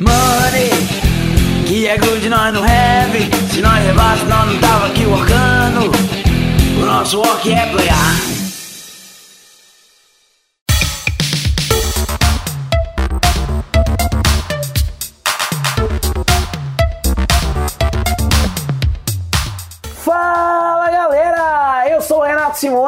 Money, 0.00 0.70
que 1.66 1.86
é 1.86 1.98
good 1.98 2.26
nós 2.30 2.54
não 2.54 2.62
have. 2.62 3.30
Se 3.52 3.60
nós 3.60 3.84
levasse, 3.84 4.24
nós 4.24 4.46
não 4.46 4.58
tava 4.58 4.86
aqui 4.86 5.04
workando. 5.04 5.92
O 6.80 6.86
nosso 6.86 7.18
work 7.18 7.52
é 7.52 7.66
playar. 7.66 8.39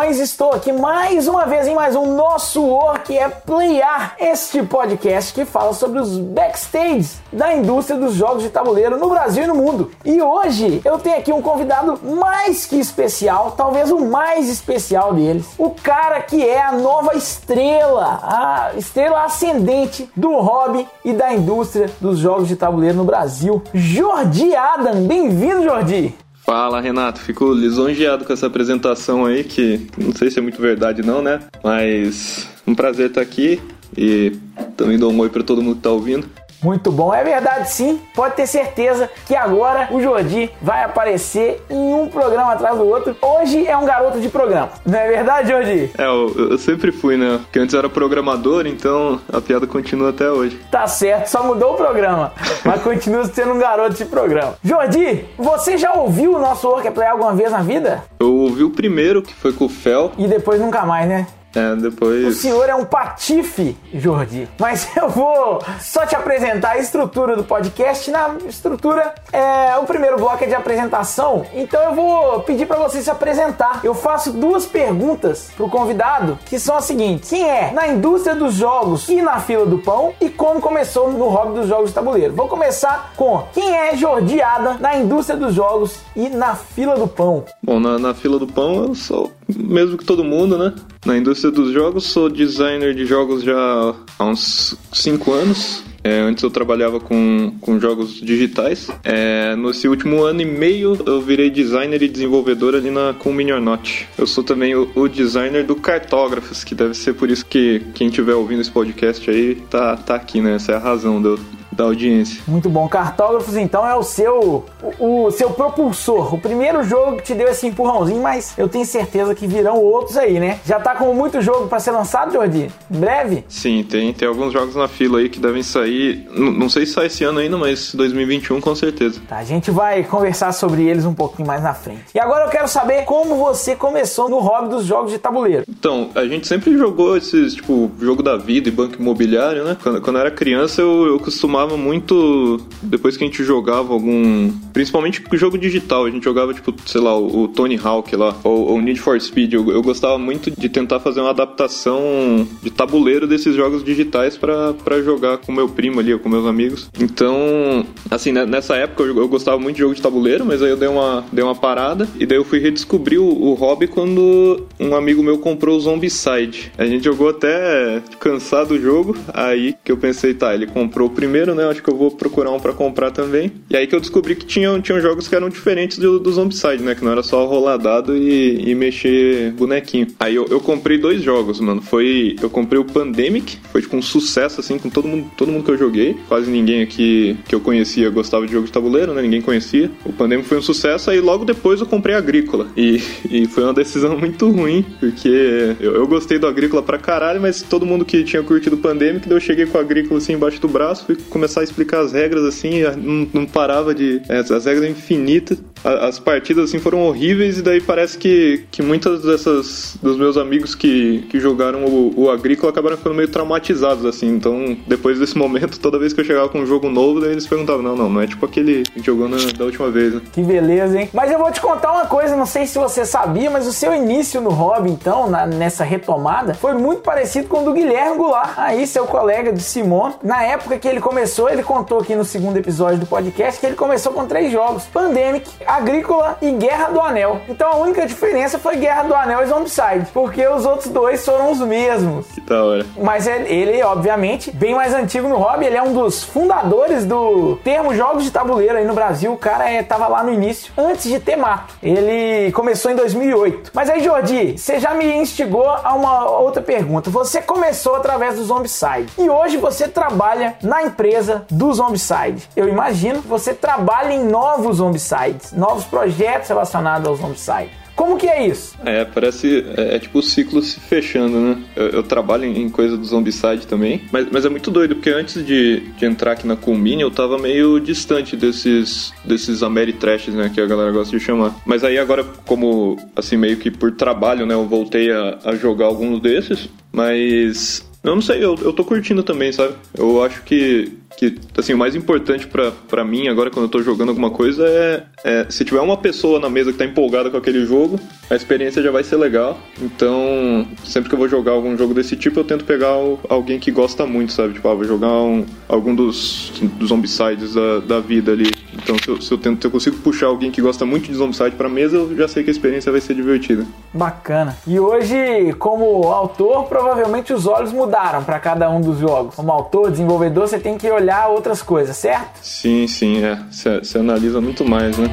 Simões, 0.03 0.19
estou 0.19 0.51
aqui 0.51 0.73
mais 0.73 1.29
uma 1.29 1.47
vez 1.47 1.69
em 1.69 1.75
mais 1.77 1.95
um 1.95 2.17
Nosso 2.17 2.61
Work 2.61 3.17
é 3.17 3.29
Playar, 3.29 4.17
este 4.19 4.61
podcast 4.61 5.33
que 5.33 5.45
fala 5.45 5.73
sobre 5.73 6.01
os 6.01 6.19
backstage 6.19 7.11
da 7.33 7.55
indústria 7.55 7.97
dos 7.97 8.15
jogos 8.15 8.43
de 8.43 8.51
tabuleiro 8.51 8.99
no 8.99 9.09
Brasil 9.09 9.45
e 9.45 9.47
no 9.47 9.55
mundo. 9.55 9.93
E 10.05 10.21
hoje 10.21 10.81
eu 10.85 10.99
tenho 10.99 11.19
aqui 11.19 11.33
um 11.33 11.41
convidado 11.41 12.01
mais 12.03 12.67
que 12.67 12.81
especial, 12.81 13.53
talvez 13.53 13.93
o 13.93 14.01
mais 14.01 14.49
especial 14.49 15.15
deles, 15.15 15.47
o 15.57 15.71
cara 15.71 16.21
que 16.21 16.45
é 16.45 16.61
a 16.61 16.73
nova 16.73 17.15
estrela, 17.17 18.19
a 18.25 18.73
estrela 18.77 19.23
ascendente 19.23 20.11
do 20.17 20.33
hobby 20.33 20.89
e 21.05 21.13
da 21.13 21.33
indústria 21.33 21.89
dos 22.01 22.19
jogos 22.19 22.49
de 22.49 22.57
tabuleiro 22.57 22.97
no 22.97 23.05
Brasil, 23.05 23.63
Jordi 23.73 24.57
Adam. 24.57 25.07
Bem-vindo, 25.07 25.63
Jordi! 25.63 26.22
Fala, 26.45 26.81
Renato. 26.81 27.21
Fico 27.21 27.53
lisonjeado 27.53 28.25
com 28.25 28.33
essa 28.33 28.47
apresentação 28.47 29.25
aí, 29.25 29.45
que 29.45 29.87
não 29.97 30.13
sei 30.13 30.31
se 30.31 30.39
é 30.39 30.43
muito 30.43 30.61
verdade 30.61 31.01
não, 31.03 31.23
né? 31.23 31.41
Mas 31.63 32.49
um 32.67 32.75
prazer 32.75 33.09
estar 33.09 33.21
aqui 33.21 33.61
e 33.97 34.37
também 34.77 34.99
dou 34.99 35.13
um 35.13 35.19
oi 35.21 35.29
para 35.29 35.43
todo 35.43 35.63
mundo 35.63 35.77
que 35.77 35.83
tá 35.83 35.91
ouvindo. 35.91 36.29
Muito 36.63 36.93
bom, 36.93 37.13
é 37.13 37.25
verdade 37.25 37.71
sim. 37.71 38.01
Pode 38.15 38.37
ter 38.37 38.47
certeza 38.47 39.11
que 39.27 39.35
agora 39.35 39.89
o 39.91 40.01
Jordi 40.01 40.51
vai 40.61 40.85
aparecer 40.85 41.61
em 41.69 41.95
um 41.95 42.07
programa 42.07 42.53
atrás 42.53 42.77
do 42.77 42.87
outro. 42.87 43.17
Hoje 43.21 43.67
é 43.67 43.77
um 43.77 43.85
garoto 43.85 44.21
de 44.21 44.29
programa, 44.29 44.71
não 44.87 44.99
é 44.99 45.09
verdade, 45.09 45.51
Jordi? 45.51 45.91
É, 45.99 46.05
eu, 46.05 46.51
eu 46.51 46.59
sempre 46.59 46.93
fui, 46.93 47.17
né? 47.17 47.41
Porque 47.43 47.59
antes 47.59 47.75
era 47.75 47.89
programador, 47.89 48.67
então 48.67 49.21
a 49.33 49.41
piada 49.41 49.67
continua 49.67 50.11
até 50.11 50.31
hoje. 50.31 50.61
Tá 50.71 50.87
certo, 50.87 51.27
só 51.27 51.43
mudou 51.43 51.75
o 51.75 51.77
programa, 51.77 52.33
mas 52.65 52.81
continua 52.83 53.25
sendo 53.25 53.53
um 53.53 53.59
garoto 53.59 53.95
de 53.95 54.05
programa. 54.05 54.55
Jordi, 54.63 55.25
você 55.37 55.77
já 55.77 55.93
ouviu 55.93 56.37
o 56.37 56.39
nosso 56.39 56.69
Work 56.69 56.89
alguma 57.03 57.35
vez 57.35 57.51
na 57.51 57.63
vida? 57.63 58.05
Eu 58.21 58.33
ouvi 58.33 58.63
o 58.63 58.71
primeiro, 58.71 59.23
que 59.23 59.35
foi 59.35 59.53
com 59.53 59.65
o 59.65 59.69
Fel. 59.69 60.13
E 60.17 60.29
depois 60.29 60.61
nunca 60.61 60.85
mais, 60.85 61.09
né? 61.09 61.27
É, 61.55 61.77
depois. 61.77 62.27
O 62.27 62.33
senhor 62.33 62.69
é 62.69 62.75
um 62.75 62.85
patife, 62.85 63.77
Jordi. 63.95 64.49
Mas 64.59 64.89
eu 64.97 65.09
vou 65.09 65.63
só 65.81 66.07
te 66.07 66.17
apresentar 66.17 66.73
a 66.73 66.79
estrutura 66.79 67.37
do 67.37 67.45
podcast. 67.45 68.11
Na 68.11 68.37
estrutura, 68.49 69.15
é, 69.33 69.77
o 69.79 69.85
primeiro 69.85 70.17
bloco 70.17 70.43
é 70.43 70.47
de 70.47 70.55
apresentação. 70.55 71.45
Então 71.53 71.83
eu 71.83 71.95
vou 71.95 72.41
pedir 72.41 72.67
para 72.67 72.79
você 72.79 73.03
se 73.03 73.11
apresentar. 73.11 73.81
Eu 73.85 73.95
faço 73.95 74.33
duas 74.33 74.65
perguntas 74.67 75.51
pro 75.57 75.69
convidado, 75.69 76.39
que 76.47 76.59
são 76.59 76.77
as 76.77 76.85
seguintes: 76.85 77.31
quem 77.31 77.49
é 77.49 77.71
na 77.73 77.89
indústria 77.89 78.35
dos 78.35 78.55
jogos 78.55 79.09
e 79.09 79.21
na 79.21 79.41
fila 79.41 79.67
do 79.67 79.79
pão? 79.79 80.13
E 80.21 80.29
como 80.31 80.61
começou 80.61 81.13
no 81.13 81.29
hobby 81.29 81.61
dos 81.61 81.69
jogos 81.69 81.89
de 81.89 81.95
tabuleiro? 81.95 82.35
Vou 82.35 82.49
começar 82.49 83.13
com 83.17 83.45
quem 83.53 83.77
é 83.77 83.97
Jordi 83.97 84.41
Adam 84.41 84.79
na 84.79 84.97
indústria 84.97 85.39
dos 85.39 85.55
jogos 85.55 86.01
e 86.17 86.29
na 86.29 86.55
fila 86.55 86.97
do 86.97 87.07
pão? 87.07 87.45
Bom, 87.63 87.79
na, 87.79 87.99
na 87.99 88.15
fila 88.15 88.39
do 88.39 88.47
pão 88.47 88.85
eu 88.85 88.95
sou 88.95 89.31
mesmo 89.57 89.97
que 89.97 90.05
todo 90.05 90.25
mundo, 90.25 90.59
né? 90.59 90.75
Na 91.05 91.19
indústria 91.19 91.51
dos 91.51 91.73
jogos, 91.73 92.05
sou 92.05 92.29
designer 92.29 92.95
de 92.95 93.05
jogos 93.05 93.43
já 93.43 93.95
há 94.19 94.25
uns 94.25 94.77
5 94.93 95.33
anos. 95.33 95.83
É, 96.05 96.19
antes 96.21 96.43
eu 96.43 96.51
trabalhava 96.51 96.99
com, 97.01 97.55
com 97.61 97.79
jogos 97.79 98.21
digitais. 98.21 98.89
É, 99.03 99.55
nesse 99.57 99.89
último 99.89 100.23
ano 100.23 100.43
e 100.43 100.45
meio 100.45 100.97
eu 101.07 101.21
virei 101.21 101.51
designer 101.51 102.03
e 102.03 102.09
desenvolvedor 102.09 102.75
ali 102.75 102.91
na 102.91 103.15
com 103.15 103.33
Mini 103.33 103.53
or 103.53 103.61
Not. 103.61 104.09
Eu 104.19 104.27
sou 104.27 104.43
também 104.43 104.75
o, 104.75 104.91
o, 104.95 105.09
designer 105.09 105.65
do 105.65 105.77
Cartógrafos, 105.77 106.65
que 106.65 106.75
deve 106.75 106.95
ser 106.95 107.15
por 107.15 107.31
isso 107.31 107.47
que 107.47 107.83
quem 107.95 108.09
estiver 108.09 108.35
ouvindo 108.35 108.61
esse 108.61 108.71
podcast 108.71 109.29
aí 109.31 109.57
tá, 109.71 109.97
tá 109.97 110.17
aqui, 110.17 110.41
né? 110.41 110.57
Essa 110.57 110.73
é 110.73 110.75
a 110.75 110.81
razão 110.81 111.23
do, 111.23 111.39
da 111.73 111.85
audiência. 111.85 112.43
Muito 112.47 112.69
bom. 112.69 112.87
Cartógrafos, 112.89 113.57
então, 113.57 113.87
é 113.87 113.95
o 113.95 114.03
seu 114.03 114.65
o, 114.99 115.27
o, 115.27 115.31
seu 115.31 115.51
propulsor. 115.51 116.35
O 116.35 116.39
primeiro 116.39 116.83
jogo 116.83 117.17
que 117.17 117.23
te 117.23 117.35
deu 117.35 117.49
esse 117.49 117.67
empurrãozinho, 117.67 118.23
mas 118.23 118.55
eu 118.59 118.69
tenho 118.69 118.85
certeza 118.85 119.35
que 119.35 119.47
virão 119.47 119.77
outros 119.77 120.17
aí, 120.17 120.39
né? 120.39 120.61
Já 120.67 120.79
tá 120.79 120.95
com 120.95 121.13
muito 121.15 121.41
jogo 121.41 121.69
para 121.69 121.81
ser 121.81 121.93
lançado, 121.93 122.33
Jordi? 122.33 122.71
Em 122.91 122.99
breve? 122.99 123.45
Sim, 123.49 123.85
tem, 123.89 124.13
tem 124.13 124.29
alguns 124.29 124.53
jogos 124.53 124.77
na 124.77 124.89
fila 124.89 125.19
aí 125.19 125.29
que 125.29 125.41
devem 125.41 125.63
sair. 125.63 126.27
Não 126.31 126.69
sei 126.69 126.87
se 126.87 126.93
sai 126.93 127.07
esse 127.07 127.25
ano 127.25 127.39
ainda, 127.39 127.57
mas 127.57 127.95
2021 127.95 128.61
com 128.61 128.75
certeza. 128.75 129.21
Tá, 129.29 129.39
a 129.39 129.45
gente 129.45 129.71
vai 129.71 130.05
conversar 130.05 130.53
sobre 130.53 130.87
eles 130.87 131.05
um 131.05 131.15
pouquinho 131.15 131.47
mais 131.47 131.63
na 131.63 131.75
frente. 131.75 132.05
E 132.15 132.21
agora 132.21 132.45
eu 132.45 132.51
quero 132.51 132.69
saber 132.69 133.05
como 133.05 133.37
você 133.37 133.75
começou 133.75 134.29
no 134.29 134.39
hobby 134.39 134.69
dos 134.69 134.85
jogos 134.85 135.13
de 135.13 135.19
tabuleiro. 135.19 135.65
Então, 135.69 136.11
a 136.15 136.25
gente 136.27 136.47
sempre 136.47 136.77
jogou 136.77 137.17
esses, 137.17 137.55
tipo, 137.55 137.91
jogo 138.01 138.23
da 138.23 138.37
vida 138.37 138.69
e 138.69 138.73
banco 138.73 138.97
imobiliário, 139.01 139.65
né? 139.65 139.77
Quando, 139.83 140.01
quando 140.01 140.17
eu 140.17 140.21
era 140.21 140.31
criança, 140.31 140.81
eu, 140.81 141.07
eu 141.07 141.19
costumava 141.19 141.62
muito. 141.77 142.61
Depois 142.83 143.17
que 143.17 143.25
a 143.25 143.27
gente 143.27 143.43
jogava 143.45 143.93
algum. 143.93 144.51
Principalmente 144.73 145.23
jogo 145.37 145.59
digital, 145.59 146.05
a 146.05 146.11
gente 146.11 146.25
jogava, 146.25 146.55
tipo, 146.55 146.75
sei 146.87 147.01
lá, 147.01 147.19
o, 147.19 147.49
Tony 147.49 147.79
Hawk 147.83 148.15
lá, 148.17 148.37
ou 148.45 148.75
o 148.77 148.81
Need 148.81 149.01
for 149.01 149.21
Speed. 149.21 149.53
Eu, 149.53 149.71
eu, 149.71 149.83
gostava 149.83 150.19
muito 150.19 150.51
de 150.51 150.69
tentar 150.69 151.01
fazer 151.01 151.21
uma 151.21 151.31
adaptação 151.31 152.47
de 152.63 152.71
tabuleiro 152.71 153.27
desses 153.27 153.55
jogos 153.55 153.83
digitais 153.83 154.37
para 154.37 155.03
jogar 155.03 155.39
com 155.39 155.53
meu 155.53 155.69
primo 155.69 156.01
ali, 156.01 156.13
ou 156.13 156.19
com 156.19 156.29
meus 156.29 156.47
amigos. 156.47 156.89
Então, 156.99 157.85
assim, 158.11 158.33
né, 158.33 158.47
nessa 158.47 158.77
época 158.77 159.03
eu, 159.03 159.17
eu, 159.17 159.29
gostava 159.29 159.59
muito 159.59 159.77
de 159.77 159.83
jogo 159.83 159.95
de 159.95 160.03
tabuleiro, 160.03 160.45
mas 160.45 160.63
aí 160.63 160.71
eu 160.71 160.77
dei 160.77 160.89
uma, 160.89 161.25
dei 161.33 161.45
uma 161.45 161.55
parada, 161.55 162.09
e 162.19 162.27
daí 162.27 162.39
eu 162.39 162.45
fui 162.45 162.59
redescobrir 162.59 163.21
o, 163.21 163.27
o 163.27 163.55
hobby 163.55 163.87
quando 163.87 164.67
um 164.79 164.95
amigo 164.95 165.23
meu 165.23 165.39
comprou 165.39 165.77
o 165.77 165.81
Zombicide. 165.81 166.73
A 166.79 166.87
gente 166.87 167.05
jogou 167.05 167.29
até 167.29 168.03
cansado 168.21 168.69
do 168.69 168.81
jogo, 168.81 169.17
aí 169.33 169.75
que 169.85 169.91
eu 169.91 169.97
pensei, 169.97 170.35
tá, 170.35 170.55
ele 170.55 170.67
comprou 170.67 171.09
o 171.09 171.11
primeiro, 171.11 171.52
né? 171.55 171.69
Acho 171.69 171.83
que 171.83 171.91
eu 171.91 171.97
vou 171.97 172.11
procurar 172.11 172.51
um 172.51 172.61
para 172.61 172.73
comprar 172.73 173.11
também. 173.11 173.53
E 173.69 173.77
aí 173.77 173.87
que 173.87 173.95
eu 173.95 174.01
descobri 174.01 174.37
que 174.37 174.47
tinham, 174.47 174.81
tinham 174.81 175.01
jogos 175.01 175.29
que 175.29 175.35
eram 175.35 175.49
diferentes 175.49 175.99
do, 175.99 176.19
do 176.19 176.33
Zombicide, 176.33 176.83
né? 176.83 176.95
Que 176.95 177.05
não 177.05 177.13
era 177.13 177.23
só 177.23 177.45
rolar 177.47 177.77
dado 177.77 178.17
e, 178.17 178.71
e 178.71 178.75
mexer 178.75 179.53
bonequinho. 179.53 180.07
Aí 180.19 180.35
eu, 180.35 180.47
eu 180.49 180.61
comprei 180.61 180.99
dois 180.99 181.23
jogos, 181.23 181.61
mano. 181.61 181.83
Foi. 181.83 182.37
Eu 182.41 182.51
comprei 182.51 182.81
o 182.81 182.85
Pandemic, 182.85 183.59
foi 183.71 183.83
tipo 183.83 183.97
um 183.97 184.03
sucesso, 184.03 184.61
assim, 184.61 184.79
com 184.79 184.89
todo 184.89 185.09
mundo, 185.09 185.31
todo 185.37 185.51
mundo 185.51 185.65
que 185.65 185.71
eu 185.71 185.79
joguei. 185.79 186.17
Quase 186.29 186.51
ninguém 186.51 186.83
aqui 186.83 187.37
que 187.47 187.55
eu 187.55 187.61
conhecia 187.61 188.11
gostava 188.11 188.47
de 188.47 188.53
jogo 188.53 188.67
de 188.67 188.73
tabuleiro, 188.73 189.13
né? 189.13 189.23
Ninguém 189.23 189.41
conhecia. 189.41 189.91
O 190.05 190.13
Pandemic 190.13 190.47
foi 190.47 190.59
um 190.59 190.63
sucesso, 190.63 191.11
aí 191.11 191.21
logo 191.21 191.45
depois 191.45 191.81
eu 191.81 191.87
comprei 191.87 192.15
Agrícola. 192.15 192.69
E, 192.77 193.03
e 193.31 193.47
foi 193.47 193.65
uma 193.65 193.75
decisão 193.75 194.17
muito 194.17 194.49
ruim, 194.51 194.85
porque 195.01 195.75
eu, 195.81 195.95
eu 195.95 196.07
gostei 196.07 196.39
do 196.39 196.47
Agrícola 196.47 196.83
pra 196.83 196.99
caralho, 196.99 197.41
mas 197.41 197.63
todo 197.63 197.87
mundo 197.87 198.05
que 198.05 198.23
tinha 198.23 198.43
curtido 198.43 198.77
o 198.77 198.79
Pandemic, 198.79 199.29
daí 199.29 199.37
eu 199.37 199.41
cheguei 199.41 199.67
com 199.67 199.79
o 199.79 199.81
Agrícola 199.81 200.19
assim 200.19 200.35
embaixo 200.35 200.61
do 200.61 200.69
braço, 200.69 201.07
fui 201.07 201.17
começar 201.43 201.63
a 201.63 201.65
explicar 201.65 202.01
as 202.01 202.13
regras 202.13 202.45
assim, 202.45 202.83
não, 202.97 203.29
não 203.33 203.47
parava 203.47 203.93
de. 203.93 204.23
É, 204.29 204.39
as 204.39 204.65
regras 204.65 204.89
infinitas. 204.89 205.61
As 205.85 206.19
partidas 206.19 206.65
assim 206.65 206.79
foram 206.79 207.01
horríveis 207.01 207.59
e 207.59 207.63
daí 207.63 207.81
parece 207.81 208.17
que, 208.17 208.65
que 208.71 208.83
muitas 208.83 209.23
dessas 209.23 209.97
dos 210.01 210.17
meus 210.17 210.37
amigos 210.37 210.75
que, 210.75 211.27
que 211.31 211.41
jogaram 211.41 211.85
o, 211.85 212.13
o 212.17 212.31
Agrícola 212.31 212.71
acabaram 212.71 212.97
ficando 212.97 213.15
meio 213.15 213.29
traumatizados 213.29 214.05
assim. 214.05 214.29
Então, 214.29 214.77
depois 214.87 215.19
desse 215.19 215.37
momento, 215.39 215.79
toda 215.79 215.99
vez 215.99 216.13
que 216.13 216.21
eu 216.21 216.25
chegava 216.25 216.49
com 216.49 216.61
um 216.61 216.67
jogo 216.67 216.89
novo, 216.89 217.21
daí 217.21 217.33
eles 217.33 217.47
perguntavam: 217.47 217.83
"Não, 217.83 217.97
não, 217.97 218.09
não 218.09 218.21
é 218.21 218.27
tipo 218.27 218.45
aquele 218.47 218.83
que 218.83 219.03
jogou 219.03 219.29
na, 219.29 219.37
da 219.57 219.65
última 219.65 219.91
vez, 219.91 220.15
né? 220.15 220.21
Que 220.33 220.43
beleza, 220.43 221.01
hein? 221.01 221.11
Mas 221.13 221.31
eu 221.31 221.39
vou 221.39 221.51
te 221.51 221.61
contar 221.61 221.93
uma 221.93 222.07
coisa, 222.07 222.37
não 222.37 222.47
sei 222.47 222.67
se 222.67 222.79
você 222.79 223.05
sabia, 223.05 223.51
mas 223.51 223.67
o 223.67 223.73
seu 223.73 223.95
início 223.95 224.41
no 224.41 224.51
hobby, 224.51 224.91
então, 224.91 225.29
na, 225.29 225.47
nessa 225.47 225.85
retomada, 225.85 226.55
foi 226.55 226.75
muito 226.75 227.03
parecido 227.03 227.49
com 227.49 227.63
o 227.63 227.65
do 227.65 227.73
Guilherme 227.73 228.17
Goulart, 228.17 228.55
aí 228.57 228.87
seu 228.87 229.07
colega 229.07 229.53
de 229.53 229.63
Simon. 229.63 230.13
Na 230.23 230.43
época 230.43 230.79
que 230.79 230.87
ele 230.87 231.01
começou, 231.01 231.49
ele 231.49 231.63
contou 231.63 232.01
aqui 232.01 232.15
no 232.15 232.25
segundo 232.25 232.57
episódio 232.57 233.01
do 233.01 233.07
podcast 233.07 233.61
que 233.61 233.67
ele 233.67 233.77
começou 233.77 234.13
com 234.13 234.27
três 234.27 234.53
jogos: 234.53 234.85
Pandemic, 234.85 235.51
Agrícola 235.73 236.37
e 236.43 236.51
Guerra 236.51 236.91
do 236.91 237.01
Anel. 237.01 237.41
Então 237.49 237.73
a 237.73 237.77
única 237.77 238.07
diferença 238.07 238.59
foi 238.59 238.77
Guerra 238.77 239.05
do 239.05 239.15
Anel 239.15 239.43
e 239.43 239.47
Zombicide, 239.47 240.07
porque 240.13 240.47
os 240.47 240.67
outros 240.67 240.89
dois 240.89 241.25
foram 241.25 241.51
os 241.51 241.61
mesmos. 241.61 242.27
Que 242.27 242.41
da 242.43 242.63
hora. 242.63 242.87
Mas 243.01 243.27
ele, 243.27 243.83
obviamente, 243.83 244.51
bem 244.51 244.75
mais 244.75 244.93
antigo 244.93 245.29
no 245.29 245.37
hobby, 245.37 245.65
ele 245.65 245.77
é 245.77 245.83
um 245.83 245.95
dos 245.95 246.23
fundadores 246.23 247.07
do 247.07 247.57
termo 247.65 247.95
jogos 247.95 248.25
de 248.25 248.31
tabuleiro 248.31 248.77
aí 248.77 248.85
no 248.85 248.93
Brasil. 248.93 249.33
O 249.33 249.39
cara 249.39 249.71
é, 249.71 249.83
tava 249.83 250.07
lá 250.09 250.23
no 250.23 250.31
início, 250.31 250.71
antes 250.77 251.05
de 251.11 251.19
ter 251.19 251.37
mato. 251.37 251.75
Ele 251.83 252.53
começou 252.53 252.91
em 252.91 252.95
2008. 252.95 253.71
Mas 253.73 253.89
aí, 253.89 254.03
Jordi, 254.03 254.59
você 254.59 254.79
já 254.79 254.93
me 254.93 255.07
instigou 255.17 255.69
a 255.69 255.95
uma 255.95 256.29
outra 256.39 256.63
pergunta. 256.63 257.09
Você 257.11 257.41
começou 257.41 257.97
através 257.97 258.37
do 258.37 258.45
Zombicide 258.45 259.13
e 259.19 259.31
hoje 259.31 259.57
você 259.57 259.89
trabalha 259.89 260.57
na 260.63 260.83
empresa 260.83 261.47
do 261.51 261.73
Zombicide. 261.73 262.49
Eu 262.55 262.69
imagino 262.69 263.23
que 263.23 263.29
você 263.29 263.55
trabalha 263.55 264.13
em 264.13 264.25
novos 264.25 264.77
Zombicides, 264.77 265.53
novos 265.63 265.85
projetos 265.85 266.49
relacionados 266.49 267.07
ao 267.07 267.15
Zombicide. 267.15 267.71
Como 267.95 268.17
que 268.17 268.27
é 268.27 268.47
isso? 268.47 268.75
É, 268.85 269.05
parece. 269.05 269.65
É, 269.77 269.97
é 269.97 269.99
tipo 269.99 270.19
o 270.19 270.23
ciclo 270.23 270.61
se 270.61 270.81
fechando, 270.81 271.39
né? 271.39 271.63
Eu, 271.77 271.89
eu 271.89 272.03
trabalho 272.03 272.45
em, 272.45 272.63
em, 272.63 272.69
coisa 272.69 272.97
do 272.97 273.05
Zombicide 273.05 273.67
também, 273.67 274.03
mas, 274.11 274.27
mas 274.33 274.45
é 274.45 274.49
muito 274.49 274.71
doido, 274.71 274.97
porque 274.97 275.11
antes 275.11 275.45
de, 275.47 275.81
de 275.81 276.05
entrar 276.05 276.33
aqui 276.33 276.47
na 276.47 276.57
Culmine, 276.57 277.03
eu 277.03 277.11
tava 277.11 277.39
meio 277.39 277.79
distante 277.79 278.37
desses, 278.37 279.13
desses 279.25 279.63
Ameritrashes, 279.63 280.35
né? 280.35 280.51
Que 280.53 280.61
a 280.61 280.67
galera 280.67 280.91
gosta 280.91 281.17
de 281.17 281.23
chamar. 281.23 281.55
Mas 281.65 281.85
aí 281.85 281.99
agora, 281.99 282.25
como 282.47 282.97
assim, 283.15 283.37
meio 283.37 283.59
que 283.59 283.71
por 283.71 283.93
trabalho, 283.93 284.47
né? 284.47 284.55
Eu 284.55 284.67
voltei 284.67 285.13
a, 285.13 285.39
a 285.45 285.55
jogar 285.55 285.87
alguns 285.87 286.21
desses, 286.21 286.69
mas 286.91 287.85
eu 288.03 288.17
não 288.17 288.23
sei, 288.23 288.45
eu, 288.45 288.57
eu 288.61 288.73
tô 288.73 288.85
curtindo 288.85 289.23
também, 289.23 289.53
sabe? 289.53 289.75
Eu 289.97 290.25
acho 290.25 290.43
que, 290.43 290.93
que 291.17 291.39
assim, 291.57 291.75
o 291.75 291.79
mais 291.79 291.95
importante 291.95 292.47
para 292.47 293.05
mim 293.05 293.29
agora 293.29 293.51
quando 293.51 293.67
eu 293.67 293.71
tô 293.71 293.83
jogando 293.83 294.11
alguma 294.11 294.31
coisa 294.31 294.67
é, 294.67 295.05
é, 295.25 295.47
se 295.49 295.65
tiver 295.65 295.81
uma 295.81 295.97
pessoa 295.97 296.41
na 296.41 296.49
mesa 296.49 296.73
que 296.73 296.79
tá 296.79 296.85
empolgada 296.85 297.31
com 297.31 297.37
aquele 297.37 297.65
jogo, 297.65 297.99
a 298.29 298.35
experiência 298.35 298.83
já 298.83 298.91
vai 298.91 299.05
ser 299.05 299.17
legal. 299.17 299.59
Então, 299.81 300.67
sempre 300.85 301.09
que 301.09 301.15
eu 301.15 301.19
vou 301.19 301.29
jogar 301.29 301.53
algum 301.53 301.77
jogo 301.77 301.95
desse 301.95 302.17
tipo, 302.17 302.41
eu 302.41 302.45
tento 302.45 302.65
pegar 302.65 302.95
alguém 303.29 303.59
que 303.59 303.71
gosta 303.71 304.07
muito, 304.07 304.33
sabe? 304.33 304.55
Tipo, 304.55 304.69
ah, 304.69 304.75
vou 304.75 304.85
jogar 304.85 305.13
um, 305.13 305.45
algum 305.69 305.95
dos, 305.95 306.53
dos 306.79 306.89
zombicides 306.89 307.55
da, 307.55 307.81
da 307.81 308.01
vida 308.01 308.33
ali. 308.33 308.51
Então, 308.75 308.97
se 308.99 309.09
eu, 309.09 309.21
se 309.21 309.33
eu, 309.33 309.39
tento, 309.39 309.61
se 309.61 309.67
eu 309.67 309.71
consigo 309.71 309.97
puxar 309.99 310.27
alguém 310.27 310.51
que 310.51 310.63
gosta 310.63 310.87
muito 310.87 311.07
de 311.07 311.15
Zombicide 311.15 311.53
pra 311.53 311.69
mesa, 311.69 311.97
eu 311.97 312.17
já 312.17 312.27
sei 312.27 312.43
que 312.43 312.49
a 312.49 312.53
experiência 312.53 312.91
vai 312.91 313.01
ser 313.01 313.15
divertida. 313.15 313.67
Bacana. 313.93 314.57
E 314.67 314.81
hoje, 314.81 315.53
como 315.59 316.11
autor, 316.11 316.65
provavelmente 316.65 317.33
os 317.33 317.47
olhos 317.47 317.73
mudaram 317.73 318.25
para 318.25 318.39
cada 318.41 318.71
um 318.71 318.81
dos 318.81 318.99
jogos. 318.99 319.35
Como 319.35 319.53
autor, 319.53 319.91
desenvolvedor, 319.91 320.49
você 320.49 320.59
tem 320.59 320.79
que 320.79 320.91
olhar 320.91 321.02
outras 321.29 321.63
coisas, 321.63 321.97
certo? 321.97 322.39
Sim, 322.43 322.87
sim, 322.87 323.23
é. 323.25 323.39
Você 323.51 323.99
analisa 323.99 324.41
muito 324.41 324.65
mais, 324.65 324.97
né? 324.97 325.09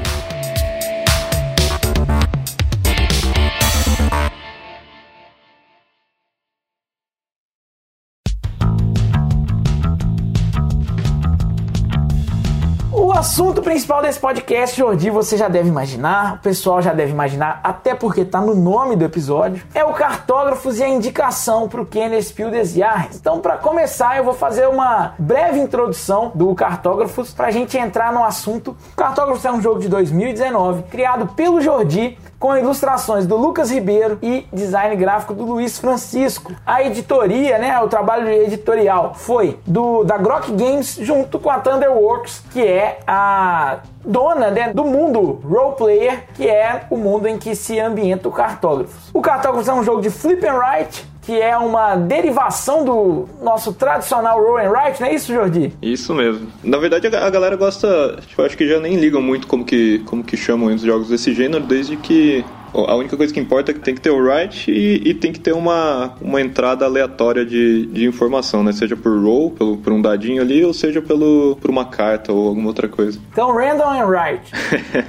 Assunto 13.39 13.61
principal 13.61 14.01
desse 14.01 14.19
podcast, 14.19 14.77
Jordi, 14.77 15.09
você 15.09 15.37
já 15.37 15.47
deve 15.47 15.69
imaginar, 15.69 16.33
o 16.33 16.37
pessoal 16.39 16.81
já 16.81 16.91
deve 16.91 17.13
imaginar, 17.13 17.61
até 17.63 17.95
porque 17.95 18.25
tá 18.25 18.41
no 18.41 18.53
nome 18.53 18.97
do 18.97 19.05
episódio, 19.05 19.63
é 19.73 19.81
o 19.81 19.93
Cartógrafos 19.93 20.77
e 20.77 20.83
a 20.83 20.89
indicação 20.89 21.69
para 21.69 21.79
o 21.79 21.85
Kenner 21.85 22.21
Spiel 22.21 22.51
des 22.51 22.73
Jahres. 22.73 23.15
Então, 23.15 23.39
para 23.39 23.55
começar, 23.55 24.17
eu 24.17 24.25
vou 24.25 24.33
fazer 24.33 24.67
uma 24.67 25.13
breve 25.17 25.57
introdução 25.57 26.33
do 26.35 26.53
Cartógrafos 26.53 27.33
para 27.33 27.47
a 27.47 27.51
gente 27.51 27.77
entrar 27.77 28.11
no 28.11 28.25
assunto. 28.25 28.75
O 28.91 28.95
Cartógrafos 28.97 29.45
é 29.45 29.51
um 29.53 29.61
jogo 29.61 29.79
de 29.79 29.87
2019, 29.87 30.83
criado 30.83 31.27
pelo 31.27 31.61
Jordi 31.61 32.17
com 32.39 32.55
ilustrações 32.55 33.27
do 33.27 33.35
Lucas 33.35 33.69
Ribeiro 33.69 34.17
e 34.21 34.47
design 34.51 34.95
gráfico 34.95 35.33
do 35.33 35.43
Luiz 35.43 35.77
Francisco. 35.77 36.53
A 36.65 36.81
editoria, 36.81 37.57
né, 37.57 37.77
o 37.81 37.87
trabalho 37.89 38.29
editorial 38.29 39.13
foi 39.13 39.59
do 39.67 40.03
da 40.05 40.17
Grok 40.17 40.51
Games 40.53 40.97
junto 41.01 41.37
com 41.37 41.49
a 41.49 41.59
Thunderworks, 41.59 42.43
que 42.51 42.65
é 42.65 42.99
a 43.05 43.79
dona 44.05 44.49
né, 44.49 44.73
do 44.73 44.85
mundo 44.85 45.41
role 45.43 45.75
player, 45.75 46.23
que 46.33 46.47
é 46.47 46.85
o 46.89 46.95
mundo 46.95 47.27
em 47.27 47.37
que 47.37 47.53
se 47.55 47.77
ambienta 47.79 48.29
o 48.29 48.31
Cartógrafos. 48.31 49.09
O 49.13 49.21
Cartógrafos 49.21 49.67
é 49.67 49.73
um 49.73 49.83
jogo 49.83 50.01
de 50.01 50.09
flip 50.09 50.45
and 50.47 50.53
write 50.53 51.05
que 51.29 51.39
é 51.39 51.55
uma 51.55 51.95
derivação 51.95 52.83
do 52.83 53.29
nosso 53.39 53.71
tradicional 53.71 54.41
roll 54.41 54.57
and 54.57 54.71
write, 54.71 54.99
não 54.99 55.07
é 55.07 55.13
isso, 55.13 55.31
Jordi? 55.31 55.71
Isso 55.79 56.11
mesmo. 56.15 56.47
Na 56.63 56.79
verdade, 56.79 57.05
a 57.05 57.29
galera 57.29 57.55
gosta, 57.55 58.17
tipo, 58.25 58.41
acho 58.41 58.57
que 58.57 58.67
já 58.67 58.79
nem 58.79 58.95
ligam 58.95 59.21
muito 59.21 59.45
como 59.45 59.63
que, 59.63 59.99
como 60.05 60.23
que 60.23 60.35
chamam 60.35 60.73
os 60.73 60.81
jogos 60.81 61.09
desse 61.09 61.31
gênero, 61.31 61.63
desde 61.63 61.95
que 61.97 62.43
a 62.73 62.95
única 62.95 63.15
coisa 63.17 63.33
que 63.33 63.39
importa 63.39 63.71
é 63.71 63.73
que 63.73 63.79
tem 63.79 63.95
que 63.95 64.01
ter 64.01 64.09
o 64.09 64.17
write 64.17 64.71
e, 64.71 65.09
e 65.09 65.13
tem 65.13 65.31
que 65.31 65.39
ter 65.39 65.53
uma, 65.53 66.15
uma 66.21 66.41
entrada 66.41 66.85
aleatória 66.85 67.45
de, 67.45 67.85
de 67.87 68.05
informação, 68.05 68.63
né? 68.63 68.71
Seja 68.71 68.95
por 68.95 69.17
roll, 69.21 69.51
pelo, 69.51 69.77
por 69.77 69.93
um 69.93 70.01
dadinho 70.01 70.41
ali, 70.41 70.63
ou 70.63 70.73
seja 70.73 71.01
pelo, 71.01 71.57
por 71.59 71.69
uma 71.69 71.85
carta 71.85 72.31
ou 72.31 72.47
alguma 72.47 72.67
outra 72.67 72.87
coisa. 72.87 73.19
Então, 73.31 73.53
random 73.53 73.89
and 73.89 74.05
write. 74.05 74.51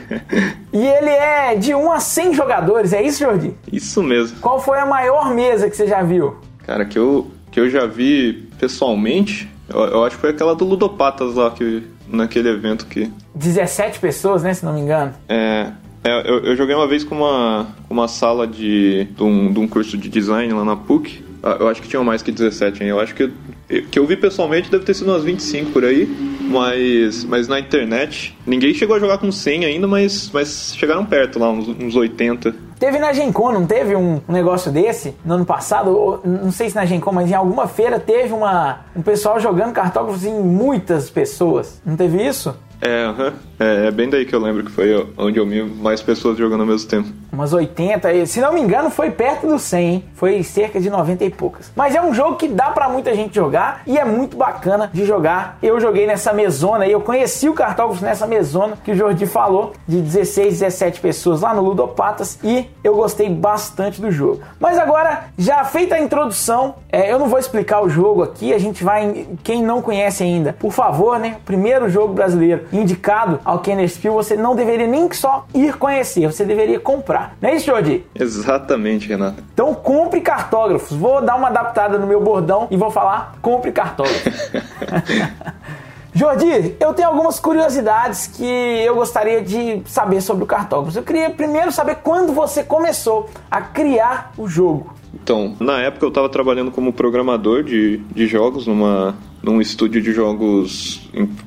e 0.72 0.86
ele 0.86 1.10
é 1.10 1.54
de 1.56 1.74
1 1.74 1.92
a 1.92 2.00
100 2.00 2.34
jogadores, 2.34 2.92
é 2.92 3.02
isso, 3.02 3.20
Jordi? 3.20 3.54
Isso 3.72 4.02
mesmo. 4.02 4.38
Qual 4.40 4.60
foi 4.60 4.78
a 4.78 4.86
maior 4.86 5.34
mesa 5.34 5.68
que 5.68 5.76
você 5.76 5.86
já 5.86 6.02
viu? 6.02 6.36
Cara, 6.66 6.84
que 6.84 6.98
eu, 6.98 7.30
que 7.50 7.58
eu 7.58 7.68
já 7.68 7.86
vi 7.86 8.48
pessoalmente, 8.58 9.50
eu, 9.68 9.80
eu 9.80 10.04
acho 10.04 10.16
que 10.16 10.20
foi 10.20 10.30
aquela 10.30 10.54
do 10.54 10.64
Ludopatas 10.64 11.34
lá, 11.34 11.50
que, 11.50 11.82
naquele 12.08 12.48
evento 12.48 12.86
que... 12.86 13.10
17 13.34 13.98
pessoas, 13.98 14.42
né, 14.42 14.54
se 14.54 14.64
não 14.64 14.72
me 14.72 14.80
engano. 14.80 15.14
É, 15.28 15.70
é, 16.02 16.31
eu, 16.31 16.44
eu, 16.44 16.56
joguei 16.56 16.75
uma 16.75 16.87
vez 16.87 17.05
com 17.05 17.17
uma, 17.17 17.69
uma 17.88 18.08
sala 18.08 18.47
de, 18.47 19.05
de, 19.05 19.23
um, 19.23 19.52
de 19.52 19.58
um 19.58 19.69
curso 19.69 19.99
de 19.99 20.08
design 20.08 20.52
lá 20.52 20.64
na 20.64 20.76
PUC. 20.76 21.25
Ah, 21.43 21.56
eu 21.61 21.69
acho 21.69 21.81
que 21.81 21.88
tinha 21.88 22.02
mais 22.02 22.23
que 22.23 22.31
17, 22.32 22.82
hein? 22.82 22.91
Eu 22.91 23.00
acho 23.00 23.14
que 23.14 23.31
que 23.91 23.99
eu 23.99 24.06
vi 24.06 24.17
pessoalmente 24.17 24.69
deve 24.69 24.85
ter 24.85 24.94
sido 24.94 25.11
umas 25.12 25.23
25 25.23 25.70
por 25.70 25.85
aí, 25.85 26.06
mas, 26.50 27.25
mas 27.25 27.47
na 27.47 27.61
internet 27.61 28.37
ninguém 28.44 28.75
chegou 28.75 28.97
a 28.97 28.99
jogar 28.99 29.19
com 29.19 29.31
100 29.31 29.64
ainda, 29.64 29.87
mas, 29.87 30.29
mas 30.32 30.75
chegaram 30.76 31.06
perto 31.06 31.38
lá, 31.38 31.50
uns, 31.50 31.69
uns 31.69 31.94
80. 31.94 32.53
Teve 32.81 32.99
na 32.99 33.12
Gen 33.12 33.31
Con, 33.31 33.53
não 33.53 33.67
teve 33.67 33.94
um 33.94 34.20
negócio 34.26 34.73
desse 34.73 35.14
no 35.25 35.35
ano 35.35 35.44
passado? 35.44 35.91
Ou, 35.91 36.20
não 36.25 36.50
sei 36.50 36.69
se 36.69 36.75
na 36.75 36.85
Gen 36.85 36.99
Con, 36.99 37.12
mas 37.12 37.31
em 37.31 37.35
alguma 37.35 37.69
feira 37.69 38.00
teve 38.00 38.32
uma, 38.32 38.81
um 38.96 39.03
pessoal 39.03 39.38
jogando 39.38 39.73
cartógrafos 39.73 40.25
em 40.25 40.41
muitas 40.41 41.08
pessoas. 41.08 41.81
Não 41.87 41.96
teve 41.96 42.26
isso? 42.26 42.56
É, 42.81 43.32
é, 43.59 43.87
é 43.88 43.91
bem 43.91 44.09
daí 44.09 44.25
que 44.25 44.35
eu 44.35 44.41
lembro 44.41 44.65
que 44.65 44.71
foi 44.71 45.06
onde 45.19 45.38
eu 45.38 45.47
vi 45.47 45.62
mais 45.62 46.00
pessoas 46.00 46.38
jogando 46.38 46.61
ao 46.61 46.67
mesmo 46.67 46.88
tempo. 46.88 47.09
Umas 47.31 47.53
80, 47.53 48.27
se 48.27 48.41
não 48.41 48.53
me 48.53 48.61
engano 48.61 48.91
foi 48.91 49.11
perto 49.11 49.47
do 49.47 49.59
100, 49.59 49.88
hein? 49.88 50.05
foi 50.15 50.43
cerca 50.43 50.81
de 50.81 50.88
90 50.88 51.25
e 51.25 51.31
poucas. 51.31 51.71
Mas 51.77 51.94
é 51.94 52.03
um 52.03 52.12
jogo 52.12 52.37
que 52.37 52.49
dá 52.49 52.71
para 52.71 52.88
muita 52.88 53.15
gente 53.15 53.35
jogar 53.35 53.82
e 53.87 53.99
é 53.99 54.05
muito 54.05 54.37
bacana 54.37 54.91
de 54.93 55.05
jogar. 55.05 55.59
Eu 55.62 55.81
joguei 55.81 56.06
nessa 56.06 56.32
mesona 56.32 56.87
e 56.87 56.93
eu 56.93 57.00
conheci 57.00 57.49
o 57.49 57.55
Cartógrafos 57.55 58.03
nessa 58.03 58.27
mesona 58.27 58.79
que 58.82 58.93
o 58.93 58.94
Jordi 58.94 59.27
falou, 59.27 59.73
de 59.87 60.00
16, 60.00 60.61
17 60.61 61.00
pessoas 61.00 61.43
lá 61.43 61.55
no 61.55 61.62
Ludopatas 61.62 62.38
e 62.43 62.67
eu 62.82 62.94
gostei 62.94 63.29
bastante 63.29 64.00
do 64.00 64.11
jogo. 64.11 64.41
Mas 64.59 64.79
agora, 64.79 65.25
já 65.37 65.65
feita 65.65 65.94
a 65.97 66.00
introdução, 66.00 66.77
é, 66.91 67.12
eu 67.12 67.19
não 67.19 67.29
vou 67.29 67.38
explicar 67.38 67.82
o 67.82 67.88
jogo 67.88 68.23
aqui, 68.23 68.53
a 68.53 68.59
gente 68.59 68.82
vai, 68.82 69.27
quem 69.43 69.62
não 69.62 69.82
conhece 69.82 70.23
ainda, 70.23 70.55
por 70.59 70.73
favor, 70.73 71.19
né? 71.19 71.37
Primeiro 71.44 71.88
jogo 71.88 72.15
brasileiro 72.15 72.69
indicado 72.72 73.40
ao 73.44 73.58
Kenner 73.58 73.88
Spiel, 73.88 74.14
você 74.14 74.37
não 74.37 74.55
deveria 74.55 74.87
nem 74.87 75.11
só 75.12 75.46
ir 75.55 75.76
conhecer, 75.76 76.26
você 76.26 76.44
deveria 76.44 76.78
comprar. 76.78 77.37
Não 77.40 77.49
é 77.49 77.56
isso, 77.56 77.67
Jordi? 77.67 78.05
Exatamente, 78.14 79.08
Renato. 79.08 79.43
Então 79.52 79.75
compre 79.75 80.20
cartógrafos. 80.20 80.96
Vou 80.96 81.20
dar 81.20 81.37
uma 81.37 81.49
adaptada 81.49 81.99
no 81.99 82.06
meu 82.06 82.20
bordão 82.20 82.69
e 82.70 82.76
vou 82.76 82.90
falar 82.90 83.34
compre 83.40 83.72
cartógrafos. 83.72 84.32
Jordi, 86.12 86.74
eu 86.81 86.93
tenho 86.93 87.08
algumas 87.08 87.39
curiosidades 87.39 88.27
que 88.27 88.44
eu 88.44 88.96
gostaria 88.96 89.41
de 89.43 89.81
saber 89.86 90.20
sobre 90.20 90.43
o 90.43 90.46
cartógrafo. 90.46 90.98
Eu 90.98 91.05
queria 91.05 91.31
primeiro 91.31 91.70
saber 91.70 91.96
quando 91.96 92.32
você 92.32 92.65
começou 92.65 93.31
a 93.48 93.60
criar 93.60 94.32
o 94.36 94.48
jogo. 94.48 94.93
Então, 95.15 95.55
na 95.60 95.81
época 95.81 96.05
eu 96.05 96.08
estava 96.08 96.29
trabalhando 96.29 96.70
como 96.70 96.93
programador 96.93 97.62
de, 97.62 97.98
de 97.98 98.27
jogos 98.27 98.67
numa, 98.67 99.15
num 99.43 99.61
estúdio 99.61 100.01
de 100.03 100.13
jogos 100.13 101.01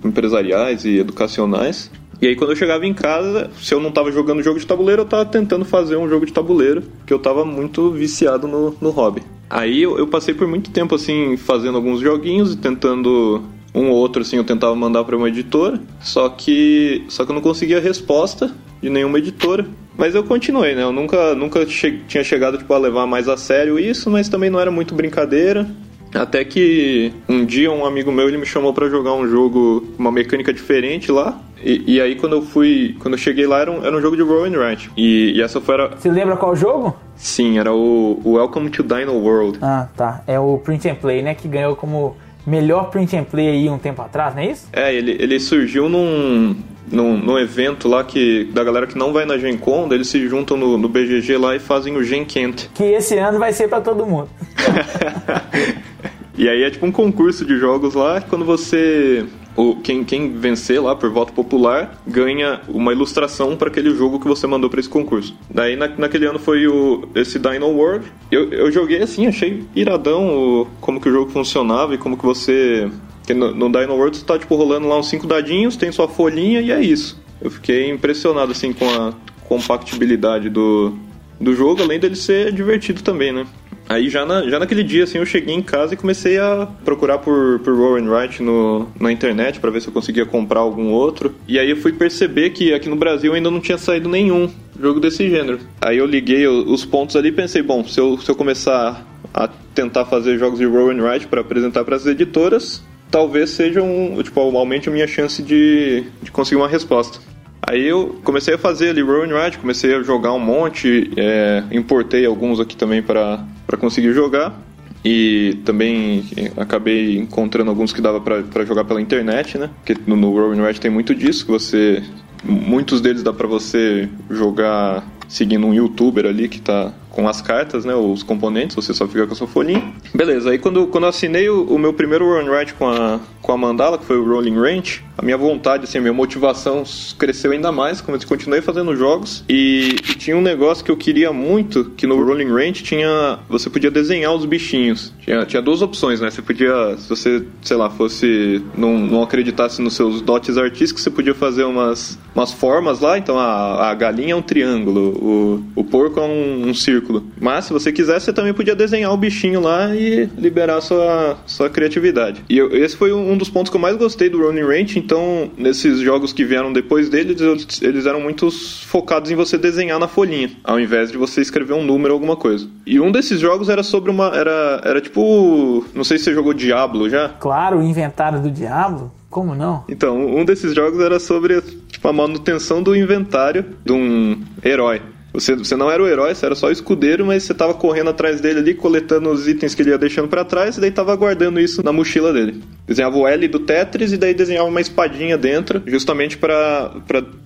empresariais 0.04 0.86
e 0.86 0.98
educacionais. 0.98 1.92
E 2.22 2.28
aí 2.28 2.36
quando 2.36 2.52
eu 2.52 2.56
chegava 2.56 2.86
em 2.86 2.94
casa, 2.94 3.52
se 3.60 3.74
eu 3.74 3.80
não 3.80 3.90
estava 3.90 4.12
jogando 4.12 4.42
jogo 4.42 4.60
de 4.60 4.66
tabuleiro, 4.66 5.02
eu 5.02 5.06
estava 5.06 5.26
tentando 5.26 5.66
fazer 5.66 5.98
um 5.98 6.08
jogo 6.08 6.26
de 6.26 6.32
tabuleiro, 6.32 6.84
que 7.06 7.14
eu 7.14 7.18
estava 7.18 7.44
muito 7.44 7.92
viciado 7.92 8.48
no, 8.48 8.76
no 8.80 8.92
hobby. 8.92 9.22
Aí 9.50 9.82
eu, 9.82 9.98
eu, 9.98 10.08
passei 10.08 10.34
por 10.34 10.48
muito 10.48 10.72
tempo 10.72 10.96
assim 10.96 11.36
fazendo 11.38 11.76
alguns 11.76 12.00
joguinhos 12.00 12.54
e 12.54 12.58
tentando 12.58 13.44
um 13.76 13.90
ou 13.90 13.98
outro 13.98 14.22
assim 14.22 14.38
eu 14.38 14.44
tentava 14.44 14.74
mandar 14.76 15.04
para 15.04 15.18
uma 15.18 15.28
editora, 15.28 15.82
só 16.00 16.30
que 16.30 17.04
só 17.10 17.26
que 17.26 17.32
eu 17.32 17.36
não 17.36 17.42
conseguia 17.42 17.80
resposta 17.80 18.56
de 18.82 18.90
nenhuma 18.90 19.18
editora. 19.18 19.66
Mas 19.98 20.16
eu 20.16 20.24
continuei, 20.24 20.76
né? 20.76 20.82
Eu 20.82 20.92
nunca, 20.92 21.36
nunca 21.36 21.66
che 21.68 22.02
tinha 22.08 22.24
chegado 22.24 22.58
tipo, 22.58 22.74
a 22.74 22.78
levar 22.78 23.06
mais 23.06 23.30
a 23.30 23.38
sério 23.38 23.78
isso, 23.78 24.10
mas 24.10 24.28
também 24.28 24.50
não 24.50 24.60
era 24.60 24.72
muito 24.72 24.96
brincadeira. 24.96 25.70
Até 26.14 26.44
que 26.44 27.14
um 27.28 27.46
dia 27.46 27.72
um 27.72 27.86
amigo 27.86 28.12
meu 28.12 28.28
ele 28.28 28.38
me 28.38 28.46
chamou 28.46 28.74
para 28.74 28.90
jogar 28.90 29.14
um 29.14 29.28
jogo, 29.28 29.84
uma 29.98 30.12
mecânica 30.12 30.54
diferente 30.54 31.12
lá. 31.12 31.40
E, 31.64 31.96
e, 31.96 32.02
aí 32.02 32.16
quando 32.16 32.34
eu 32.34 32.42
fui, 32.42 32.96
quando 33.00 33.14
eu 33.14 33.18
cheguei 33.18 33.48
lá 33.48 33.60
era 33.60 33.72
um, 33.72 33.86
era 33.86 33.96
um 33.96 34.02
jogo 34.02 34.18
de 34.18 34.22
roll 34.22 34.46
and 34.46 34.58
write. 34.58 34.92
E, 34.98 35.32
e 35.36 35.42
essa 35.42 35.62
foi 35.62 35.76
a... 35.82 35.88
Você 35.88 36.12
lembra 36.12 36.36
qual 36.36 36.54
jogo? 36.56 36.94
Sim, 37.16 37.58
era 37.58 37.74
o, 37.74 38.20
o 38.24 38.34
Welcome 38.34 38.70
to 38.70 38.84
Dino 38.84 39.14
World. 39.14 39.60
Ah, 39.62 39.88
tá. 39.96 40.22
É 40.28 40.38
o 40.38 40.58
print 40.58 40.90
and 40.90 40.96
play, 40.96 41.22
né, 41.22 41.34
que 41.34 41.48
ganhou 41.48 41.76
como 41.76 42.18
melhor 42.46 42.90
print 42.90 43.16
and 43.16 43.24
play 43.24 43.48
aí 43.48 43.70
um 43.70 43.78
tempo 43.78 44.02
atrás, 44.02 44.36
não 44.36 44.42
é 44.42 44.52
isso? 44.52 44.68
É, 44.74 44.94
ele, 44.94 45.16
ele 45.18 45.40
surgiu 45.40 45.88
num, 45.88 46.54
num, 46.92 47.18
num 47.18 47.40
evento 47.40 47.88
lá 47.88 48.04
que 48.04 48.46
da 48.54 48.64
galera 48.64 48.86
que 48.86 48.98
não 48.98 49.14
vai 49.14 49.26
na 49.26 49.38
Gen 49.38 49.58
Con, 49.58 49.88
eles 49.92 50.08
se 50.08 50.28
juntam 50.28 50.58
no, 50.58 50.78
no 50.78 50.90
BGG 50.90 51.38
lá 51.38 51.56
e 51.56 51.60
fazem 51.60 51.96
o 51.96 52.04
Gen 52.04 52.26
Kent. 52.26 52.68
Que 52.74 52.84
esse 52.84 53.18
ano 53.18 53.40
vai 53.40 53.54
ser 53.54 53.70
para 53.70 53.80
todo 53.80 54.06
mundo. 54.06 54.30
e 56.38 56.50
aí 56.50 56.64
é 56.64 56.70
tipo 56.70 56.86
um 56.86 56.92
concurso 56.92 57.46
de 57.46 57.58
jogos 57.58 57.94
lá, 57.94 58.22
quando 58.22 58.44
você 58.44 59.26
o, 59.56 59.76
quem, 59.76 60.04
quem 60.04 60.34
vencer 60.34 60.82
lá 60.82 60.96
por 60.96 61.10
voto 61.12 61.32
popular 61.32 62.02
ganha 62.08 62.62
uma 62.68 62.92
ilustração 62.92 63.56
para 63.56 63.68
aquele 63.68 63.94
jogo 63.96 64.20
que 64.20 64.28
você 64.28 64.48
mandou 64.48 64.70
para 64.70 64.80
esse 64.80 64.90
concurso. 64.90 65.36
Daí 65.50 65.76
na, 65.76 65.88
naquele 65.88 66.26
ano 66.26 66.40
foi 66.40 66.68
o, 66.68 67.08
esse 67.14 67.38
Dino 67.38 67.68
World. 67.68 68.12
Eu, 68.32 68.52
eu 68.52 68.72
joguei 68.72 69.02
assim, 69.02 69.28
achei 69.28 69.64
iradão 69.76 70.28
o, 70.28 70.68
como 70.82 71.00
que 71.00 71.08
o 71.08 71.12
jogo 71.12 71.32
funcionava 71.32 71.94
e 71.94 71.98
como 71.98 72.18
que 72.18 72.26
você. 72.26 72.90
Que 73.26 73.34
no, 73.34 73.54
no 73.54 73.72
Dino 73.72 73.94
World 73.94 74.18
você 74.18 74.26
tá 74.26 74.38
tipo 74.38 74.56
rolando 74.56 74.88
lá 74.88 74.98
uns 74.98 75.08
cinco 75.08 75.28
dadinhos, 75.28 75.78
tem 75.78 75.92
sua 75.92 76.08
folhinha 76.08 76.60
e 76.60 76.72
é 76.72 76.82
isso. 76.82 77.22
Eu 77.40 77.52
fiquei 77.52 77.90
impressionado 77.90 78.52
assim 78.52 78.74
com 78.74 78.90
a 78.90 79.14
compactibilidade 79.48 80.50
do, 80.50 80.94
do 81.40 81.54
jogo, 81.54 81.84
além 81.84 82.00
dele 82.00 82.16
ser 82.16 82.52
divertido 82.52 83.04
também, 83.04 83.32
né? 83.32 83.46
Aí 83.88 84.10
já, 84.10 84.26
na, 84.26 84.50
já 84.50 84.60
naquele 84.60 84.84
dia, 84.84 85.04
assim, 85.04 85.18
eu 85.18 85.26
cheguei 85.26 85.54
em 85.54 85.62
casa 85.62 85.94
e 85.94 85.98
comecei 85.98 86.38
a 86.38 86.68
procurar 86.86 87.20
por, 87.20 87.60
por 87.60 88.00
and 88.00 88.10
Write 88.10 88.42
no, 88.42 88.88
na 89.00 89.12
internet 89.12 89.60
para 89.60 89.70
ver 89.70 89.82
se 89.82 89.88
eu 89.88 89.94
conseguia 89.94 90.26
comprar 90.26 90.62
algum 90.62 90.92
outro. 90.92 91.36
E 91.48 91.60
aí 91.60 91.70
eu 91.70 91.78
fui 91.78 91.92
perceber 91.92 92.52
que 92.52 92.74
aqui 92.74 92.90
no 92.90 92.96
Brasil 92.96 93.34
ainda 93.34 93.52
não 93.52 93.60
tinha 93.60 93.78
saído 93.78 94.10
nenhum 94.10 94.50
jogo 94.80 95.00
desse 95.00 95.30
gênero. 95.30 95.60
Aí 95.82 95.98
eu 95.98 96.06
liguei 96.06 96.48
os 96.48 96.86
pontos 96.86 97.16
ali 97.16 97.30
e 97.30 97.32
pensei, 97.34 97.62
bom, 97.62 97.84
se 97.84 98.00
eu, 98.00 98.18
se 98.18 98.30
eu 98.30 98.36
começar 98.36 99.06
a 99.34 99.48
tentar 99.76 100.06
fazer 100.06 100.38
jogos 100.38 100.60
de 100.60 100.66
and 100.66 101.04
Write 101.04 101.28
para 101.28 101.42
apresentar 101.42 101.84
para 101.84 101.96
as 101.96 102.06
editoras, 102.06 102.84
talvez 103.12 103.52
seja 103.52 103.82
um, 103.82 104.22
tipo, 104.24 104.40
aumente 104.40 104.90
a 104.90 104.92
minha 104.92 105.08
chance 105.08 105.42
de, 105.44 106.04
de 106.22 106.32
conseguir 106.32 106.60
uma 106.60 106.68
resposta. 106.68 107.20
Aí 107.66 107.88
eu 107.88 108.20
comecei 108.24 108.56
a 108.56 108.58
fazer 108.58 108.90
ali 108.90 109.02
and 109.02 109.42
Ride, 109.42 109.58
comecei 109.58 109.96
a 109.96 110.04
jogar 110.04 110.34
um 110.34 110.40
monte, 110.40 111.12
é, 111.16 111.64
importei 111.72 112.26
alguns 112.26 112.60
aqui 112.60 112.76
também 112.76 113.02
para 113.02 113.46
conseguir 113.78 114.14
jogar. 114.14 114.60
E 115.06 115.58
também 115.66 116.24
acabei 116.56 117.18
encontrando 117.18 117.70
alguns 117.70 117.92
que 117.92 118.02
dava 118.02 118.22
para 118.22 118.66
jogar 118.66 118.86
pela 118.86 119.02
internet, 119.02 119.58
né? 119.58 119.70
Porque 119.84 120.02
no, 120.08 120.16
no 120.16 120.32
Roll 120.32 120.54
Ride 120.54 120.80
tem 120.80 120.92
muito 120.92 121.14
disso, 121.14 121.46
que 121.46 121.52
você... 121.52 122.02
Muitos 122.44 123.02
deles 123.02 123.24
dá 123.24 123.32
para 123.32 123.48
você 123.48 124.10
jogar 124.30 125.06
seguindo 125.28 125.66
um 125.66 125.74
youtuber 125.74 126.26
ali 126.26 126.48
que 126.48 126.60
tá 126.60 126.94
com 127.14 127.28
as 127.28 127.42
cartas, 127.42 127.86
né, 127.86 127.94
os 127.94 128.24
componentes, 128.24 128.76
você 128.76 128.92
só 128.92 129.08
fica 129.08 129.28
com 129.28 129.34
a 129.34 129.36
sua 129.36 129.48
folhinha. 129.48 129.94
Beleza, 130.14 130.50
aí 130.50 130.58
quando, 130.58 130.88
quando 130.88 131.04
eu 131.04 131.10
assinei 131.10 131.48
o, 131.48 131.64
o 131.64 131.78
meu 131.78 131.94
primeiro 131.94 132.26
run 132.26 132.50
write 132.50 132.74
com 132.74 132.90
a, 132.90 133.20
com 133.40 133.52
a 133.52 133.58
Mandala, 133.58 134.00
que 134.00 134.06
foi 134.06 134.18
o 134.18 134.28
Rolling 134.28 134.56
Range, 134.56 135.04
a 135.16 135.22
minha 135.22 135.38
vontade, 135.38 135.84
assim, 135.84 136.00
a 136.00 136.02
minha 136.02 136.14
motivação 136.14 136.84
cresceu 137.20 137.52
ainda 137.52 137.72
mais, 137.72 138.02
como 138.02 138.18
eu 138.18 138.28
continuei 138.28 138.62
fazendo 138.62 138.96
jogos, 138.96 139.44
e, 139.48 139.96
e, 140.10 140.16
tinha 140.16 140.36
um 140.36 140.42
negócio 140.42 140.84
que 140.84 140.90
eu 140.90 140.98
queria 140.98 141.32
muito, 141.32 141.86
que 141.96 142.08
no 142.08 142.22
Rolling 142.24 142.52
Range 142.52 142.82
tinha, 142.82 143.38
você 143.48 143.70
podia 143.70 143.92
desenhar 143.92 144.34
os 144.34 144.46
bichinhos. 144.46 145.14
Tinha, 145.22 145.46
tinha 145.46 145.62
duas 145.62 145.84
opções, 145.84 146.20
né, 146.20 146.32
você 146.32 146.42
podia, 146.42 146.98
se 146.98 147.08
você, 147.08 147.46
sei 147.62 147.78
lá, 147.78 147.92
fosse, 147.92 148.64
não, 148.76 148.98
não 148.98 149.22
acreditasse 149.22 149.84
nos 149.84 149.94
seus 149.94 150.20
dotes 150.20 150.58
artísticos, 150.58 151.04
você 151.04 151.12
podia 151.12 151.36
fazer 151.36 151.64
umas, 151.64 152.18
umas 152.34 152.52
formas 152.52 153.00
lá, 153.00 153.16
então 153.16 153.38
a, 153.38 153.92
a 153.92 153.94
galinha 153.94 154.34
é 154.34 154.36
um 154.36 154.42
triângulo, 154.42 155.64
o, 155.76 155.82
o 155.82 155.84
porco 155.84 156.20
é 156.20 156.24
um, 156.24 156.70
um 156.70 156.74
círculo, 156.74 157.03
círculo. 157.04 157.24
Mas 157.40 157.66
se 157.66 157.74
você 157.74 157.92
quisesse, 157.92 158.26
você 158.26 158.34
também 158.34 158.54
podia 158.54 158.76
desenhar 158.76 159.12
o 159.12 159.18
bichinho 159.18 159.60
lá 159.60 159.94
e 159.96 160.30
liberar 160.38 160.82
sua, 160.82 161.38
sua 161.46 161.70
criatividade. 161.70 162.44
E 162.50 162.58
eu, 162.58 162.74
esse 162.76 162.96
foi 162.96 163.14
um 163.14 163.38
dos 163.38 163.50
pontos 163.50 163.70
que 163.70 163.76
eu 163.76 163.82
mais 163.82 163.98
gostei 163.98 164.30
do 164.30 164.42
Running 164.42 164.62
Range. 164.62 165.00
Então, 165.00 165.52
nesses 165.58 166.00
jogos 166.00 166.32
que 166.32 166.46
vieram 166.46 166.72
depois 166.72 167.10
deles, 167.10 167.40
eles 167.82 168.06
eram 168.06 168.22
muito 168.22 168.50
focados 168.86 169.30
em 169.30 169.36
você 169.36 169.58
desenhar 169.58 170.00
na 170.00 170.08
folhinha, 170.08 170.52
ao 170.64 170.80
invés 170.80 171.12
de 171.12 171.18
você 171.18 171.42
escrever 171.42 171.74
um 171.74 171.84
número 171.84 172.14
ou 172.14 172.16
alguma 172.16 172.36
coisa. 172.36 172.68
E 172.86 173.00
um 173.00 173.12
desses 173.12 173.40
jogos 173.40 173.70
era 173.70 173.84
sobre 173.84 174.10
uma. 174.10 174.28
Era, 174.36 174.82
era 174.84 175.02
tipo. 175.02 175.86
Não 175.94 176.04
sei 176.04 176.18
se 176.18 176.26
você 176.26 176.34
jogou 176.34 176.54
Diablo 176.54 177.10
já. 177.10 177.30
Claro, 177.30 177.80
o 177.80 177.84
inventário 177.84 178.42
do 178.42 178.50
Diablo. 178.50 179.12
Como 179.30 179.56
não? 179.56 179.84
Então, 179.90 180.16
um 180.16 180.46
desses 180.46 180.76
jogos 180.76 181.00
era 181.00 181.20
sobre 181.20 181.60
tipo, 181.88 182.08
a 182.08 182.14
manutenção 182.14 182.84
do 182.84 182.96
inventário 182.96 183.66
de 183.84 183.92
um 183.92 184.40
herói. 184.64 185.02
Você, 185.34 185.56
você 185.56 185.76
não 185.76 185.90
era 185.90 186.02
o 186.02 186.08
herói, 186.08 186.36
você 186.36 186.46
era 186.46 186.54
só 186.54 186.68
o 186.68 186.72
escudeiro, 186.72 187.26
mas 187.26 187.44
você 187.44 187.54
tava 187.54 187.74
correndo 187.74 188.12
atrás 188.12 188.40
dele 188.40 188.60
ali, 188.60 188.74
coletando 188.76 189.32
os 189.32 189.48
itens 189.48 189.74
que 189.74 189.82
ele 189.82 189.90
ia 189.90 189.98
deixando 189.98 190.28
para 190.28 190.46
trás, 190.46 190.78
e 190.78 190.82
daí 190.82 190.92
tava 190.92 191.16
guardando 191.16 191.60
isso 191.60 191.84
na 191.84 191.92
mochila 191.92 192.32
dele. 192.32 192.62
Desenhava 192.86 193.18
o 193.18 193.28
L 193.28 193.48
do 193.48 193.60
Tetris 193.60 194.12
e 194.12 194.18
daí 194.18 194.34
desenhava 194.34 194.68
uma 194.68 194.80
espadinha 194.80 195.38
dentro, 195.38 195.82
justamente 195.88 196.38
para 196.38 196.94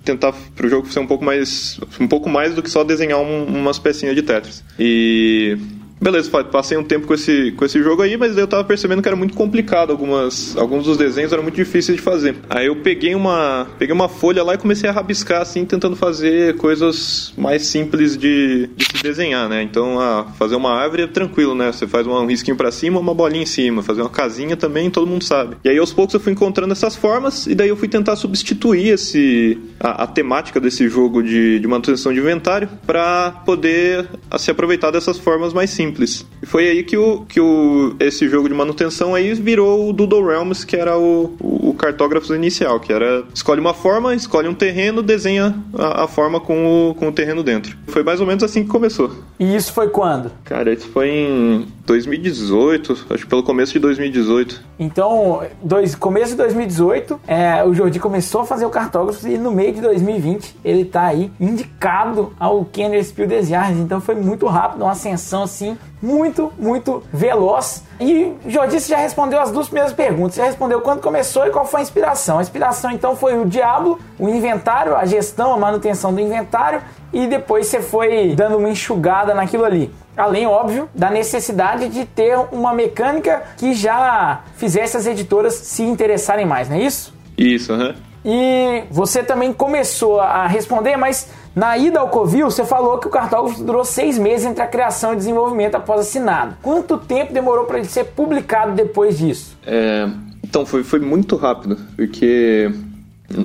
tentar 0.04 0.34
pro 0.54 0.68
jogo 0.68 0.92
ser 0.92 1.00
um 1.00 1.06
pouco 1.06 1.24
mais 1.24 1.80
um 1.98 2.06
pouco 2.06 2.28
mais 2.28 2.54
do 2.54 2.62
que 2.62 2.70
só 2.70 2.84
desenhar 2.84 3.20
um, 3.20 3.44
umas 3.44 3.78
pecinhas 3.78 4.14
de 4.14 4.22
Tetris. 4.22 4.62
E 4.78 5.56
Beleza, 6.00 6.30
passei 6.44 6.78
um 6.78 6.84
tempo 6.84 7.06
com 7.06 7.14
esse, 7.14 7.52
com 7.52 7.64
esse 7.64 7.82
jogo 7.82 8.02
aí, 8.02 8.16
mas 8.16 8.38
eu 8.38 8.46
tava 8.46 8.62
percebendo 8.62 9.02
que 9.02 9.08
era 9.08 9.16
muito 9.16 9.34
complicado. 9.34 9.90
Algumas, 9.90 10.56
alguns 10.56 10.84
dos 10.84 10.96
desenhos 10.96 11.32
eram 11.32 11.42
muito 11.42 11.56
difíceis 11.56 11.96
de 11.96 12.02
fazer. 12.02 12.36
Aí 12.48 12.66
eu 12.66 12.76
peguei 12.76 13.14
uma, 13.14 13.66
peguei 13.78 13.92
uma 13.92 14.08
folha 14.08 14.44
lá 14.44 14.54
e 14.54 14.58
comecei 14.58 14.88
a 14.88 14.92
rabiscar, 14.92 15.42
assim, 15.42 15.64
tentando 15.64 15.96
fazer 15.96 16.56
coisas 16.56 17.32
mais 17.36 17.66
simples 17.66 18.16
de, 18.16 18.68
de 18.76 18.84
se 18.84 19.02
desenhar, 19.02 19.48
né? 19.48 19.62
Então, 19.62 19.98
a 19.98 20.24
fazer 20.38 20.54
uma 20.54 20.72
árvore 20.72 21.02
é 21.02 21.06
tranquilo, 21.08 21.54
né? 21.54 21.72
Você 21.72 21.86
faz 21.86 22.06
um 22.06 22.26
risquinho 22.26 22.56
para 22.56 22.70
cima, 22.70 23.00
uma 23.00 23.14
bolinha 23.14 23.42
em 23.42 23.46
cima. 23.46 23.82
Fazer 23.82 24.02
uma 24.02 24.10
casinha 24.10 24.56
também, 24.56 24.90
todo 24.90 25.06
mundo 25.06 25.24
sabe. 25.24 25.56
E 25.64 25.68
aí, 25.68 25.78
aos 25.78 25.92
poucos, 25.92 26.14
eu 26.14 26.20
fui 26.20 26.32
encontrando 26.32 26.72
essas 26.72 26.94
formas 26.94 27.46
e 27.46 27.54
daí 27.56 27.68
eu 27.68 27.76
fui 27.76 27.88
tentar 27.88 28.14
substituir 28.14 28.90
esse, 28.90 29.58
a, 29.80 30.04
a 30.04 30.06
temática 30.06 30.60
desse 30.60 30.88
jogo 30.88 31.22
de, 31.22 31.58
de 31.58 31.66
manutenção 31.66 32.12
de 32.12 32.20
inventário 32.20 32.68
para 32.86 33.32
poder 33.44 34.08
a, 34.30 34.38
se 34.38 34.50
aproveitar 34.50 34.92
dessas 34.92 35.18
formas 35.18 35.52
mais 35.52 35.70
simples 35.70 35.87
simples. 35.88 36.26
E 36.42 36.46
foi 36.46 36.68
aí 36.68 36.82
que, 36.84 36.96
o, 36.96 37.24
que 37.26 37.40
o, 37.40 37.96
esse 37.98 38.28
jogo 38.28 38.48
de 38.48 38.54
manutenção 38.54 39.14
aí 39.14 39.34
virou 39.34 39.88
o 39.88 39.92
Doodle 39.92 40.26
Realms, 40.26 40.64
que 40.64 40.76
era 40.76 40.96
o, 40.96 41.34
o, 41.40 41.70
o 41.70 41.74
cartógrafo 41.74 42.34
inicial, 42.34 42.78
que 42.78 42.92
era 42.92 43.24
escolhe 43.34 43.60
uma 43.60 43.74
forma, 43.74 44.14
escolhe 44.14 44.48
um 44.48 44.54
terreno, 44.54 45.02
desenha 45.02 45.54
a, 45.74 46.04
a, 46.04 46.08
forma 46.08 46.40
com 46.40 46.90
o, 46.90 46.94
com 46.94 47.08
o 47.08 47.12
terreno 47.12 47.42
dentro. 47.42 47.76
Foi 47.88 48.02
mais 48.02 48.20
ou 48.20 48.26
menos 48.26 48.44
assim 48.44 48.62
que 48.62 48.68
começou. 48.68 49.12
E 49.38 49.56
isso 49.56 49.72
foi 49.72 49.88
quando? 49.88 50.30
Cara, 50.44 50.72
isso 50.72 50.88
foi 50.88 51.08
em 51.08 51.66
2018, 51.88 53.06
acho 53.10 53.24
que 53.24 53.26
pelo 53.26 53.42
começo 53.42 53.72
de 53.72 53.78
2018. 53.78 54.62
Então, 54.78 55.42
dois, 55.62 55.94
começo 55.94 56.32
de 56.32 56.36
2018, 56.36 57.18
é, 57.26 57.64
o 57.64 57.72
Jordi 57.72 57.98
começou 57.98 58.42
a 58.42 58.46
fazer 58.46 58.66
o 58.66 58.70
cartógrafo 58.70 59.26
e 59.26 59.38
no 59.38 59.50
meio 59.50 59.72
de 59.72 59.80
2020 59.80 60.56
ele 60.62 60.84
tá 60.84 61.06
aí 61.06 61.32
indicado 61.40 62.32
ao 62.38 62.64
Kenner 62.66 63.02
Spiel 63.02 63.26
des. 63.26 63.48
Então 63.50 64.00
foi 64.00 64.14
muito 64.14 64.46
rápido, 64.46 64.82
uma 64.82 64.92
ascensão 64.92 65.42
assim 65.42 65.78
muito, 66.00 66.52
muito 66.58 67.02
veloz. 67.12 67.82
E 68.00 68.32
Jordi 68.46 68.78
já 68.80 68.98
respondeu 68.98 69.40
as 69.40 69.50
duas 69.50 69.66
primeiras 69.66 69.92
perguntas. 69.92 70.34
Você 70.34 70.42
respondeu 70.42 70.80
quando 70.80 71.00
começou 71.00 71.46
e 71.46 71.50
qual 71.50 71.64
foi 71.64 71.80
a 71.80 71.82
inspiração. 71.82 72.38
A 72.38 72.42
inspiração 72.42 72.90
então 72.92 73.16
foi 73.16 73.36
o 73.40 73.46
Diablo, 73.46 73.98
o 74.18 74.28
inventário, 74.28 74.94
a 74.94 75.04
gestão, 75.04 75.52
a 75.52 75.56
manutenção 75.56 76.14
do 76.14 76.20
inventário 76.20 76.80
e 77.12 77.26
depois 77.26 77.66
você 77.66 77.80
foi 77.80 78.34
dando 78.34 78.58
uma 78.58 78.68
enxugada 78.68 79.34
naquilo 79.34 79.64
ali. 79.64 79.90
Além, 80.16 80.46
óbvio, 80.46 80.88
da 80.94 81.10
necessidade 81.10 81.88
de 81.88 82.04
ter 82.04 82.36
uma 82.50 82.72
mecânica 82.72 83.42
que 83.56 83.72
já 83.72 84.42
fizesse 84.56 84.96
as 84.96 85.06
editoras 85.06 85.54
se 85.54 85.82
interessarem 85.82 86.44
mais, 86.44 86.68
não 86.68 86.76
é 86.76 86.82
isso? 86.82 87.14
Isso, 87.36 87.72
aham. 87.72 87.88
Uhum. 87.88 88.08
E 88.24 88.82
você 88.90 89.22
também 89.22 89.52
começou 89.52 90.20
a 90.20 90.46
responder, 90.46 90.96
mas 90.96 91.30
na 91.54 91.78
ida 91.78 92.00
ao 92.00 92.08
Covil, 92.08 92.50
você 92.50 92.64
falou 92.64 92.98
que 92.98 93.06
o 93.06 93.10
cartógrafo 93.10 93.62
durou 93.62 93.84
seis 93.84 94.18
meses 94.18 94.46
entre 94.46 94.62
a 94.62 94.66
criação 94.66 95.12
e 95.12 95.16
desenvolvimento 95.16 95.76
após 95.76 96.00
assinado. 96.00 96.56
Quanto 96.62 96.98
tempo 96.98 97.32
demorou 97.32 97.64
para 97.64 97.78
ele 97.78 97.88
ser 97.88 98.04
publicado 98.04 98.72
depois 98.72 99.18
disso? 99.18 99.56
É, 99.66 100.08
então, 100.42 100.66
foi, 100.66 100.82
foi 100.82 101.00
muito 101.00 101.36
rápido, 101.36 101.76
porque 101.96 102.70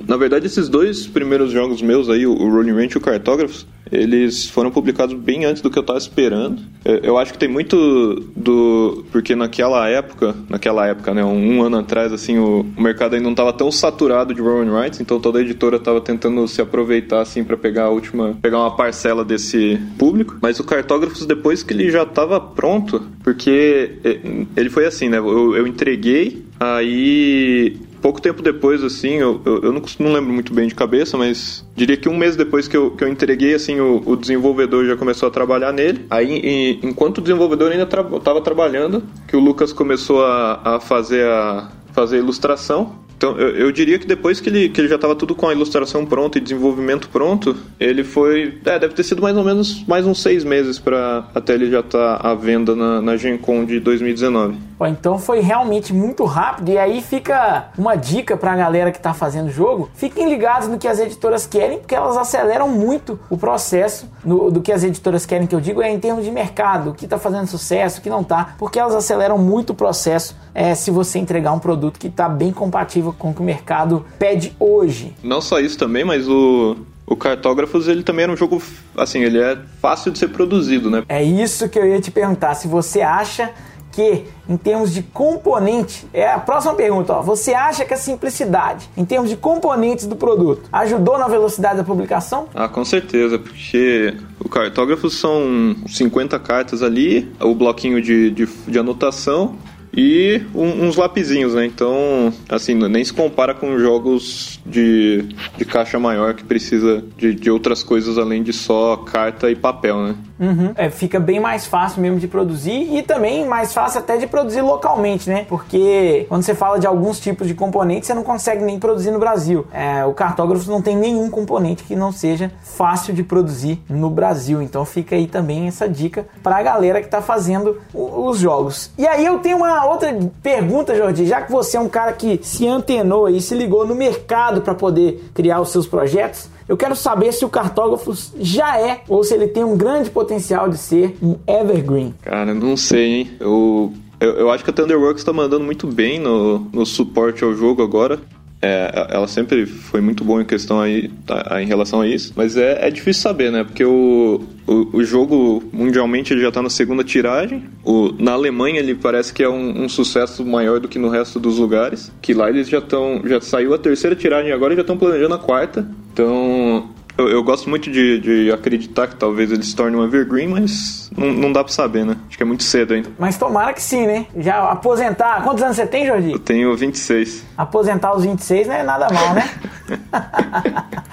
na 0.08 0.16
verdade, 0.16 0.46
esses 0.46 0.70
dois 0.70 1.06
primeiros 1.06 1.52
jogos 1.52 1.82
meus 1.82 2.10
aí, 2.10 2.25
o 2.25 2.34
Rolling 2.34 2.72
Range 2.72 2.94
e 2.96 2.98
o 2.98 3.02
Cartógrafos, 3.02 3.68
eles 3.92 4.50
foram 4.50 4.72
publicados 4.72 5.13
bem 5.13 5.44
antes 5.44 5.62
do 5.62 5.70
que 5.70 5.78
eu 5.78 5.82
estava 5.82 6.00
esperando. 6.00 6.62
É, 6.86 7.02
eu 7.04 7.18
acho 7.18 7.34
que 7.34 7.38
tem 7.38 7.50
muito 7.50 8.32
do. 8.36 9.06
Porque 9.12 9.36
naquela 9.36 9.88
época, 9.90 10.36
naquela 10.50 10.88
época, 10.88 11.13
né, 11.13 11.24
um, 11.24 11.62
ano 11.62 11.78
atrás, 11.78 12.13
assim, 12.13 12.38
o, 12.38 12.66
mercado 12.78 13.16
ainda 13.16 13.25
não 13.25 13.32
estava 13.32 13.52
tão 13.52 13.70
saturado 13.72 14.34
de 14.34 14.42
Rowan 14.42 14.82
Rights, 14.82 15.02
então 15.02 15.20
toda 15.20 15.42
editora 15.42 15.75
estava 15.75 16.00
tentando 16.00 16.48
se 16.48 16.62
aproveitar, 16.62 17.22
assim, 17.22 17.44
para 17.44 17.58
pegar 17.58 17.84
a 17.84 17.90
última. 17.90 18.38
pegar 18.42 18.60
uma 18.60 18.75
parcela 18.75 19.24
desse 19.25 19.80
público. 19.98 20.38
Mas 20.42 20.60
o 20.60 20.63
Cartógrafos, 20.63 21.25
depois 21.25 21.62
que 21.62 21.74
ele 21.74 21.92
já 21.92 22.04
estava 22.04 22.40
pronto, 22.40 23.02
porque 23.22 24.00
é, 24.04 24.20
ele 24.56 24.70
foi 24.70 24.86
assim, 24.86 25.10
né, 25.10 25.18
eu, 25.18 25.56
eu 25.56 25.68
entreguei, 25.68 26.46
aí 26.60 27.78
pouco 28.04 28.22
tempo 28.22 28.42
depois, 28.42 28.84
assim, 28.84 29.14
eu, 29.14 29.42
eu, 29.46 29.62
eu 29.62 29.72
não, 29.72 29.82
não, 29.98 30.12
lembro 30.12 30.34
muito 30.34 30.54
bem 30.54 30.68
de 30.68 30.76
cabeça, 30.76 31.18
mas 31.18 31.66
diria 31.74 31.96
que 31.96 32.10
um 32.10 32.18
mês 32.18 32.36
depois 32.36 32.68
que 32.68 32.76
eu, 32.76 32.92
que 32.92 33.02
eu 33.02 33.08
entreguei, 33.08 33.54
assim, 33.54 33.80
o, 33.80 34.04
o 34.06 34.18
desenvolvedor 34.18 34.86
já 34.86 34.98
começou 34.98 35.30
a 35.30 35.32
trabalhar 35.32 35.72
nele. 35.72 36.06
Aí, 36.10 36.42
e, 36.44 36.80
enquanto 36.84 37.20
o 37.20 37.22
desenvolvedor 37.22 37.72
ainda 37.72 37.86
estava 37.86 38.20
tra 38.20 38.42
trabalhando, 38.42 39.04
que 39.26 39.38
o 39.38 39.40
Lucas 39.40 39.72
começou 39.72 40.24
a, 40.26 40.76
a 40.76 40.80
fazer 40.82 41.26
a 41.26 41.72
fazer 41.94 42.18
a 42.18 42.20
ilustração. 42.20 43.03
Então, 43.24 43.38
eu, 43.38 43.56
eu, 43.56 43.72
diria 43.72 43.98
que 43.98 44.06
depois 44.06 44.42
que 44.42 44.50
ele, 44.50 44.68
que 44.68 44.82
ele 44.82 44.89
já 44.89 44.96
estava 44.96 45.15
tudo 45.15 45.34
com 45.34 45.48
a 45.48 45.53
ilustração 45.53 46.06
pronta 46.06 46.38
e 46.38 46.42
desenvolvimento 46.42 47.08
pronto, 47.08 47.56
ele 47.80 48.03
foi. 48.03 48.60
É, 48.65 48.77
deve 48.77 48.94
ter 48.94 49.03
sido 49.03 49.22
mais 49.22 49.38
ou 49.38 49.46
menos 49.46 49.82
mais 49.88 50.06
uns 50.06 50.22
seis 50.22 50.44
meses 50.44 50.77
para 50.77 51.25
até 51.34 51.53
ele 51.53 51.72
já 51.72 51.80
estar 51.80 52.20
tá 52.20 52.30
à 52.30 52.36
venda 52.36 52.75
na, 52.75 53.01
na 53.01 53.15
Gen 53.15 53.38
Con 53.38 53.63
de 53.63 53.80
2019. 53.80 54.58
Pô, 54.77 54.88
então 54.88 55.18
foi 55.18 55.39
realmente 55.39 55.94
muito 55.94 56.25
rápido 56.25 56.70
e 56.72 56.77
aí 56.77 57.01
fica 57.01 57.70
uma 57.77 57.96
dica 57.96 58.36
pra 58.36 58.53
galera 58.58 58.92
que 58.92 59.00
tá 59.00 59.13
fazendo 59.13 59.48
o 59.48 59.51
jogo. 59.51 59.89
Fiquem 59.94 60.30
ligados 60.30 60.68
no 60.68 60.77
que 60.77 60.89
as 60.89 61.00
editoras 61.00 61.48
querem, 61.48 61.80
porque 61.80 61.96
elas 61.96 62.18
aceleram 62.18 62.68
muito 62.68 63.18
o 63.30 63.38
processo 63.38 64.12
no, 64.25 64.51
do 64.51 64.60
que 64.60 64.74
as 64.74 64.84
editoras 64.84 65.25
querem, 65.25 65.48
que 65.48 65.56
eu 65.56 65.62
digo 65.62 65.82
é 65.82 65.89
em 65.89 66.00
termos 66.00 66.25
de 66.25 66.32
mercado, 66.32 66.89
o 66.89 66.94
que 66.94 67.08
tá 67.08 67.18
fazendo 67.18 67.48
sucesso, 67.48 68.00
o 68.00 68.03
que 68.03 68.10
não 68.10 68.25
tá, 68.25 68.56
porque 68.58 68.77
elas 68.77 68.94
aceleram 68.94 69.38
muito 69.38 69.70
o 69.70 69.74
processo 69.74 70.36
é, 70.53 70.75
se 70.75 70.92
você 70.92 71.18
entregar 71.18 71.53
um 71.53 71.60
produto 71.60 72.00
que 72.00 72.10
tá 72.10 72.27
bem 72.27 72.51
compatível 72.51 73.12
com 73.17 73.32
o 73.32 73.34
que 73.34 73.41
o 73.41 73.43
mercado 73.43 74.05
pede 74.17 74.55
hoje. 74.60 75.13
Não 75.24 75.41
só 75.41 75.60
isso 75.60 75.77
também, 75.77 76.03
mas 76.03 76.27
o, 76.27 76.77
o 77.05 77.15
Cartógrafos, 77.15 77.88
ele 77.88 78.03
também 78.03 78.24
era 78.24 78.32
um 78.32 78.38
jogo, 78.38 78.62
assim, 78.98 79.22
ele 79.22 79.39
é 79.39 79.58
fácil 79.82 80.12
de 80.12 80.20
ser 80.20 80.29
produzido, 80.29 80.89
né? 80.89 81.03
É 81.08 81.24
isso 81.24 81.70
que 81.70 81.77
eu 81.77 81.88
ia 81.88 82.00
te 82.00 82.12
perguntar, 82.12 82.55
se 82.55 82.67
você 82.67 83.01
acha 83.01 83.51
que, 83.93 84.24
em 84.50 84.58
termos 84.58 84.91
de 84.91 85.03
componente, 85.03 86.08
é 86.12 86.27
a 86.27 86.39
próxima 86.39 86.74
pergunta, 86.74 87.13
ó, 87.13 87.22
você 87.22 87.53
acha 87.53 87.86
que 87.86 87.93
a 87.93 87.98
simplicidade, 87.98 88.89
em 88.98 89.05
termos 89.05 89.29
de 89.29 89.38
componentes 89.38 90.08
do 90.08 90.15
produto, 90.15 90.67
ajudou 90.72 91.17
na 91.17 91.27
velocidade 91.27 91.77
da 91.77 91.84
publicação? 91.84 92.48
Ah, 92.55 92.67
com 92.67 92.84
certeza, 92.84 93.38
porque 93.38 94.15
o 94.39 94.50
cartógrafo 94.50 95.10
são 95.12 95.75
50 95.88 96.39
cartas 96.39 96.82
ali, 96.82 97.32
o 97.39 97.53
bloquinho 97.53 98.01
de, 98.01 98.32
de, 98.32 98.46
de 98.46 98.79
anotação 98.79 99.55
e 99.96 100.42
um, 100.56 100.88
uns 100.88 100.96
lapisinhos, 100.96 101.54
né? 101.54 101.66
Então, 101.66 102.34
assim, 102.50 102.74
nem 102.74 103.04
se 103.06 103.14
compara 103.14 103.54
com 103.54 103.78
jogos 103.78 104.60
de, 104.66 105.24
de 105.56 105.66
caixa 105.66 106.00
maior 106.00 106.34
que 106.34 106.44
precisa 106.44 107.04
de, 107.16 107.36
de 107.36 107.52
outras 107.52 107.84
coisas 107.84 108.18
além 108.18 108.42
de 108.42 108.52
só 108.52 108.98
carta 108.98 109.52
e 109.52 109.56
papel, 109.56 109.98
né? 110.02 110.16
Uhum. 110.40 110.74
É, 110.76 110.90
fica 110.90 111.20
bem 111.20 111.40
mais 111.40 111.68
fácil 111.68 112.02
mesmo 112.02 112.20
de 112.20 112.28
produzir 112.28 112.98
e 112.98 113.02
também 113.04 113.48
mais 113.48 113.74
fácil 113.74 114.00
até 114.00 114.18
de 114.18 114.26
produzir 114.26 114.62
localmente, 114.62 115.30
né? 115.30 115.46
Porque 115.48 116.26
quando 116.28 116.42
você 116.42 116.56
fala 116.56 116.80
de 116.80 116.88
alguns 116.88 117.20
tipos 117.20 117.48
de 117.48 117.54
componentes, 117.54 118.08
você 118.08 118.14
não 118.14 118.24
consegue 118.24 118.64
nem 118.64 118.80
produzir 118.80 119.12
no 119.12 119.20
Brasil. 119.20 119.66
É, 119.72 120.04
o 120.06 120.14
cartógrafo 120.14 120.70
não 120.70 120.82
tem 120.82 120.98
nenhum 120.98 121.30
componente 121.30 121.84
que 121.84 121.96
não 121.96 122.12
seja 122.12 122.52
fácil 122.62 123.14
de 123.14 123.24
produzir 123.24 123.82
no 123.88 124.10
Brasil. 124.10 124.62
Então 124.62 124.84
fica 124.86 125.16
aí 125.16 125.28
também 125.28 125.68
essa 125.68 125.88
dica 125.88 126.26
para 126.42 126.58
a 126.58 126.64
galera 126.64 127.00
que 127.00 127.08
está 127.08 127.22
fazendo 127.22 127.80
os 127.94 128.40
jogos. 128.40 128.92
E 128.98 129.08
aí 129.08 129.26
eu 129.26 129.40
tenho 129.40 129.58
uma 129.58 129.83
outra 129.86 130.18
pergunta, 130.42 130.96
Jordi. 130.96 131.25
Já 131.25 131.42
que 131.42 131.52
você 131.52 131.78
é 131.78 131.80
um 131.80 131.90
cara 131.90 132.13
que 132.13 132.40
se 132.42 132.68
antenou 132.68 133.30
e 133.30 133.42
se 133.42 133.56
ligou 133.56 133.86
no 133.86 133.96
mercado 133.96 134.62
para 134.62 134.75
poder 134.75 135.24
criar 135.34 135.62
os 135.62 135.70
seus 135.70 135.88
projetos, 135.88 136.50
eu 136.68 136.78
quero 136.78 136.96
saber 136.96 137.32
se 137.34 137.44
o 137.44 137.50
Cartógrafos 137.50 138.34
já 138.40 138.80
é 138.80 139.02
ou 139.08 139.24
se 139.24 139.34
ele 139.34 139.48
tem 139.48 139.63
um 139.63 139.75
grande 139.75 140.10
potencial 140.10 140.70
de 140.70 140.78
ser 140.78 141.18
um 141.22 141.36
evergreen. 141.48 142.13
Cara, 142.22 142.54
não 142.54 142.78
sei, 142.78 143.06
hein? 143.06 143.32
Eu, 143.40 143.94
eu, 144.20 144.34
eu 144.34 144.52
acho 144.52 144.63
que 144.63 144.70
a 144.70 144.74
Thunderworks 144.74 145.22
está 145.22 145.34
mandando 145.34 145.66
muito 145.66 145.88
bem 145.88 146.20
no, 146.20 146.60
no 146.72 146.86
suporte 146.86 147.44
ao 147.44 147.54
jogo 147.54 147.84
agora. 147.84 148.20
É, 148.65 149.08
ela 149.10 149.27
sempre 149.27 149.65
foi 149.65 150.00
muito 150.00 150.24
boa 150.24 150.41
em 150.41 150.46
questão 150.46 150.79
aí, 150.79 151.10
tá, 151.25 151.62
em 151.62 151.65
relação 151.65 152.00
a 152.00 152.08
isso, 152.08 152.32
mas 152.34 152.55
é, 152.55 152.88
é 152.88 152.89
difícil 152.89 153.22
saber, 153.22 153.51
né? 153.51 153.62
Porque 153.65 153.84
o, 153.84 154.41
o, 154.65 154.98
o, 154.98 155.03
jogo 155.03 155.62
mundialmente 155.74 156.32
ele 156.32 156.41
já 156.41 156.48
está 156.48 156.62
na 156.62 156.70
segunda 156.70 157.03
tiragem. 157.03 157.65
O, 157.84 158.13
na 158.17 158.32
Alemanha 158.32 158.79
ele 158.79 158.96
parece 158.96 159.34
que 159.34 159.43
é 159.43 159.50
um, 159.50 159.84
um, 159.84 159.89
sucesso 159.89 160.46
maior 160.46 160.79
do 160.79 160.88
que 160.88 160.98
no 160.98 161.10
resto 161.10 161.41
dos 161.41 161.58
lugares. 161.58 162.10
Que 162.22 162.34
lá 162.34 162.50
eles 162.50 162.70
já 162.70 162.77
estão. 162.77 163.22
Já 163.25 163.41
saiu 163.41 163.74
a 163.74 163.77
terceira 163.77 164.15
tiragem 164.15 164.53
agora 164.53 164.72
e 164.72 164.77
já 164.77 164.82
estão 164.82 164.98
planejando 164.98 165.36
a 165.36 165.39
quarta. 165.39 165.86
Então 166.13 166.89
eu, 167.17 167.29
eu, 167.29 167.43
gosto 167.43 167.70
muito 167.70 167.91
de, 167.91 168.20
de, 168.20 168.51
acreditar 168.51 169.08
que 169.08 169.15
talvez 169.15 169.51
ele 169.51 169.63
se 169.63 169.75
torne 169.75 169.96
um 169.96 170.03
evergreen, 170.03 170.48
mas 170.48 171.12
não, 171.15 171.27
não 171.32 171.53
dá 171.53 171.63
pra 171.63 171.72
saber, 171.72 172.05
né? 172.05 172.17
Acho 172.27 172.38
que 172.38 172.43
é 172.43 172.46
muito 172.46 172.63
cedo 172.63 172.93
ainda. 172.93 173.10
Mas 173.20 173.38
tomara 173.38 173.72
que 173.72 173.82
sim, 173.82 174.08
né? 174.08 174.25
Já 174.36 174.72
aposentar. 174.72 175.43
Quantos 175.43 175.63
anos 175.63 175.75
você 175.75 175.86
tem, 175.86 176.08
Jordi? 176.08 176.32
Eu 176.32 176.39
tenho 176.39 176.75
26. 176.75 177.46
Aposentar 177.55 178.15
os 178.15 178.24
26 178.24 178.67
não 178.67 178.75
é 178.75 178.84
nada 178.84 179.08
mal, 179.13 179.34
né? 179.36 179.50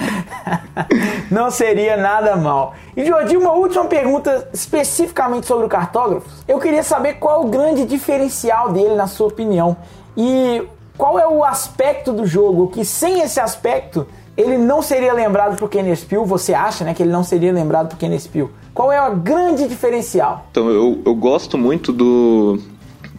não 1.30 1.50
seria 1.50 1.96
nada 1.98 2.34
mal. 2.36 2.74
E 2.96 3.04
Jordi, 3.04 3.36
uma 3.36 3.52
última 3.52 3.84
pergunta 3.84 4.48
especificamente 4.54 5.46
sobre 5.46 5.66
o 5.66 5.68
cartógrafo. 5.68 6.28
Eu 6.48 6.58
queria 6.58 6.82
saber 6.82 7.14
qual 7.14 7.42
é 7.42 7.46
o 7.46 7.50
grande 7.50 7.84
diferencial 7.84 8.72
dele, 8.72 8.94
na 8.94 9.06
sua 9.06 9.26
opinião. 9.28 9.76
E 10.16 10.62
qual 10.96 11.18
é 11.18 11.26
o 11.26 11.44
aspecto 11.44 12.12
do 12.12 12.26
jogo 12.26 12.68
que 12.68 12.84
sem 12.84 13.20
esse 13.20 13.40
aspecto 13.40 14.06
ele 14.36 14.56
não 14.56 14.80
seria 14.80 15.12
lembrado 15.12 15.56
por 15.56 15.68
Kenny 15.68 15.94
Spiel, 15.94 16.24
você 16.24 16.54
acha, 16.54 16.84
né, 16.84 16.94
que 16.94 17.02
ele 17.02 17.12
não 17.12 17.24
seria 17.24 17.52
lembrado 17.52 17.88
por 17.88 17.98
Kenny 17.98 18.18
Spiel? 18.18 18.50
Qual 18.72 18.92
é 18.92 19.00
o 19.08 19.16
grande 19.16 19.68
diferencial? 19.68 20.46
Então, 20.50 20.70
eu, 20.70 21.00
eu 21.04 21.14
gosto 21.14 21.58
muito 21.58 21.92
do... 21.92 22.58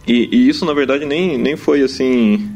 E, 0.06 0.28
e, 0.32 0.48
isso, 0.48 0.64
na 0.64 0.74
verdade, 0.74 1.04
nem, 1.04 1.38
nem 1.38 1.56
foi 1.56 1.82
assim... 1.82 2.48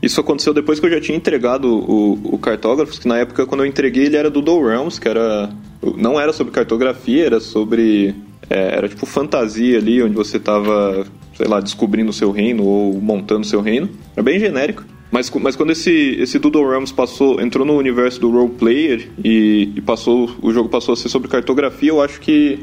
Isso 0.00 0.20
aconteceu 0.20 0.54
depois 0.54 0.78
que 0.78 0.86
eu 0.86 0.90
já 0.90 1.00
tinha 1.00 1.16
entregado 1.16 1.68
o, 1.68 2.34
o 2.34 2.38
cartógrafo, 2.38 3.00
que 3.00 3.08
na 3.08 3.18
época, 3.18 3.46
quando 3.46 3.62
eu 3.62 3.66
entreguei, 3.66 4.06
ele 4.06 4.16
era 4.16 4.30
do 4.30 4.40
Dow 4.40 4.64
Realms, 4.64 5.00
que 5.00 5.08
era... 5.08 5.50
Não 5.96 6.18
era 6.18 6.32
sobre 6.32 6.52
cartografia, 6.52 7.26
era 7.26 7.40
sobre... 7.40 8.14
É, 8.48 8.76
era 8.76 8.88
tipo 8.88 9.04
fantasia 9.04 9.78
ali, 9.78 10.02
onde 10.02 10.14
você 10.14 10.38
tava, 10.38 11.04
sei 11.34 11.48
lá, 11.48 11.60
descobrindo 11.60 12.10
o 12.10 12.14
seu 12.14 12.30
reino 12.30 12.64
ou 12.64 12.94
montando 12.94 13.40
o 13.40 13.46
seu 13.46 13.60
reino. 13.60 13.90
Era 14.14 14.22
bem 14.22 14.38
genérico. 14.38 14.84
Mas, 15.16 15.30
mas 15.30 15.56
quando 15.56 15.70
esse, 15.70 15.90
esse 16.20 16.38
Doodle 16.38 16.68
Realms 16.68 16.92
passou, 16.92 17.40
entrou 17.40 17.64
no 17.64 17.74
universo 17.78 18.20
do 18.20 18.30
role 18.30 18.50
player 18.50 19.08
e, 19.24 19.72
e, 19.74 19.80
passou, 19.80 20.30
o 20.42 20.52
jogo 20.52 20.68
passou 20.68 20.92
a 20.92 20.96
ser 20.96 21.08
sobre 21.08 21.26
cartografia, 21.26 21.88
eu 21.88 22.02
acho 22.02 22.20
que 22.20 22.58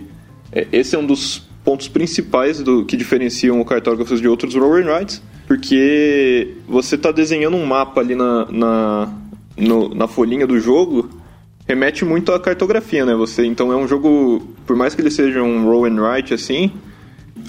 é, 0.51 0.67
esse 0.71 0.95
é 0.95 0.99
um 0.99 1.05
dos 1.07 1.49
pontos 1.63 1.87
principais 1.87 2.61
do 2.61 2.85
que 2.85 2.95
diferenciam 2.95 3.59
o 3.59 3.65
cartógrafos 3.65 4.21
de 4.21 4.27
outros 4.27 4.53
roll 4.53 4.75
and 4.75 4.99
rides, 4.99 5.19
porque 5.47 6.53
você 6.67 6.93
está 6.93 7.11
desenhando 7.11 7.57
um 7.57 7.65
mapa 7.65 8.01
ali 8.01 8.13
na, 8.13 8.45
na, 8.51 9.13
no, 9.57 9.95
na 9.95 10.07
folhinha 10.07 10.45
do 10.45 10.59
jogo 10.59 11.09
remete 11.67 12.05
muito 12.05 12.31
à 12.31 12.39
cartografia, 12.39 13.03
né? 13.03 13.15
Você 13.15 13.47
então 13.47 13.71
é 13.71 13.75
um 13.75 13.87
jogo, 13.87 14.47
por 14.67 14.75
mais 14.75 14.93
que 14.93 15.01
ele 15.01 15.09
seja 15.09 15.41
um 15.41 15.65
roll 15.65 15.85
and 15.85 15.99
write 15.99 16.35
assim, 16.35 16.71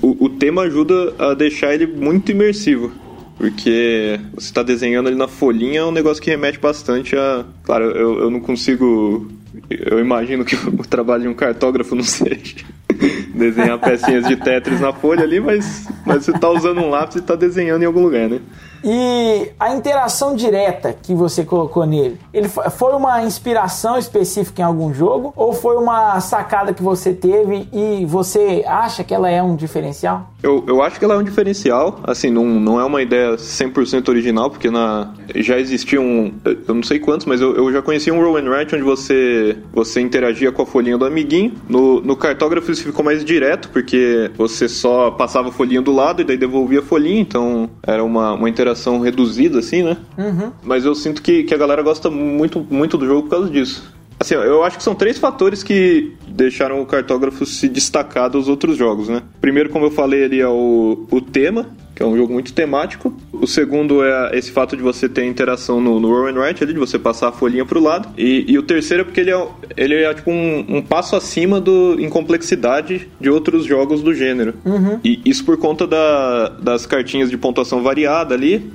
o, 0.01 0.25
o 0.25 0.29
tema 0.31 0.63
ajuda 0.63 1.15
a 1.19 1.35
deixar 1.35 1.75
ele 1.75 1.87
muito 1.87 2.33
imersivo. 2.33 3.04
Porque 3.37 4.21
você 4.35 4.47
está 4.47 4.63
desenhando 4.63 5.09
ali 5.09 5.17
na 5.17 5.29
folhinha 5.29 5.81
é 5.81 5.85
um 5.85 5.91
negócio 5.91 6.23
que 6.23 6.31
remete 6.31 6.59
bastante 6.59 7.17
a. 7.17 7.45
Claro, 7.63 7.85
eu, 7.87 8.21
eu 8.21 8.31
não 8.31 8.41
consigo. 8.41 9.31
Eu 9.69 9.99
imagino 9.99 10.45
que 10.45 10.55
o 10.69 10.87
trabalho 10.87 11.23
de 11.25 11.29
um 11.29 11.35
cartógrafo 11.35 11.95
não 11.95 12.05
seja 12.05 12.65
desenhar 13.35 13.79
pecinhas 13.79 14.27
de 14.27 14.37
Tetris 14.37 14.81
na 14.81 14.93
folha 14.93 15.23
ali, 15.23 15.41
mas, 15.41 15.87
mas 16.05 16.25
você 16.25 16.31
está 16.31 16.49
usando 16.49 16.81
um 16.81 16.91
lápis 16.91 17.17
e 17.17 17.19
está 17.19 17.35
desenhando 17.35 17.83
em 17.83 17.87
algum 17.87 18.03
lugar, 18.03 18.29
né? 18.29 18.41
E 18.87 19.51
a 19.59 19.75
interação 19.75 20.37
direta 20.37 20.95
que 21.03 21.15
você 21.15 21.43
colocou 21.43 21.87
nele, 21.87 22.21
ele 22.35 22.49
foi 22.49 22.93
uma 22.93 23.23
inspiração 23.23 23.97
específica 23.97 24.61
em 24.61 24.65
algum 24.65 24.93
jogo 24.93 25.33
ou 25.35 25.55
foi 25.55 25.77
uma 25.77 26.21
sacada 26.21 26.75
que 26.75 26.83
você 26.83 27.15
teve 27.15 27.67
e 27.73 28.05
você 28.05 28.63
acha 28.67 29.03
que 29.03 29.15
ela 29.15 29.31
é 29.31 29.43
um 29.43 29.57
diferencial? 29.57 30.31
Eu, 30.43 30.63
eu 30.69 30.83
acho 30.83 30.99
que 30.99 31.05
ela 31.07 31.15
é 31.15 31.17
um 31.17 31.23
diferencial, 31.23 32.01
assim, 32.03 32.31
não, 32.31 32.45
não 32.45 32.79
é 32.79 32.85
uma 32.85 33.01
ideia 33.01 33.37
100% 33.37 34.07
original, 34.11 34.51
porque 34.51 34.69
na, 34.69 35.15
já 35.37 35.59
existia 35.59 35.99
um, 35.99 36.35
eu 36.45 36.75
não 36.75 36.83
sei 36.83 36.99
quantos, 36.99 37.25
mas 37.25 37.41
eu, 37.41 37.57
eu 37.57 37.73
já 37.73 37.81
conhecia 37.81 38.13
um 38.13 38.23
roll 38.23 38.37
and 38.37 38.51
write 38.51 38.75
onde 38.75 38.85
você, 38.85 39.57
você 39.73 40.03
interagia 40.03 40.53
com 40.53 40.61
a 40.61 40.67
folhinha 40.67 40.99
do 40.99 41.07
amiguinho. 41.07 41.55
No, 41.67 42.03
no 42.03 42.15
cartógrafo 42.15 42.71
isso 42.71 42.84
ficou 42.85 43.05
mais 43.05 43.25
direto, 43.25 43.69
porque 43.71 44.31
você 44.37 44.69
só 44.69 45.11
passava 45.11 45.49
a 45.49 45.53
folhinha 45.53 45.83
do 45.83 45.93
lado 45.93 46.23
e 46.23 46.25
daí 46.25 46.37
devolvia 46.37 46.81
a 46.81 46.83
folhinha, 46.83 47.21
então 47.21 47.69
era 47.83 48.03
uma, 48.03 48.35
uma 48.35 48.49
interação 48.49 49.01
reduzida, 49.01 49.59
assim, 49.59 49.83
né? 49.83 49.97
Uhum. 50.17 50.53
Mas 50.63 50.85
eu 50.85 50.95
sinto 50.95 51.23
que, 51.23 51.45
que 51.45 51.55
a 51.55 51.59
galera 51.59 51.83
gosta 51.83 52.11
muito, 52.11 52.65
muito 52.71 52.97
do 52.97 53.07
jogo 53.07 53.23
por 53.23 53.31
causa 53.31 53.51
disso. 53.51 53.93
Assim, 54.19 54.35
eu 54.35 54.63
acho 54.63 54.79
que 54.79 54.83
são 54.83 54.95
três 54.95 55.19
fatores 55.19 55.63
que 55.63 56.15
deixaram 56.27 56.81
o 56.81 56.87
cartógrafo 56.87 57.45
se 57.45 57.69
destacar 57.69 58.31
dos 58.31 58.49
outros 58.49 58.77
jogos, 58.77 59.09
né? 59.09 59.23
Primeiro, 59.41 59.71
como 59.71 59.87
eu 59.87 59.91
falei 59.91 60.25
ali, 60.25 60.41
é 60.41 60.49
o, 60.49 61.07
o 61.11 61.21
tema, 61.21 61.67
que 61.95 62.03
é 62.03 62.07
um 62.07 62.17
jogo 62.17 62.33
muito 62.33 62.53
temático. 62.53 63.15
O 63.33 63.47
segundo 63.47 64.05
é 64.05 64.37
esse 64.37 64.51
fato 64.51 64.77
de 64.77 64.83
você 64.83 65.09
ter 65.09 65.25
interação 65.25 65.81
no, 65.81 66.01
no 66.01 66.09
roll 66.09 66.29
and 66.29 66.41
write 66.41 66.63
ali, 66.63 66.73
de 66.73 66.79
você 66.79 66.99
passar 66.99 67.29
a 67.29 67.33
folhinha 67.33 67.65
pro 67.65 67.81
lado. 67.81 68.09
E, 68.19 68.45
e 68.49 68.59
o 68.59 68.63
terceiro 68.63 69.03
é 69.03 69.05
porque 69.05 69.21
ele 69.21 69.31
é, 69.31 69.49
ele 69.77 69.95
é 69.95 70.13
tipo 70.13 70.31
um, 70.31 70.65
um, 70.69 70.83
passo 70.83 71.15
acima 71.15 71.61
do, 71.61 71.97
em 72.01 72.09
complexidade 72.09 73.09
de 73.21 73.31
outros 73.31 73.65
jogos 73.65 74.03
do 74.03 74.13
gênero. 74.13 74.55
Uhum. 74.65 74.99
E 75.05 75.21
isso 75.25 75.45
por 75.45 75.57
conta 75.57 75.87
da, 75.87 76.49
das 76.49 76.85
cartinhas 76.85 77.31
de 77.31 77.39
pontuação 77.39 77.83
variada 77.83 78.35
ali, 78.35 78.71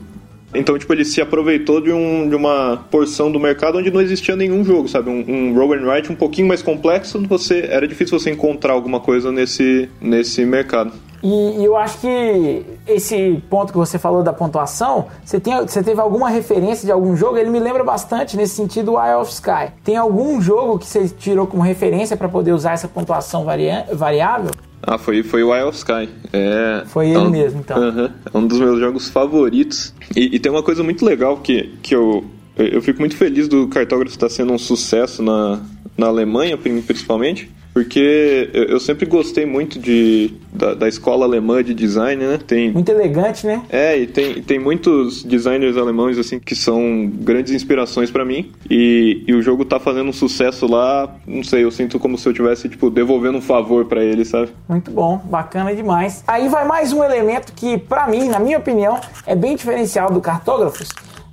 então, 0.54 0.78
tipo, 0.78 0.92
ele 0.94 1.06
se 1.06 1.22
aproveitou 1.22 1.80
de, 1.80 1.92
um, 1.92 2.28
de 2.28 2.36
uma 2.36 2.86
porção 2.90 3.32
do 3.32 3.40
mercado 3.40 3.78
onde 3.78 3.92
não 3.92 4.02
existia 4.02 4.36
nenhum 4.36 4.64
jogo, 4.64 4.88
sabe? 4.88 5.10
Um, 5.10 5.24
um 5.28 5.54
roll 5.54 5.74
and 5.74 5.86
write 5.86 6.12
um 6.12 6.16
pouquinho 6.16 6.48
mais 6.48 6.62
complexo, 6.62 7.22
você 7.28 7.68
era 7.70 7.88
difícil 7.88 8.20
você 8.20 8.32
encontrar 8.32 8.74
alguma 8.74 9.00
coisa 9.00 9.32
nesse, 9.32 9.90
nesse 10.02 10.44
mercado. 10.46 10.92
E, 11.22 11.64
eu 11.64 11.76
acho 11.76 12.00
que 12.00 12.66
esse 12.88 13.44
ponto 13.50 13.72
que 13.72 13.78
você 13.78 14.00
falou 14.00 14.24
da 14.24 14.32
pontuação, 14.32 15.08
você, 15.24 15.40
tem, 15.40 15.60
você 15.60 15.84
teve 15.84 16.00
alguma 16.00 16.30
referência 16.30 16.86
de 16.86 16.92
algum 16.92 17.16
jogo? 17.16 17.38
Ele 17.38 17.50
me 17.50 17.60
lembra 17.60 17.84
bastante 17.84 18.38
nesse 18.38 18.56
sentido 18.56 18.94
o 18.94 19.04
Eye 19.04 19.16
of 19.16 19.32
Sky. 19.32 19.74
Tem 19.84 19.98
algum 19.98 20.42
jogo 20.42 20.80
que 20.80 20.86
você 20.86 21.08
tirou 21.10 21.46
como 21.46 21.62
referência 21.62 22.16
para 22.16 22.30
poder 22.30 22.54
usar 22.54 22.72
essa 22.72 22.88
pontuação 22.88 23.46
variável? 23.94 24.52
Ah, 24.92 24.98
foi, 24.98 25.22
foi 25.22 25.44
o 25.44 25.52
Wild 25.52 25.78
Sky. 25.78 26.10
É, 26.34 26.82
foi 26.88 27.10
ele 27.10 27.16
é 27.16 27.20
um, 27.20 27.30
mesmo, 27.30 27.60
então. 27.60 27.78
Uh 27.78 27.94
-huh, 27.94 28.12
é 28.34 28.38
um 28.38 28.48
dos 28.48 28.60
meus 28.60 28.80
jogos 28.80 29.08
favoritos. 29.08 29.94
E, 30.16 30.36
e, 30.36 30.40
tem 30.40 30.52
uma 30.52 30.64
coisa 30.64 30.84
muito 30.84 31.06
legal 31.06 31.38
que, 31.38 31.76
que 31.84 31.94
eu, 31.94 32.26
eu 32.60 32.82
fico 32.82 33.00
muito 33.00 33.16
feliz 33.16 33.48
do 33.48 33.68
cartógrafo 33.68 34.14
estar 34.14 34.30
sendo 34.30 34.54
um 34.54 34.58
sucesso 34.58 35.24
na, 35.24 35.62
na 35.98 36.08
Alemanha, 36.08 36.58
principalmente 36.58 37.50
porque 37.74 38.50
eu 38.54 38.80
sempre 38.80 39.06
gostei 39.06 39.46
muito 39.46 39.80
de, 39.80 40.34
da, 40.52 40.74
da, 40.74 40.88
escola 40.88 41.26
alemã 41.26 41.64
de 41.64 41.74
design, 41.74 42.26
né? 42.26 42.40
Tem, 42.46 42.72
muito 42.72 42.90
elegante, 42.90 43.46
né? 43.46 43.62
É, 43.70 43.98
e 43.98 44.08
tem, 44.08 44.42
tem 44.42 44.60
muitos 44.60 45.24
designers 45.24 45.78
alemães, 45.78 46.18
assim, 46.18 46.40
que 46.40 46.56
são 46.56 47.10
grandes 47.22 47.54
inspirações 47.54 48.10
para 48.10 48.26
mim. 48.26 48.52
E, 48.70 49.24
e 49.28 49.34
o 49.34 49.42
jogo 49.42 49.64
tá 49.64 49.80
fazendo 49.80 50.10
um 50.10 50.14
sucesso 50.14 50.68
lá, 50.68 51.16
não 51.28 51.44
sei, 51.44 51.64
eu 51.64 51.72
sinto 51.72 52.00
como 52.00 52.18
se 52.18 52.28
eu 52.28 52.34
tivesse, 52.34 52.68
tipo, 52.68 52.90
devolvendo 52.90 53.38
um 53.38 53.42
favor 53.42 53.86
para 53.86 54.04
ele, 54.04 54.26
sabe? 54.26 54.50
Muito 54.68 54.92
bom, 54.92 55.22
bacana 55.26 55.74
demais. 55.74 56.24
Aí 56.28 56.50
vai 56.50 56.66
mais 56.66 56.92
um 56.92 57.04
elemento 57.04 57.54
que, 57.54 57.78
para 57.78 58.08
mim, 58.08 58.28
na 58.28 58.40
minha 58.40 58.58
opinião, 58.58 59.00
é 59.26 59.36
bem 59.36 59.56
diferencial 59.56 60.12
do 60.12 60.20
Cartógrafos. 60.20 60.90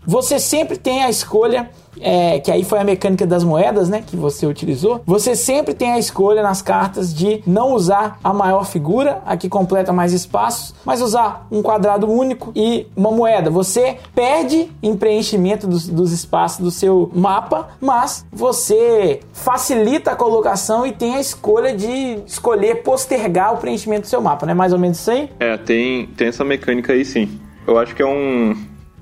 Você 0.07 0.39
sempre 0.39 0.77
tem 0.77 1.03
a 1.03 1.11
escolha 1.11 1.71
é, 2.01 2.39
que 2.41 2.51
aí 2.51 2.65
foi 2.65 2.79
a 2.79 2.85
mecânica 2.85 3.27
das 3.27 3.45
moedas, 3.45 3.89
né, 3.89 4.03
que 4.07 4.17
você 4.17 4.47
utilizou, 4.47 5.03
você 5.07 5.35
sempre 5.35 5.75
tem 5.75 5.93
a 5.93 5.99
escolha 5.99 6.43
nas 6.43 6.63
cartas 6.63 7.15
de 7.15 7.43
não 7.47 7.73
usar 7.73 8.19
a 8.23 8.33
maior 8.33 8.65
figura, 8.65 9.23
a 9.25 9.37
que 9.37 9.49
completa 9.49 9.93
mais 9.93 10.13
espaços, 10.13 10.75
mas 10.85 11.01
usar 11.01 11.47
um 11.51 11.63
quadrado 11.63 12.11
único 12.11 12.53
e 12.55 12.87
uma 12.97 13.11
moeda. 13.11 13.51
Você 13.51 13.97
perde 14.15 14.71
em 14.83 14.97
preenchimento 14.97 15.67
dos, 15.67 15.89
dos 15.89 16.13
espaços 16.13 16.61
do 16.61 16.71
seu 16.71 17.11
mapa, 17.15 17.69
mas 17.81 18.27
você 18.33 19.21
facilita 19.33 20.13
a 20.13 20.17
colocação 20.17 20.87
e 20.87 20.93
tem 20.93 21.17
a 21.17 21.21
escolha 21.21 21.75
de 21.75 22.21
escolher 22.27 22.83
postergar 22.83 23.55
o 23.55 23.59
preenchimento 23.59 24.03
do 24.03 24.09
seu 24.09 24.21
mapa, 24.21 24.47
né? 24.47 24.55
Mais 24.55 24.73
ou 24.73 24.79
menos 24.79 24.99
isso 24.99 25.11
aí? 25.11 25.31
É, 25.41 25.57
tem, 25.57 26.07
tem 26.09 26.29
essa 26.29 26.45
mecânica 26.45 26.93
aí 26.93 27.05
sim. 27.05 27.41
Eu 27.67 27.79
acho 27.79 27.95
que 27.95 28.03
é 28.03 28.07
um 28.07 28.55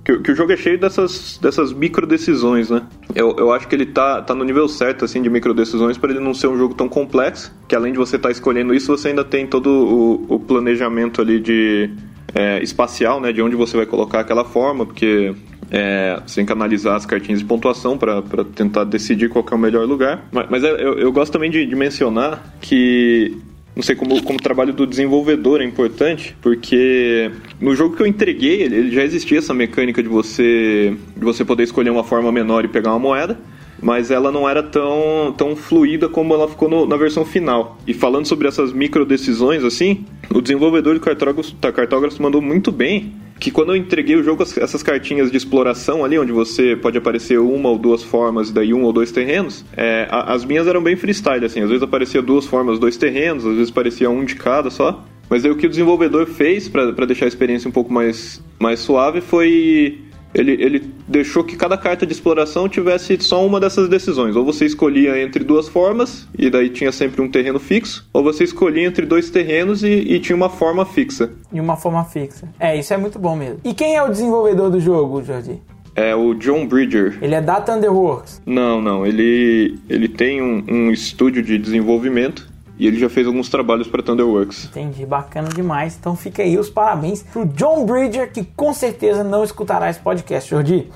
que, 0.05 0.19
que, 0.19 0.33
o 0.33 0.35
jogo 0.37 0.53
é 0.53 0.57
cheio 0.57 0.79
dessas, 0.79 1.39
dessas 1.41 1.73
micro 1.73 2.07
decisões, 2.07 2.69
né? 2.69 2.83
Eu, 3.15 3.35
eu 3.39 3.53
acho 3.53 3.67
que 3.67 3.75
ele 3.75 3.87
tá, 3.87 4.21
tá 4.21 4.35
no 4.35 4.45
nível 4.45 4.69
certo, 4.69 5.05
assim, 5.05 5.23
de 5.23 5.31
micro 5.31 5.55
decisões 5.55 5.97
para 5.97 6.11
ele 6.11 6.21
não 6.21 6.35
ser 6.35 6.49
um 6.49 6.59
jogo 6.59 6.75
tão 6.75 6.89
complexo, 6.89 7.55
que 7.67 7.75
além 7.75 7.93
de 7.93 7.99
você 7.99 8.17
estar 8.17 8.29
tá 8.29 8.33
escolhendo 8.33 8.75
isso, 8.75 8.87
você 8.87 9.09
ainda 9.09 9.25
tem 9.25 9.47
todo 9.47 9.69
o, 9.69 10.35
o 10.35 10.39
planejamento 10.39 11.23
ali 11.23 11.41
de 11.41 11.91
é, 12.35 12.63
espacial, 12.63 13.21
né? 13.21 13.33
De 13.33 13.41
onde 13.41 13.57
você 13.57 13.77
vai 13.77 13.87
colocar 13.87 14.21
aquela 14.21 14.45
forma, 14.45 14.85
porque 14.85 15.35
é, 15.71 16.21
você 16.27 16.37
tem 16.37 16.47
que 16.47 16.53
analisar 16.53 16.97
as 16.97 17.07
cartinhas 17.07 17.41
de 17.41 17.47
pontuação 17.47 17.97
para 17.97 18.23
tentar 18.55 18.85
decidir 18.85 19.31
qual 19.31 19.45
é 19.51 19.55
o 19.55 19.59
melhor 19.59 19.87
lugar. 19.87 20.29
Mas, 20.31 20.47
mas 20.51 20.65
é, 20.65 20.71
eu, 20.73 20.99
eu, 20.99 21.13
gosto 21.13 21.33
também 21.33 21.51
de, 21.51 21.65
de 21.65 21.77
mencionar 21.77 22.55
que 22.61 23.37
não 23.75 23.83
sei 23.83 23.97
como, 23.97 24.23
como 24.23 24.39
o 24.39 24.43
trabalho 24.43 24.73
do 24.73 24.87
desenvolvedor 24.87 25.61
é 25.61 25.65
importante, 25.65 26.37
porque 26.41 27.31
no 27.61 27.75
jogo 27.75 27.97
que 27.97 28.03
eu 28.03 28.07
entreguei, 28.07 28.63
ele, 28.63 28.91
já 28.91 29.03
existia 29.03 29.39
essa 29.39 29.53
mecânica 29.53 30.03
de 30.03 30.09
você, 30.09 30.97
de 31.17 31.25
você 31.25 31.45
poder 31.45 31.65
escolher 31.65 31.91
uma 31.91 32.05
forma 32.05 32.31
menor 32.31 32.65
e 32.65 32.69
pegar 32.69 32.91
uma 32.91 33.01
moeda, 33.01 33.39
mas 33.83 34.13
ela 34.13 34.31
não 34.31 34.49
era 34.49 34.63
tão, 34.63 35.35
tão 35.37 35.57
fluida 35.57 36.09
como 36.09 36.33
ela 36.33 36.49
ficou 36.49 36.69
no, 36.69 36.87
na 36.87 36.97
versão 36.97 37.25
final. 37.25 37.77
E 37.87 37.93
falando 37.93 38.27
sobre 38.27 38.47
essas 38.47 38.73
micro 38.73 39.05
decisões, 39.05 39.65
assim, 39.65 40.05
o 40.33 40.41
desenvolvedor 40.41 40.95
de 40.95 41.01
cartógrafos, 41.01 41.55
cartógrafos 41.61 42.19
mandou 42.21 42.41
muito 42.41 42.71
bem 42.71 43.13
que 43.45 43.51
quando 43.51 43.73
eu 43.73 43.77
entreguei 43.77 44.17
o 44.17 44.23
jogo, 44.23 44.43
essas 44.43 44.83
cartinhas 44.83 45.31
de 45.31 45.37
exploração 45.37 46.03
ali, 46.03 46.19
onde 46.19 46.33
você 46.33 46.75
pode 46.75 46.97
aparecer 46.97 47.39
uma 47.39 47.69
ou 47.69 47.77
duas 47.77 48.03
formas, 48.03 48.51
daí 48.51 48.73
um 48.73 48.83
ou 48.85 48.91
dois 48.91 49.13
terrenos, 49.13 49.63
é, 49.77 50.09
as 50.11 50.47
minhas 50.47 50.67
eram 50.67 50.83
bem 50.83 50.97
freestyle, 50.97 51.45
assim, 51.45 51.61
às 51.61 51.69
vezes 51.69 51.83
aparecia 51.83 52.23
duas 52.23 52.47
formas, 52.47 52.79
dois 52.79 52.97
terrenos, 52.97 53.45
às 53.45 53.55
vezes 53.55 53.71
aparecia 53.71 54.09
um 54.09 54.25
de 54.25 54.35
cada 54.35 54.71
só. 54.71 55.05
Mas 55.29 55.45
aí 55.45 55.51
o 55.51 55.57
que 55.57 55.67
o 55.67 55.69
desenvolvedor 55.69 56.25
fez 56.25 56.71
para 56.71 57.05
deixar 57.05 57.27
a 57.27 57.29
experiência 57.29 57.69
um 57.69 57.73
pouco 57.73 57.93
mais, 57.93 58.43
mais 58.59 58.81
suave 58.81 59.21
foi 59.21 60.01
ele, 60.35 60.53
ele 60.53 60.95
deixou 61.07 61.45
que 61.45 61.57
cada 61.57 61.79
carta 61.79 62.05
de 62.05 62.13
exploração 62.13 62.69
tivesse 62.69 63.17
só 63.21 63.45
uma 63.47 63.61
dessas 63.61 63.89
decisões. 63.89 64.35
Ou 64.35 64.45
você 64.45 64.67
escolhia 64.67 65.23
entre 65.23 65.45
duas 65.45 65.69
formas, 65.69 66.27
e 66.37 66.51
daí 66.51 66.69
tinha 66.69 66.91
sempre 66.91 67.23
um 67.23 67.31
terreno 67.31 67.61
fixo, 67.61 68.09
ou 68.13 68.23
você 68.23 68.45
escolhia 68.45 68.87
entre 68.87 69.07
dois 69.07 69.31
terrenos 69.31 69.83
e, 69.83 69.89
e 69.89 70.19
tinha 70.19 70.35
uma 70.35 70.51
forma 70.51 70.85
fixa. 70.85 71.31
E 71.53 71.61
uma 71.61 71.77
forma 71.77 72.05
fixa. 72.05 72.49
É, 72.59 72.77
isso 72.79 72.93
é 72.93 72.97
muito 72.97 73.19
bom 73.19 73.37
mesmo. 73.37 73.61
E 73.65 73.73
quem 73.73 73.95
é 73.95 74.03
o 74.03 74.09
desenvolvedor 74.09 74.71
do 74.71 74.81
jogo, 74.81 75.23
Jordi? 75.23 75.61
É 75.97 76.15
o 76.15 76.35
John 76.35 76.67
Bridger. 76.67 77.19
Ele 77.23 77.37
é 77.37 77.41
da 77.41 77.61
Thunderworks? 77.61 78.43
Não, 78.45 78.81
não. 78.81 79.07
Ele, 79.07 79.79
ele 79.89 80.09
tem 80.09 80.43
um, 80.43 80.65
um 80.69 80.91
estúdio 80.91 81.41
de 81.41 81.57
desenvolvimento 81.57 82.53
e 82.79 82.87
ele 82.87 82.99
já 82.99 83.09
fez 83.09 83.27
alguns 83.27 83.49
trabalhos 83.49 83.87
para 83.87 84.03
Thunderworks. 84.03 84.67
Entendi, 84.67 85.07
bacana 85.07 85.49
demais. 85.49 85.97
Então 85.99 86.17
fica 86.17 86.43
aí 86.43 86.59
os 86.59 86.69
parabéns 86.69 87.23
pro 87.23 87.47
John 87.47 87.87
Bridger, 87.87 88.33
que 88.33 88.45
com 88.45 88.73
certeza 88.75 89.23
não 89.23 89.45
escutará 89.45 89.89
esse 89.89 90.01
podcast, 90.01 90.51
Jordi. 90.51 90.91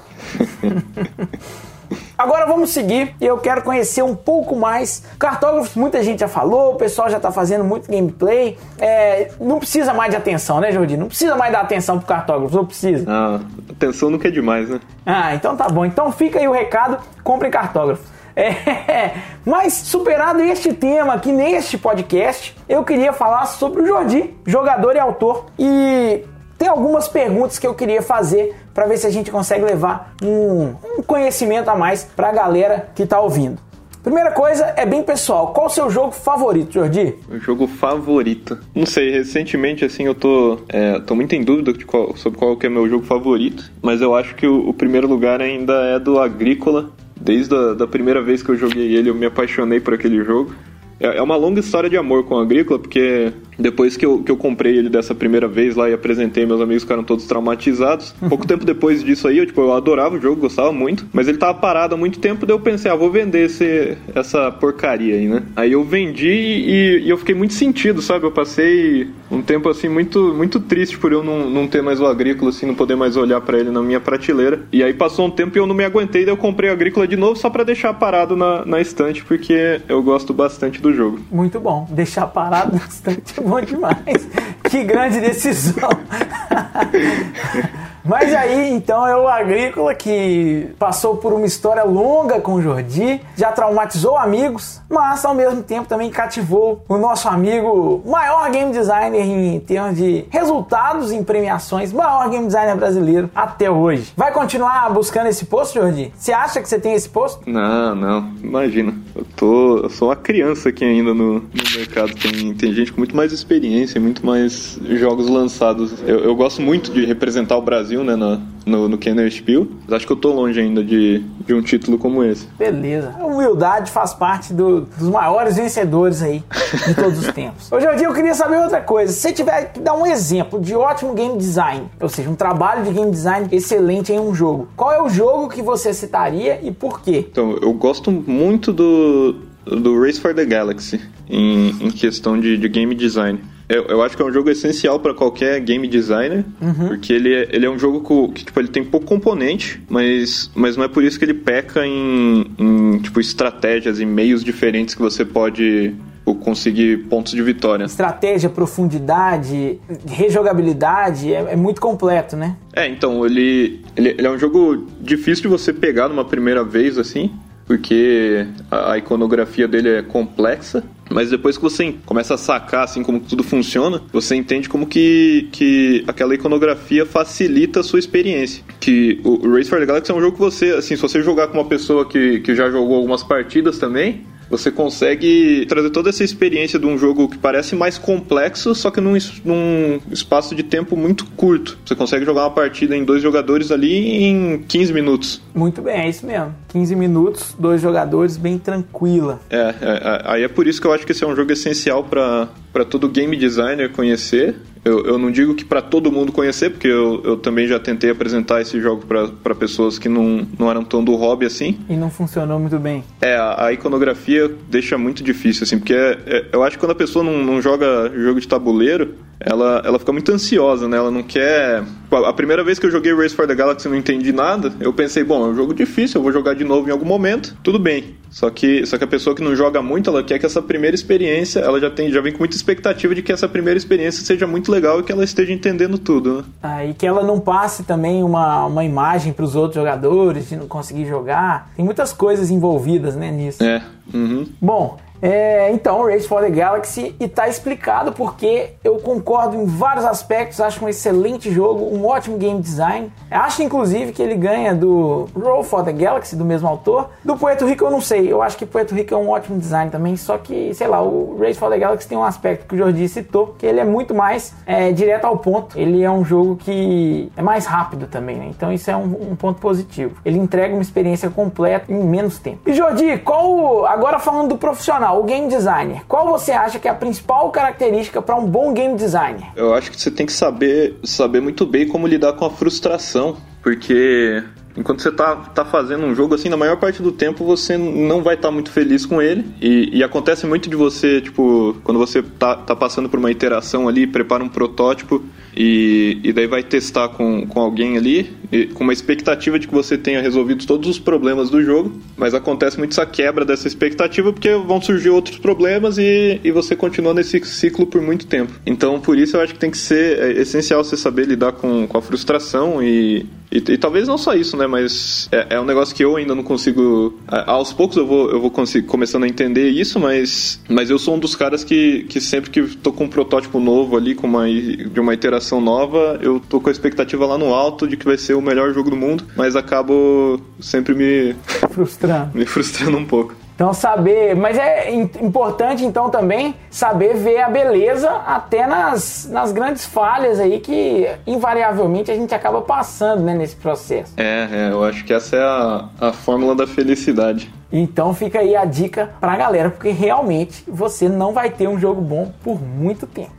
Agora 2.18 2.46
vamos 2.46 2.70
seguir 2.70 3.14
e 3.20 3.24
eu 3.24 3.38
quero 3.38 3.62
conhecer 3.62 4.02
um 4.02 4.14
pouco 4.14 4.56
mais. 4.56 5.04
Cartógrafos, 5.20 5.76
muita 5.76 6.02
gente 6.02 6.18
já 6.18 6.26
falou, 6.26 6.72
o 6.72 6.74
pessoal 6.74 7.08
já 7.08 7.16
está 7.16 7.30
fazendo 7.30 7.62
muito 7.62 7.88
gameplay. 7.88 8.58
É, 8.76 9.30
não 9.40 9.60
precisa 9.60 9.94
mais 9.94 10.10
de 10.10 10.16
atenção, 10.16 10.60
né, 10.60 10.72
Jordi? 10.72 10.96
Não 10.96 11.06
precisa 11.06 11.36
mais 11.36 11.52
dar 11.52 11.60
atenção 11.60 11.96
pro 11.96 12.08
cartógrafo, 12.08 12.56
não 12.56 12.66
precisa. 12.66 13.04
Ah, 13.08 13.40
atenção 13.70 14.10
nunca 14.10 14.26
é 14.26 14.30
demais, 14.32 14.68
né? 14.68 14.80
Ah, 15.06 15.32
então 15.32 15.56
tá 15.56 15.68
bom. 15.68 15.84
Então 15.84 16.10
fica 16.10 16.40
aí 16.40 16.48
o 16.48 16.52
recado, 16.52 16.98
compre 17.22 17.50
cartógrafo. 17.50 18.17
É, 18.36 19.12
mas 19.44 19.72
superado 19.72 20.40
este 20.42 20.72
tema 20.72 21.14
aqui 21.14 21.32
neste 21.32 21.76
podcast, 21.76 22.56
eu 22.68 22.84
queria 22.84 23.12
falar 23.12 23.46
sobre 23.46 23.82
o 23.82 23.86
Jordi, 23.86 24.34
jogador 24.46 24.96
e 24.96 24.98
autor. 24.98 25.46
E 25.58 26.24
tem 26.56 26.68
algumas 26.68 27.08
perguntas 27.08 27.58
que 27.58 27.66
eu 27.66 27.74
queria 27.74 28.02
fazer 28.02 28.54
para 28.74 28.86
ver 28.86 28.96
se 28.96 29.06
a 29.06 29.10
gente 29.10 29.30
consegue 29.30 29.64
levar 29.64 30.14
um, 30.22 30.74
um 30.98 31.02
conhecimento 31.02 31.68
a 31.68 31.74
mais 31.74 32.04
para 32.04 32.28
a 32.28 32.32
galera 32.32 32.90
que 32.94 33.04
está 33.04 33.20
ouvindo. 33.20 33.68
Primeira 34.02 34.30
coisa 34.30 34.72
é 34.76 34.86
bem 34.86 35.02
pessoal. 35.02 35.52
Qual 35.52 35.66
o 35.66 35.70
seu 35.70 35.90
jogo 35.90 36.12
favorito, 36.12 36.72
Jordi? 36.72 37.14
O 37.30 37.38
jogo 37.38 37.66
favorito. 37.66 38.58
Não 38.74 38.86
sei, 38.86 39.10
recentemente 39.10 39.84
assim 39.84 40.04
eu 40.04 40.14
tô, 40.14 40.60
é, 40.68 40.98
tô 41.00 41.14
muito 41.14 41.34
em 41.34 41.42
dúvida 41.42 41.74
qual, 41.84 42.16
sobre 42.16 42.38
qual 42.38 42.56
que 42.56 42.66
é 42.66 42.70
meu 42.70 42.88
jogo 42.88 43.04
favorito, 43.04 43.70
mas 43.82 44.00
eu 44.00 44.14
acho 44.14 44.34
que 44.34 44.46
o, 44.46 44.68
o 44.68 44.72
primeiro 44.72 45.06
lugar 45.06 45.42
ainda 45.42 45.74
é 45.84 45.98
do 45.98 46.18
Agrícola, 46.18 46.90
Desde 47.20 47.54
a 47.54 47.74
da 47.74 47.86
primeira 47.86 48.22
vez 48.22 48.42
que 48.42 48.50
eu 48.50 48.56
joguei 48.56 48.94
ele, 48.94 49.10
eu 49.10 49.14
me 49.14 49.26
apaixonei 49.26 49.80
por 49.80 49.94
aquele 49.94 50.22
jogo. 50.24 50.54
É, 51.00 51.18
é 51.18 51.22
uma 51.22 51.36
longa 51.36 51.60
história 51.60 51.90
de 51.90 51.96
amor 51.96 52.24
com 52.24 52.34
o 52.34 52.38
Agrícola, 52.38 52.78
porque 52.78 53.32
depois 53.58 53.96
que 53.96 54.06
eu, 54.06 54.22
que 54.22 54.30
eu 54.30 54.36
comprei 54.36 54.76
ele 54.76 54.88
dessa 54.88 55.14
primeira 55.14 55.48
vez 55.48 55.74
lá 55.74 55.90
e 55.90 55.92
apresentei, 55.92 56.46
meus 56.46 56.60
amigos 56.60 56.84
ficaram 56.84 57.02
todos 57.02 57.26
traumatizados. 57.26 58.14
Pouco 58.28 58.46
tempo 58.46 58.64
depois 58.64 59.02
disso 59.02 59.26
aí, 59.26 59.38
eu, 59.38 59.46
tipo, 59.46 59.60
eu 59.60 59.72
adorava 59.72 60.16
o 60.16 60.20
jogo, 60.20 60.40
gostava 60.40 60.72
muito, 60.72 61.06
mas 61.12 61.26
ele 61.26 61.38
tava 61.38 61.54
parado 61.54 61.94
há 61.94 61.98
muito 61.98 62.18
tempo, 62.20 62.46
daí 62.46 62.54
eu 62.54 62.60
pensei, 62.60 62.90
ah, 62.90 62.94
vou 62.94 63.10
vender 63.10 63.46
esse, 63.46 63.96
essa 64.14 64.50
porcaria 64.52 65.16
aí, 65.16 65.28
né? 65.28 65.42
Aí 65.56 65.72
eu 65.72 65.82
vendi 65.82 66.28
e, 66.28 66.98
e, 67.04 67.10
eu 67.10 67.18
fiquei 67.18 67.34
muito 67.34 67.54
sentido, 67.54 68.00
sabe? 68.00 68.24
Eu 68.24 68.30
passei 68.30 69.08
um 69.30 69.42
tempo, 69.42 69.68
assim, 69.68 69.88
muito, 69.88 70.32
muito 70.34 70.60
triste 70.60 70.98
por 70.98 71.12
eu 71.12 71.24
não, 71.24 71.50
não 71.50 71.66
ter 71.66 71.82
mais 71.82 72.00
o 72.00 72.06
Agrícola, 72.06 72.50
assim, 72.50 72.66
não 72.66 72.74
poder 72.74 72.96
mais 72.96 73.16
olhar 73.16 73.40
para 73.40 73.58
ele 73.58 73.70
na 73.70 73.82
minha 73.82 74.00
prateleira. 74.00 74.60
E 74.72 74.82
aí 74.82 74.94
passou 74.94 75.26
um 75.26 75.30
tempo 75.30 75.56
e 75.56 75.60
eu 75.60 75.66
não 75.66 75.74
me 75.74 75.84
aguentei, 75.84 76.24
daí 76.24 76.32
eu 76.32 76.36
comprei 76.36 76.70
o 76.70 76.72
Agrícola 76.72 77.08
de 77.08 77.16
novo 77.16 77.36
só 77.36 77.50
para 77.50 77.64
deixar 77.64 77.92
parado 77.94 78.36
na, 78.36 78.64
na 78.64 78.80
estante, 78.80 79.24
porque 79.24 79.80
eu 79.88 80.02
gosto 80.02 80.32
bastante 80.32 80.80
do 80.80 80.92
jogo. 80.92 81.18
Muito 81.30 81.58
bom. 81.58 81.88
Deixar 81.90 82.26
parado 82.26 82.76
na 82.76 82.86
estante 82.86 83.34
é 83.38 83.47
bom 83.48 83.60
demais. 83.60 84.28
que 84.64 84.84
grande 84.84 85.20
decisão. 85.20 85.90
Mas 88.04 88.34
aí, 88.34 88.72
então, 88.72 89.06
é 89.06 89.16
o 89.16 89.28
agrícola 89.28 89.94
que 89.94 90.70
passou 90.78 91.16
por 91.16 91.32
uma 91.32 91.46
história 91.46 91.84
longa 91.84 92.40
com 92.40 92.54
o 92.54 92.62
Jordi, 92.62 93.20
já 93.36 93.52
traumatizou 93.52 94.16
amigos, 94.16 94.80
mas 94.88 95.24
ao 95.24 95.34
mesmo 95.34 95.62
tempo 95.62 95.88
também 95.88 96.10
cativou 96.10 96.84
o 96.88 96.96
nosso 96.96 97.28
amigo, 97.28 98.02
maior 98.06 98.50
game 98.50 98.72
designer 98.72 99.20
em 99.20 99.60
termos 99.60 99.96
de 99.96 100.24
resultados 100.30 101.12
em 101.12 101.22
premiações, 101.22 101.92
maior 101.92 102.28
game 102.30 102.46
designer 102.46 102.76
brasileiro 102.76 103.30
até 103.34 103.70
hoje. 103.70 104.12
Vai 104.16 104.32
continuar 104.32 104.90
buscando 104.90 105.26
esse 105.26 105.44
posto, 105.44 105.74
Jordi? 105.74 106.12
Você 106.16 106.32
acha 106.32 106.60
que 106.60 106.68
você 106.68 106.78
tem 106.78 106.94
esse 106.94 107.08
posto? 107.08 107.48
Não, 107.48 107.94
não, 107.94 108.32
imagina. 108.42 108.94
Eu, 109.14 109.26
tô, 109.36 109.78
eu 109.78 109.90
sou 109.90 110.08
uma 110.08 110.16
criança 110.16 110.68
aqui 110.68 110.84
ainda 110.84 111.12
no, 111.12 111.34
no 111.34 111.76
mercado. 111.76 112.12
Tem, 112.14 112.54
tem 112.54 112.72
gente 112.72 112.92
com 112.92 113.00
muito 113.00 113.16
mais 113.16 113.32
experiência, 113.32 114.00
muito 114.00 114.24
mais 114.24 114.78
jogos 114.82 115.28
lançados. 115.28 115.94
Eu, 116.06 116.20
eu 116.20 116.34
gosto 116.34 116.62
muito 116.62 116.92
de 116.92 117.04
representar 117.04 117.56
o 117.56 117.62
Brasil 117.62 117.87
Brasil, 117.88 118.04
né, 118.04 118.14
no, 118.14 118.40
no, 118.66 118.88
no 118.88 118.98
Kenner 118.98 119.30
Spiel. 119.32 119.66
Mas 119.86 119.96
acho 119.96 120.06
que 120.06 120.12
eu 120.12 120.16
tô 120.16 120.32
longe 120.32 120.60
ainda 120.60 120.84
de, 120.84 121.24
de 121.46 121.54
um 121.54 121.62
título 121.62 121.98
como 121.98 122.22
esse. 122.22 122.46
Beleza. 122.58 123.14
A 123.18 123.24
humildade 123.24 123.90
faz 123.90 124.12
parte 124.12 124.52
do, 124.52 124.82
dos 124.82 125.08
maiores 125.08 125.56
vencedores 125.56 126.22
aí 126.22 126.42
de 126.86 126.94
todos 126.94 127.18
os 127.18 127.32
tempos. 127.32 127.70
Ô, 127.72 127.80
Jordi, 127.80 128.04
eu 128.04 128.12
queria 128.12 128.34
saber 128.34 128.58
outra 128.58 128.82
coisa. 128.82 129.10
Se 129.12 129.20
você 129.20 129.32
tiver 129.32 129.72
que 129.72 129.80
dar 129.80 129.94
um 129.94 130.06
exemplo 130.06 130.60
de 130.60 130.74
ótimo 130.74 131.14
game 131.14 131.38
design, 131.38 131.86
ou 131.98 132.10
seja, 132.10 132.28
um 132.28 132.34
trabalho 132.34 132.84
de 132.84 132.90
game 132.92 133.10
design 133.10 133.48
excelente 133.50 134.12
em 134.12 134.20
um 134.20 134.34
jogo, 134.34 134.68
qual 134.76 134.92
é 134.92 135.02
o 135.02 135.08
jogo 135.08 135.48
que 135.48 135.62
você 135.62 135.94
citaria 135.94 136.60
e 136.62 136.70
por 136.70 137.00
quê? 137.00 137.26
Então, 137.30 137.56
eu 137.62 137.72
gosto 137.72 138.10
muito 138.10 138.70
do, 138.70 139.36
do 139.64 139.98
Race 139.98 140.20
for 140.20 140.34
the 140.34 140.44
Galaxy 140.44 141.00
em, 141.28 141.70
em 141.80 141.90
questão 141.90 142.38
de, 142.38 142.58
de 142.58 142.68
game 142.68 142.94
design. 142.94 143.40
Eu, 143.68 143.84
eu, 143.84 144.02
acho 144.02 144.16
que 144.16 144.22
é 144.22 144.24
um 144.24 144.32
jogo 144.32 144.48
essencial 144.48 144.98
para 144.98 145.12
qualquer 145.12 145.60
game 145.60 145.86
designer, 145.86 146.44
uhum. 146.60 146.88
porque 146.88 147.12
ele 147.12 147.34
é, 147.34 147.48
ele 147.50 147.66
é 147.66 147.70
um 147.70 147.78
jogo 147.78 148.32
que, 148.32 148.44
tipo, 148.44 148.58
ele 148.58 148.68
tem 148.68 148.82
pouco 148.82 149.06
componente, 149.06 149.82
mas, 149.90 150.50
mas 150.54 150.76
não 150.76 150.84
é 150.84 150.88
por 150.88 151.04
isso 151.04 151.18
que 151.18 151.24
ele 151.26 151.34
peca 151.34 151.86
em, 151.86 152.50
em 152.58 152.98
tipo, 152.98 153.20
estratégias 153.20 154.00
e 154.00 154.06
meios 154.06 154.42
diferentes 154.42 154.94
que 154.94 155.02
você 155.02 155.22
pode 155.22 155.94
conseguir 156.34 157.08
pontos 157.08 157.32
de 157.32 157.42
vitória. 157.42 157.84
Estratégia, 157.84 158.48
profundidade, 158.48 159.78
rejogabilidade, 160.06 161.32
é, 161.32 161.52
é 161.52 161.56
muito 161.56 161.80
completo, 161.80 162.36
né? 162.36 162.56
É, 162.72 162.86
então, 162.86 163.24
ele, 163.24 163.80
ele, 163.96 164.10
ele, 164.10 164.26
é 164.26 164.30
um 164.30 164.38
jogo 164.38 164.86
difícil 165.00 165.42
de 165.42 165.48
você 165.48 165.72
pegar 165.72 166.08
numa 166.08 166.24
primeira 166.24 166.64
vez, 166.64 166.98
assim, 166.98 167.30
porque 167.68 168.46
a, 168.70 168.96
iconografia 168.96 169.68
dele 169.68 169.90
é 169.90 170.02
complexa, 170.02 170.82
mas 171.10 171.28
depois 171.28 171.58
que 171.58 171.62
você 171.62 171.94
começa 172.06 172.34
a 172.34 172.38
sacar 172.38 172.84
assim 172.84 173.02
como 173.02 173.20
tudo 173.20 173.44
funciona, 173.44 174.00
você 174.10 174.34
entende 174.34 174.70
como 174.70 174.86
que, 174.86 175.48
que 175.52 176.02
aquela 176.06 176.34
iconografia 176.34 177.04
facilita 177.04 177.80
a 177.80 177.82
sua 177.82 177.98
experiência. 177.98 178.64
Que 178.80 179.20
o 179.22 179.54
Race 179.54 179.68
for 179.68 179.78
the 179.78 179.84
Galaxy 179.84 180.10
é 180.10 180.14
um 180.14 180.20
jogo 180.20 180.32
que 180.32 180.40
você, 180.40 180.70
assim, 180.70 180.96
se 180.96 181.02
você 181.02 181.22
jogar 181.22 181.48
com 181.48 181.58
uma 181.58 181.66
pessoa 181.66 182.08
que, 182.08 182.40
que 182.40 182.54
já 182.56 182.70
jogou 182.70 182.96
algumas 182.96 183.22
partidas 183.22 183.78
também, 183.78 184.24
você 184.50 184.70
consegue 184.70 185.66
trazer 185.66 185.90
toda 185.90 186.10
essa 186.10 186.24
experiência 186.24 186.78
de 186.78 186.86
um 186.86 186.96
jogo 186.96 187.28
que 187.28 187.38
parece 187.38 187.76
mais 187.76 187.98
complexo, 187.98 188.74
só 188.74 188.90
que 188.90 189.00
num, 189.00 189.16
num 189.44 190.00
espaço 190.10 190.54
de 190.54 190.62
tempo 190.62 190.96
muito 190.96 191.26
curto. 191.26 191.78
Você 191.84 191.94
consegue 191.94 192.24
jogar 192.24 192.42
uma 192.42 192.50
partida 192.50 192.96
em 192.96 193.04
dois 193.04 193.22
jogadores 193.22 193.70
ali 193.70 194.24
em 194.24 194.58
15 194.66 194.92
minutos. 194.92 195.42
Muito 195.54 195.82
bem, 195.82 196.00
é 196.00 196.08
isso 196.08 196.26
mesmo. 196.26 196.54
15 196.68 196.96
minutos, 196.96 197.56
dois 197.58 197.80
jogadores, 197.80 198.36
bem 198.36 198.58
tranquila. 198.58 199.40
É, 199.50 199.56
é, 199.56 199.74
é 199.80 200.22
aí 200.24 200.42
é 200.42 200.48
por 200.48 200.66
isso 200.66 200.80
que 200.80 200.86
eu 200.86 200.92
acho 200.92 201.04
que 201.04 201.12
esse 201.12 201.24
é 201.24 201.26
um 201.26 201.36
jogo 201.36 201.52
essencial 201.52 202.04
para 202.04 202.48
todo 202.88 203.08
game 203.08 203.36
designer 203.36 203.90
conhecer 203.90 204.56
eu, 204.84 205.04
eu 205.04 205.18
não 205.18 205.30
digo 205.30 205.54
que 205.54 205.64
para 205.64 205.82
todo 205.82 206.10
mundo 206.10 206.32
conhecer, 206.32 206.70
porque 206.70 206.86
eu, 206.86 207.20
eu 207.24 207.36
também 207.36 207.66
já 207.66 207.78
tentei 207.78 208.10
apresentar 208.10 208.60
esse 208.60 208.80
jogo 208.80 209.04
para 209.06 209.54
pessoas 209.54 209.98
que 209.98 210.08
não, 210.08 210.46
não 210.58 210.70
eram 210.70 210.84
tão 210.84 211.02
do 211.02 211.14
hobby 211.14 211.46
assim. 211.46 211.78
E 211.88 211.96
não 211.96 212.10
funcionou 212.10 212.58
muito 212.58 212.78
bem. 212.78 213.04
É, 213.20 213.36
a, 213.36 213.66
a 213.66 213.72
iconografia 213.72 214.50
deixa 214.68 214.96
muito 214.96 215.22
difícil, 215.22 215.64
assim, 215.64 215.78
porque 215.78 215.94
é, 215.94 216.18
é, 216.26 216.46
eu 216.52 216.62
acho 216.62 216.76
que 216.76 216.80
quando 216.80 216.92
a 216.92 216.96
pessoa 216.96 217.24
não, 217.24 217.44
não 217.44 217.60
joga 217.60 218.10
jogo 218.16 218.40
de 218.40 218.48
tabuleiro, 218.48 219.14
ela, 219.40 219.82
ela 219.84 219.98
fica 219.98 220.12
muito 220.12 220.32
ansiosa, 220.32 220.88
né? 220.88 220.96
Ela 220.96 221.10
não 221.10 221.22
quer. 221.22 221.84
A 222.10 222.32
primeira 222.32 222.64
vez 222.64 222.78
que 222.78 222.86
eu 222.86 222.90
joguei 222.90 223.14
Race 223.14 223.34
for 223.34 223.46
the 223.46 223.54
Galaxy 223.54 223.86
e 223.86 223.90
não 223.90 223.96
entendi 223.96 224.32
nada, 224.32 224.72
eu 224.80 224.92
pensei, 224.92 225.22
bom, 225.22 225.46
é 225.46 225.50
um 225.50 225.54
jogo 225.54 225.74
difícil, 225.74 226.18
eu 226.18 226.22
vou 226.22 226.32
jogar 226.32 226.54
de 226.54 226.64
novo 226.64 226.88
em 226.88 226.92
algum 226.92 227.04
momento, 227.04 227.56
tudo 227.62 227.78
bem. 227.78 228.16
Só 228.30 228.50
que, 228.50 228.84
só 228.86 228.98
que 228.98 229.04
a 229.04 229.06
pessoa 229.06 229.34
que 229.34 229.42
não 229.42 229.54
joga 229.54 229.82
muito, 229.82 230.08
ela 230.10 230.22
quer 230.22 230.38
que 230.38 230.46
essa 230.46 230.60
primeira 230.60 230.94
experiência, 230.94 231.60
ela 231.60 231.80
já 231.80 231.90
tem, 231.90 232.10
já 232.10 232.20
vem 232.20 232.32
com 232.32 232.38
muita 232.38 232.56
expectativa 232.56 233.14
de 233.14 233.22
que 233.22 233.32
essa 233.32 233.48
primeira 233.48 233.78
experiência 233.78 234.24
seja 234.24 234.46
muito 234.46 234.70
legal 234.70 235.00
e 235.00 235.02
que 235.02 235.12
ela 235.12 235.24
esteja 235.24 235.52
entendendo 235.52 235.98
tudo, 235.98 236.38
né? 236.38 236.44
Ah, 236.62 236.84
e 236.84 236.94
que 236.94 237.06
ela 237.06 237.22
não 237.22 237.40
passe 237.40 237.84
também 237.84 238.22
uma, 238.22 238.66
uma 238.66 238.84
imagem 238.84 239.32
para 239.32 239.44
os 239.44 239.54
outros 239.54 239.74
jogadores 239.74 240.48
de 240.48 240.56
não 240.56 240.66
conseguir 240.66 241.06
jogar. 241.06 241.70
Tem 241.76 241.84
muitas 241.84 242.12
coisas 242.12 242.50
envolvidas, 242.50 243.16
né, 243.16 243.30
nisso. 243.30 243.62
É. 243.62 243.82
Uhum. 244.12 244.46
Bom, 244.60 244.98
é, 245.20 245.70
então, 245.72 246.04
Race 246.04 246.26
for 246.26 246.42
the 246.42 246.50
Galaxy, 246.50 247.14
e 247.18 247.28
tá 247.28 247.48
explicado 247.48 248.12
porque 248.12 248.70
eu 248.84 248.96
concordo 248.96 249.56
em 249.56 249.64
vários 249.64 250.04
aspectos, 250.04 250.60
acho 250.60 250.84
um 250.84 250.88
excelente 250.88 251.50
jogo, 251.50 251.84
um 251.94 252.06
ótimo 252.06 252.38
game 252.38 252.60
design. 252.60 253.12
Acho 253.30 253.62
inclusive 253.62 254.12
que 254.12 254.22
ele 254.22 254.34
ganha 254.34 254.74
do 254.74 255.28
Roll 255.34 255.62
for 255.62 255.84
the 255.84 255.92
Galaxy, 255.92 256.36
do 256.36 256.44
mesmo 256.44 256.68
autor. 256.68 257.10
Do 257.24 257.36
Puerto 257.36 257.66
Rico 257.66 257.84
eu 257.84 257.90
não 257.90 258.00
sei, 258.00 258.32
eu 258.32 258.42
acho 258.42 258.56
que 258.56 258.66
Puerto 258.66 258.94
Rico 258.94 259.14
é 259.14 259.16
um 259.16 259.30
ótimo 259.30 259.58
design 259.58 259.90
também, 259.90 260.16
só 260.16 260.38
que, 260.38 260.72
sei 260.74 260.86
lá, 260.86 261.02
o 261.02 261.36
Race 261.40 261.58
for 261.58 261.70
the 261.70 261.78
Galaxy 261.78 262.08
tem 262.08 262.16
um 262.16 262.24
aspecto 262.24 262.66
que 262.66 262.74
o 262.74 262.78
Jordi 262.78 263.08
citou, 263.08 263.54
que 263.58 263.66
ele 263.66 263.80
é 263.80 263.84
muito 263.84 264.14
mais 264.14 264.54
é, 264.66 264.92
direto 264.92 265.24
ao 265.24 265.38
ponto. 265.38 265.78
Ele 265.78 266.02
é 266.02 266.10
um 266.10 266.24
jogo 266.24 266.56
que 266.56 267.30
é 267.36 267.42
mais 267.42 267.66
rápido 267.66 268.06
também, 268.06 268.36
né? 268.36 268.46
Então 268.48 268.72
isso 268.72 268.90
é 268.90 268.96
um, 268.96 269.30
um 269.30 269.36
ponto 269.36 269.60
positivo. 269.60 270.16
Ele 270.24 270.38
entrega 270.38 270.74
uma 270.74 270.82
experiência 270.82 271.30
completa 271.30 271.92
em 271.92 272.04
menos 272.04 272.38
tempo. 272.38 272.60
E 272.66 272.72
Jordi, 272.72 273.18
qual. 273.18 273.86
Agora 273.86 274.18
falando 274.18 274.50
do 274.50 274.58
profissional 274.58 275.07
o 275.12 275.24
game 275.24 275.48
designer. 275.48 276.02
Qual 276.06 276.26
você 276.28 276.52
acha 276.52 276.78
que 276.78 276.88
é 276.88 276.90
a 276.90 276.94
principal 276.94 277.50
característica 277.50 278.20
para 278.20 278.36
um 278.36 278.46
bom 278.46 278.72
game 278.72 278.96
designer? 278.96 279.48
Eu 279.56 279.74
acho 279.74 279.90
que 279.90 280.00
você 280.00 280.10
tem 280.10 280.26
que 280.26 280.32
saber, 280.32 280.96
saber 281.04 281.40
muito 281.40 281.66
bem 281.66 281.86
como 281.86 282.06
lidar 282.06 282.32
com 282.34 282.44
a 282.44 282.50
frustração, 282.50 283.36
porque 283.62 284.42
enquanto 284.78 285.02
você 285.02 285.10
tá, 285.10 285.34
tá 285.36 285.64
fazendo 285.64 286.06
um 286.06 286.14
jogo, 286.14 286.34
assim, 286.34 286.48
na 286.48 286.56
maior 286.56 286.76
parte 286.76 287.02
do 287.02 287.10
tempo 287.10 287.44
você 287.44 287.76
não 287.76 288.22
vai 288.22 288.36
estar 288.36 288.48
tá 288.48 288.52
muito 288.52 288.70
feliz 288.70 289.04
com 289.04 289.20
ele. 289.20 289.44
E, 289.60 289.90
e, 289.92 290.04
acontece 290.04 290.46
muito 290.46 290.70
de 290.70 290.76
você, 290.76 291.20
tipo, 291.20 291.76
quando 291.82 291.98
você 291.98 292.22
tá, 292.22 292.54
tá 292.54 292.76
passando 292.76 293.08
por 293.08 293.18
uma 293.18 293.30
iteração 293.30 293.88
ali, 293.88 294.06
prepara 294.06 294.42
um 294.42 294.48
protótipo 294.48 295.22
e, 295.56 296.18
e 296.22 296.32
daí 296.32 296.46
vai 296.46 296.62
testar 296.62 297.08
com, 297.08 297.44
com 297.46 297.60
alguém 297.60 297.96
ali, 297.96 298.32
e, 298.52 298.66
com 298.66 298.84
uma 298.84 298.92
expectativa 298.92 299.58
de 299.58 299.66
que 299.66 299.74
você 299.74 299.98
tenha 299.98 300.22
resolvido 300.22 300.64
todos 300.64 300.88
os 300.88 300.98
problemas 300.98 301.50
do 301.50 301.62
jogo, 301.62 302.00
mas 302.16 302.32
acontece 302.32 302.78
muito 302.78 302.92
essa 302.92 303.04
quebra 303.04 303.44
dessa 303.44 303.66
expectativa 303.66 304.32
porque 304.32 304.54
vão 304.54 304.80
surgir 304.80 305.10
outros 305.10 305.38
problemas 305.38 305.98
e, 305.98 306.40
e 306.44 306.52
você 306.52 306.76
continua 306.76 307.12
nesse 307.12 307.44
ciclo 307.44 307.86
por 307.86 308.00
muito 308.00 308.26
tempo. 308.26 308.52
Então, 308.64 309.00
por 309.00 309.18
isso 309.18 309.36
eu 309.36 309.40
acho 309.40 309.54
que 309.54 309.58
tem 309.58 309.70
que 309.70 309.78
ser 309.78 310.18
é 310.18 310.40
essencial 310.40 310.84
você 310.84 310.96
saber 310.96 311.26
lidar 311.26 311.52
com, 311.52 311.86
com 311.86 311.98
a 311.98 312.02
frustração 312.02 312.82
e, 312.82 313.26
e, 313.50 313.58
e, 313.58 313.78
talvez 313.78 314.06
não 314.06 314.18
só 314.18 314.34
isso, 314.34 314.56
né? 314.56 314.66
Mas 314.66 315.28
é, 315.32 315.56
é, 315.56 315.60
um 315.60 315.64
negócio 315.64 315.94
que 315.94 316.04
eu 316.04 316.16
ainda 316.16 316.34
não 316.34 316.42
consigo. 316.42 317.18
Aos 317.26 317.72
poucos 317.72 317.96
eu 317.96 318.06
vou, 318.06 318.30
eu 318.30 318.40
vou 318.40 318.52
começando 318.86 319.24
a 319.24 319.28
entender 319.28 319.70
isso, 319.70 319.98
mas, 319.98 320.60
mas 320.68 320.90
eu 320.90 320.98
sou 320.98 321.14
um 321.14 321.18
dos 321.18 321.34
caras 321.34 321.64
que, 321.64 322.04
que 322.08 322.20
sempre 322.20 322.50
que 322.50 322.62
tô 322.76 322.92
com 322.92 323.04
um 323.04 323.08
protótipo 323.08 323.58
novo 323.58 323.96
ali, 323.96 324.14
com 324.14 324.26
uma, 324.26 324.46
de 324.48 325.00
uma 325.00 325.14
iteração 325.14 325.60
nova, 325.60 326.18
eu 326.22 326.40
tô 326.40 326.60
com 326.60 326.68
a 326.68 326.72
expectativa 326.72 327.26
lá 327.26 327.38
no 327.38 327.54
alto 327.54 327.86
de 327.86 327.96
que 327.96 328.04
vai 328.04 328.18
ser 328.18 328.34
o 328.34 328.42
melhor 328.42 328.72
jogo 328.74 328.90
do 328.90 328.96
mundo, 328.96 329.24
mas 329.36 329.56
acabo 329.56 330.40
sempre 330.60 330.94
me. 330.94 331.34
Frustrando. 331.70 332.30
me 332.36 332.44
frustrando 332.44 332.98
um 332.98 333.04
pouco. 333.04 333.34
Então 333.58 333.74
saber, 333.74 334.36
mas 334.36 334.56
é 334.56 334.88
importante 334.94 335.84
então 335.84 336.08
também 336.08 336.54
saber 336.70 337.14
ver 337.14 337.42
a 337.42 337.48
beleza 337.50 338.08
até 338.08 338.68
nas, 338.68 339.28
nas 339.28 339.50
grandes 339.50 339.84
falhas 339.84 340.38
aí 340.38 340.60
que 340.60 341.08
invariavelmente 341.26 342.08
a 342.08 342.14
gente 342.14 342.32
acaba 342.32 342.60
passando 342.60 343.24
né, 343.24 343.34
nesse 343.34 343.56
processo. 343.56 344.12
É, 344.16 344.48
é, 344.48 344.70
eu 344.70 344.84
acho 344.84 345.04
que 345.04 345.12
essa 345.12 345.34
é 345.34 345.42
a, 345.42 345.88
a 346.00 346.12
fórmula 346.12 346.54
da 346.54 346.68
felicidade. 346.68 347.52
Então 347.72 348.14
fica 348.14 348.38
aí 348.38 348.54
a 348.54 348.64
dica 348.64 349.10
pra 349.20 349.36
galera, 349.36 349.70
porque 349.70 349.90
realmente 349.90 350.62
você 350.68 351.08
não 351.08 351.32
vai 351.32 351.50
ter 351.50 351.66
um 351.66 351.80
jogo 351.80 352.00
bom 352.00 352.30
por 352.44 352.62
muito 352.62 353.08
tempo. 353.08 353.32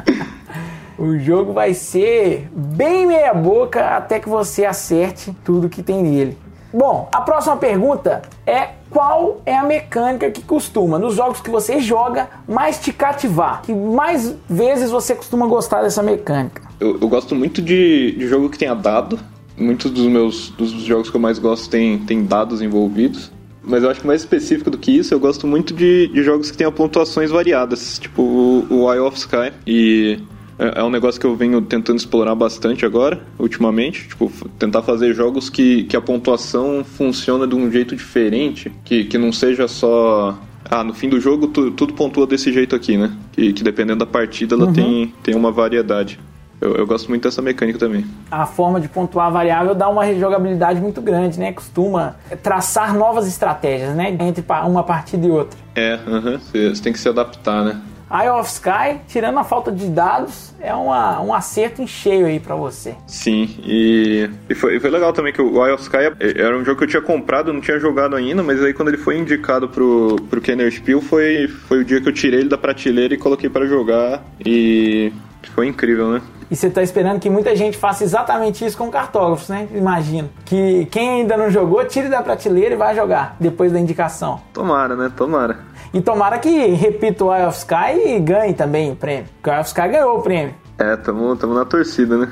o 0.98 1.18
jogo 1.18 1.52
vai 1.52 1.74
ser 1.74 2.48
bem 2.54 3.06
meia 3.06 3.34
boca 3.34 3.86
até 3.86 4.18
que 4.18 4.30
você 4.30 4.64
acerte 4.64 5.36
tudo 5.44 5.68
que 5.68 5.82
tem 5.82 6.02
nele. 6.02 6.38
Bom, 6.72 7.06
a 7.12 7.20
próxima 7.20 7.58
pergunta 7.58 8.22
é 8.46 8.79
qual 8.90 9.40
é 9.46 9.56
a 9.56 9.62
mecânica 9.62 10.30
que 10.30 10.42
costuma, 10.42 10.98
nos 10.98 11.14
jogos 11.14 11.40
que 11.40 11.48
você 11.48 11.80
joga, 11.80 12.28
mais 12.46 12.80
te 12.80 12.92
cativar? 12.92 13.62
Que 13.62 13.72
mais 13.72 14.34
vezes 14.48 14.90
você 14.90 15.14
costuma 15.14 15.46
gostar 15.46 15.82
dessa 15.82 16.02
mecânica? 16.02 16.62
Eu, 16.80 16.98
eu 17.00 17.08
gosto 17.08 17.34
muito 17.34 17.62
de, 17.62 18.12
de 18.12 18.26
jogo 18.26 18.50
que 18.50 18.58
tenha 18.58 18.74
dado. 18.74 19.18
Muitos 19.56 19.90
dos 19.90 20.06
meus 20.06 20.50
dos 20.50 20.70
jogos 20.72 21.08
que 21.08 21.16
eu 21.16 21.20
mais 21.20 21.38
gosto 21.38 21.70
tem, 21.70 21.98
tem 21.98 22.24
dados 22.24 22.60
envolvidos. 22.60 23.30
Mas 23.62 23.82
eu 23.82 23.90
acho 23.90 24.00
que 24.00 24.06
mais 24.06 24.22
específico 24.22 24.70
do 24.70 24.78
que 24.78 24.90
isso, 24.90 25.12
eu 25.12 25.20
gosto 25.20 25.46
muito 25.46 25.74
de, 25.74 26.08
de 26.08 26.22
jogos 26.22 26.50
que 26.50 26.56
tenham 26.56 26.72
pontuações 26.72 27.30
variadas, 27.30 27.98
tipo 27.98 28.22
o, 28.22 28.66
o 28.70 28.92
Eye 28.92 29.00
of 29.00 29.16
Sky. 29.16 29.52
E 29.66 30.18
é, 30.60 30.80
é 30.80 30.84
um 30.84 30.90
negócio 30.90 31.18
que 31.18 31.26
eu 31.26 31.34
venho 31.34 31.62
tentando 31.62 31.96
explorar 31.96 32.34
bastante 32.34 32.84
agora, 32.84 33.20
ultimamente. 33.38 34.06
Tipo, 34.08 34.30
tentar 34.58 34.82
fazer 34.82 35.14
jogos 35.14 35.48
que, 35.48 35.84
que 35.84 35.96
a 35.96 36.00
pontuação 36.00 36.84
funciona 36.84 37.46
de 37.46 37.54
um 37.54 37.70
jeito 37.70 37.96
diferente, 37.96 38.70
que, 38.84 39.04
que 39.04 39.16
não 39.16 39.32
seja 39.32 39.66
só 39.66 40.38
ah, 40.70 40.84
no 40.84 40.92
fim 40.92 41.08
do 41.08 41.18
jogo 41.18 41.48
tu, 41.48 41.70
tudo 41.70 41.94
pontua 41.94 42.26
desse 42.26 42.52
jeito 42.52 42.76
aqui, 42.76 42.96
né? 42.96 43.10
Que, 43.32 43.52
que 43.52 43.64
dependendo 43.64 44.00
da 44.00 44.06
partida 44.06 44.54
ela 44.54 44.66
uhum. 44.66 44.72
tem, 44.72 45.14
tem 45.22 45.34
uma 45.34 45.50
variedade. 45.50 46.20
Eu, 46.60 46.76
eu, 46.76 46.86
gosto 46.86 47.08
muito 47.08 47.22
dessa 47.22 47.40
mecânica 47.40 47.78
também. 47.78 48.04
A 48.30 48.44
forma 48.44 48.78
de 48.78 48.86
pontuar 48.86 49.28
a 49.28 49.30
variável 49.30 49.74
dá 49.74 49.88
uma 49.88 50.04
rejogabilidade 50.04 50.78
muito 50.78 51.00
grande, 51.00 51.40
né? 51.40 51.52
Costuma 51.52 52.16
traçar 52.42 52.94
novas 52.94 53.26
estratégias, 53.26 53.96
né? 53.96 54.14
Entre 54.20 54.44
uma 54.66 54.82
partida 54.82 55.26
e 55.26 55.30
outra. 55.30 55.58
É, 55.74 55.98
uhum. 56.06 56.38
você 56.38 56.82
tem 56.82 56.92
que 56.92 56.98
se 56.98 57.08
adaptar, 57.08 57.64
né? 57.64 57.80
Eye 58.10 58.28
of 58.28 58.50
Sky, 58.50 59.00
tirando 59.06 59.38
a 59.38 59.44
falta 59.44 59.70
de 59.70 59.86
dados, 59.86 60.52
é 60.60 60.74
uma, 60.74 61.20
um 61.20 61.32
acerto 61.32 61.80
em 61.80 61.86
cheio 61.86 62.26
aí 62.26 62.40
para 62.40 62.56
você. 62.56 62.96
Sim, 63.06 63.56
e, 63.64 64.28
e, 64.48 64.54
foi, 64.54 64.80
foi 64.80 64.90
legal 64.90 65.12
também 65.12 65.32
que 65.32 65.40
o 65.40 65.64
Eye 65.64 65.72
of 65.72 65.82
Sky 65.82 66.12
era 66.36 66.56
um 66.56 66.64
jogo 66.64 66.78
que 66.78 66.84
eu 66.84 66.88
tinha 66.88 67.02
comprado, 67.02 67.52
não 67.52 67.60
tinha 67.60 67.78
jogado 67.78 68.16
ainda, 68.16 68.42
mas 68.42 68.62
aí 68.62 68.74
quando 68.74 68.88
ele 68.88 68.98
foi 68.98 69.16
indicado 69.16 69.68
pro, 69.68 70.16
pro 70.28 70.40
Kenner 70.40 70.70
Spiel, 70.72 71.00
foi, 71.00 71.46
foi 71.46 71.80
o 71.80 71.84
dia 71.84 72.00
que 72.00 72.08
eu 72.08 72.12
tirei 72.12 72.40
ele 72.40 72.48
da 72.48 72.58
prateleira 72.58 73.14
e 73.14 73.18
coloquei 73.18 73.48
para 73.48 73.64
jogar 73.66 74.24
e 74.44 75.12
foi 75.54 75.68
incrível, 75.68 76.10
né? 76.10 76.22
E 76.50 76.56
você 76.56 76.68
tá 76.68 76.82
esperando 76.82 77.20
que 77.20 77.30
muita 77.30 77.54
gente 77.54 77.78
faça 77.78 78.02
exatamente 78.02 78.64
isso 78.64 78.76
com 78.76 78.90
cartógrafos, 78.90 79.48
né? 79.48 79.68
Imagino. 79.72 80.28
Que 80.44 80.84
quem 80.90 81.20
ainda 81.20 81.36
não 81.36 81.48
jogou, 81.48 81.84
tire 81.84 82.08
da 82.08 82.22
prateleira 82.22 82.74
e 82.74 82.76
vai 82.76 82.92
jogar 82.96 83.36
depois 83.38 83.70
da 83.70 83.78
indicação. 83.78 84.40
Tomara, 84.52 84.96
né? 84.96 85.12
Tomara. 85.16 85.58
E 85.92 86.00
tomara 86.00 86.38
que 86.38 86.66
repita 86.68 87.24
o 87.24 87.34
Eye 87.34 87.46
of 87.46 87.58
Sky 87.58 88.14
e 88.14 88.20
ganhe 88.20 88.54
também 88.54 88.92
o 88.92 88.96
prêmio. 88.96 89.26
Porque 89.34 89.50
o 89.50 89.52
Eye 89.52 89.60
of 89.60 89.68
Sky 89.68 89.88
ganhou 89.88 90.18
o 90.18 90.22
prêmio. 90.22 90.54
É, 90.78 90.96
tamo, 90.96 91.34
tamo 91.36 91.54
na 91.54 91.64
torcida, 91.64 92.16
né? 92.16 92.30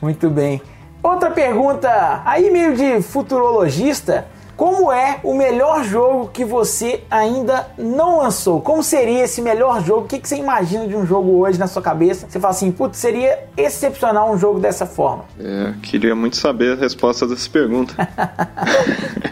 Muito 0.00 0.30
bem. 0.30 0.62
Outra 1.02 1.30
pergunta, 1.30 2.22
aí 2.24 2.50
meio 2.50 2.74
de 2.74 3.02
futurologista. 3.02 4.26
Como 4.56 4.92
é 4.92 5.18
o 5.24 5.34
melhor 5.34 5.82
jogo 5.84 6.28
que 6.28 6.44
você 6.44 7.02
ainda 7.10 7.66
não 7.78 8.18
lançou? 8.18 8.60
Como 8.60 8.82
seria 8.82 9.24
esse 9.24 9.40
melhor 9.40 9.82
jogo? 9.82 10.02
O 10.02 10.06
que, 10.06 10.18
que 10.18 10.28
você 10.28 10.36
imagina 10.36 10.86
de 10.86 10.94
um 10.94 11.06
jogo 11.06 11.38
hoje 11.38 11.58
na 11.58 11.66
sua 11.66 11.80
cabeça? 11.80 12.26
Você 12.28 12.38
fala 12.38 12.52
assim, 12.52 12.70
putz, 12.70 12.98
seria 12.98 13.44
excepcional 13.56 14.30
um 14.30 14.36
jogo 14.36 14.60
dessa 14.60 14.84
forma. 14.84 15.24
É, 15.38 15.72
queria 15.82 16.14
muito 16.14 16.36
saber 16.36 16.74
a 16.74 16.76
resposta 16.76 17.26
dessa 17.26 17.48
pergunta. 17.48 17.94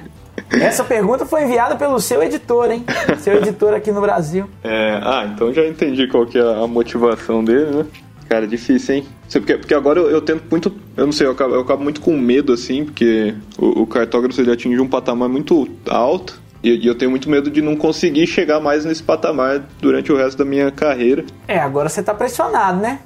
Essa 0.61 0.85
pergunta 0.85 1.25
foi 1.27 1.45
enviada 1.45 1.77
pelo 1.77 2.01
seu 2.01 2.23
editor, 2.23 2.71
hein? 2.71 2.85
Seu 3.19 3.35
editor 3.35 3.75
aqui 3.75 3.93
no 3.93 4.01
Brasil. 4.01 4.49
É, 4.63 4.99
ah, 5.03 5.31
então 5.33 5.53
já 5.53 5.67
entendi 5.67 6.07
qual 6.07 6.27
que 6.27 6.39
é 6.39 6.43
a 6.43 6.67
motivação 6.67 7.43
dele, 7.43 7.71
né? 7.77 7.87
Cara, 8.29 8.47
difícil, 8.47 8.97
hein? 8.97 9.07
Porque, 9.33 9.57
porque 9.57 9.75
agora 9.75 9.99
eu, 9.99 10.11
eu, 10.11 10.21
tento 10.21 10.45
muito. 10.51 10.73
Eu 10.97 11.07
não 11.07 11.13
sei, 11.13 11.27
eu 11.27 11.33
acabo, 11.33 11.55
eu 11.55 11.61
acabo 11.61 11.83
muito 11.83 12.01
com 12.01 12.15
medo, 12.17 12.53
assim, 12.53 12.85
porque 12.85 13.35
o, 13.57 13.83
o 13.83 13.87
cartógrafo 13.87 14.39
ele 14.41 14.53
atinge 14.53 14.79
um 14.81 14.89
patamar 14.89 15.29
muito 15.29 15.69
alto. 15.89 16.41
E, 16.63 16.87
eu 16.87 16.95
tenho 16.95 17.11
muito 17.11 17.31
medo 17.31 17.51
de 17.51 17.63
não 17.63 17.75
conseguir 17.75 18.27
chegar 18.27 18.61
mais 18.61 18.85
nesse 18.85 19.03
patamar 19.03 19.65
durante 19.81 20.13
o 20.13 20.17
resto 20.17 20.39
da 20.39 20.45
minha 20.45 20.71
carreira. 20.71 21.25
É, 21.47 21.59
agora 21.59 21.89
você 21.89 22.03
tá 22.03 22.13
pressionado, 22.13 22.81
né? 22.81 23.01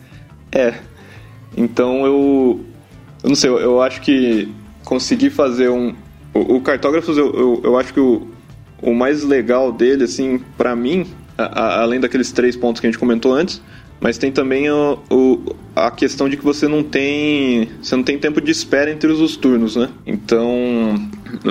É. 0.51 0.75
Então 1.57 2.05
eu. 2.05 2.61
Eu 3.23 3.29
não 3.29 3.37
sei, 3.37 3.49
eu, 3.49 3.59
eu 3.59 3.83
acho 3.83 4.01
que 4.01 4.53
conseguir 4.85 5.31
fazer 5.31 5.69
um. 5.69 5.95
O, 6.35 6.57
o 6.57 6.61
Cartógrafos, 6.61 7.17
eu, 7.17 7.33
eu, 7.33 7.61
eu, 7.65 7.79
acho 7.79 7.93
que 7.93 8.01
o, 8.01 8.27
o 8.81 8.95
mais 8.95 9.23
legal 9.23 9.73
dele, 9.73 10.05
assim, 10.05 10.41
para 10.57 10.75
mim, 10.75 11.07
a, 11.37 11.45
a, 11.45 11.83
além 11.83 12.01
daqueles 12.01 12.33
três 12.33 12.57
pontos 12.57 12.81
que 12.81 12.87
a 12.87 12.91
gente 12.91 12.99
comentou 12.99 13.33
antes, 13.33 13.61
mas 14.03 14.19
tem 14.19 14.33
também 14.33 14.69
o, 14.69 14.99
o, 15.09 15.57
a 15.77 15.89
questão 15.91 16.29
de 16.29 16.37
que 16.37 16.43
você 16.43 16.67
não 16.67 16.83
tem 16.83 17.69
você 17.81 17.95
não 17.95 18.03
tem 18.03 18.19
tempo 18.19 18.41
de 18.41 18.51
espera 18.51 18.91
entre 18.91 19.13
os 19.13 19.37
turnos, 19.37 19.77
né? 19.77 19.91
Então, 20.05 20.97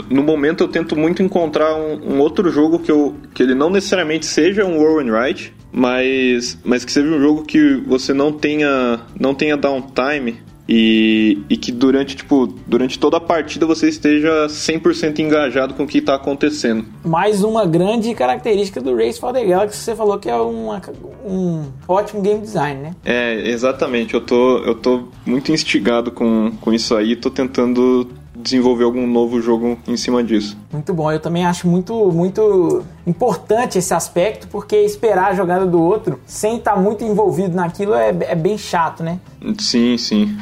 no 0.09 0.21
momento 0.21 0.65
eu 0.65 0.67
tento 0.67 0.93
muito 0.97 1.23
encontrar 1.23 1.73
um, 1.75 2.15
um 2.15 2.19
outro 2.19 2.51
jogo 2.51 2.77
que, 2.77 2.91
eu, 2.91 3.15
que 3.33 3.41
ele 3.41 3.55
não 3.55 3.69
necessariamente 3.69 4.25
seja 4.25 4.65
um 4.65 4.83
Warren 4.83 5.11
Wright, 5.11 5.53
mas, 5.71 6.59
mas 6.65 6.83
que 6.83 6.91
seja 6.91 7.07
um 7.07 7.21
jogo 7.21 7.43
que 7.43 7.75
você 7.87 8.13
não 8.13 8.33
tenha 8.33 8.99
não 9.17 9.33
tenha 9.33 9.55
downtime 9.55 10.35
e, 10.67 11.39
e 11.50 11.58
que 11.58 11.71
durante, 11.71 12.15
tipo, 12.15 12.47
durante 12.67 12.97
toda 13.00 13.17
a 13.17 13.19
partida 13.19 13.65
você 13.65 13.89
esteja 13.89 14.47
100% 14.47 15.19
engajado 15.19 15.74
com 15.74 15.84
o 15.84 15.88
que 15.88 15.97
está 16.00 16.15
acontecendo. 16.15 16.86
Mais 17.04 17.43
uma 17.43 17.65
grande 17.65 18.13
característica 18.13 18.80
do 18.80 18.95
Race 18.95 19.19
for 19.19 19.34
the 19.34 19.43
Galaxy, 19.43 19.78
você 19.78 19.95
falou 19.95 20.17
que 20.17 20.30
é 20.30 20.36
uma, 20.36 20.82
um 21.26 21.65
ótimo 21.88 22.21
game 22.21 22.39
design, 22.39 22.82
né? 22.82 22.95
É, 23.04 23.50
exatamente. 23.50 24.13
Eu 24.13 24.21
tô, 24.21 24.60
eu 24.60 24.76
tô 24.76 25.08
muito 25.26 25.52
instigado 25.52 26.12
com, 26.12 26.52
com 26.62 26.74
isso 26.74 26.95
aí, 26.95 27.15
tô 27.15 27.30
tentando 27.30 28.08
desenvolver 28.41 28.84
algum 28.84 29.06
novo 29.06 29.41
jogo 29.41 29.78
em 29.88 29.95
cima 29.95 30.24
disso. 30.24 30.58
Muito 30.71 30.93
bom, 30.93 31.12
eu 31.12 31.19
também 31.19 31.45
acho 31.45 31.67
muito, 31.67 32.12
muito 32.12 32.84
importante 33.06 33.78
esse 33.78 33.93
aspecto, 33.93 34.47
porque 34.47 34.76
esperar 34.78 35.32
a 35.32 35.36
jogada 35.36 35.65
do 35.65 35.80
outro 35.82 36.19
sem 36.26 36.58
estar 36.58 36.74
tá 36.74 36.80
muito 36.80 37.04
envolvido 37.04 37.56
naquilo 37.56 37.93
é, 37.93 38.10
é 38.10 38.36
bem 38.36 38.58
chato, 38.58 39.04
né? 39.04 39.19
Sim, 39.60 39.97
sim. 39.97 40.38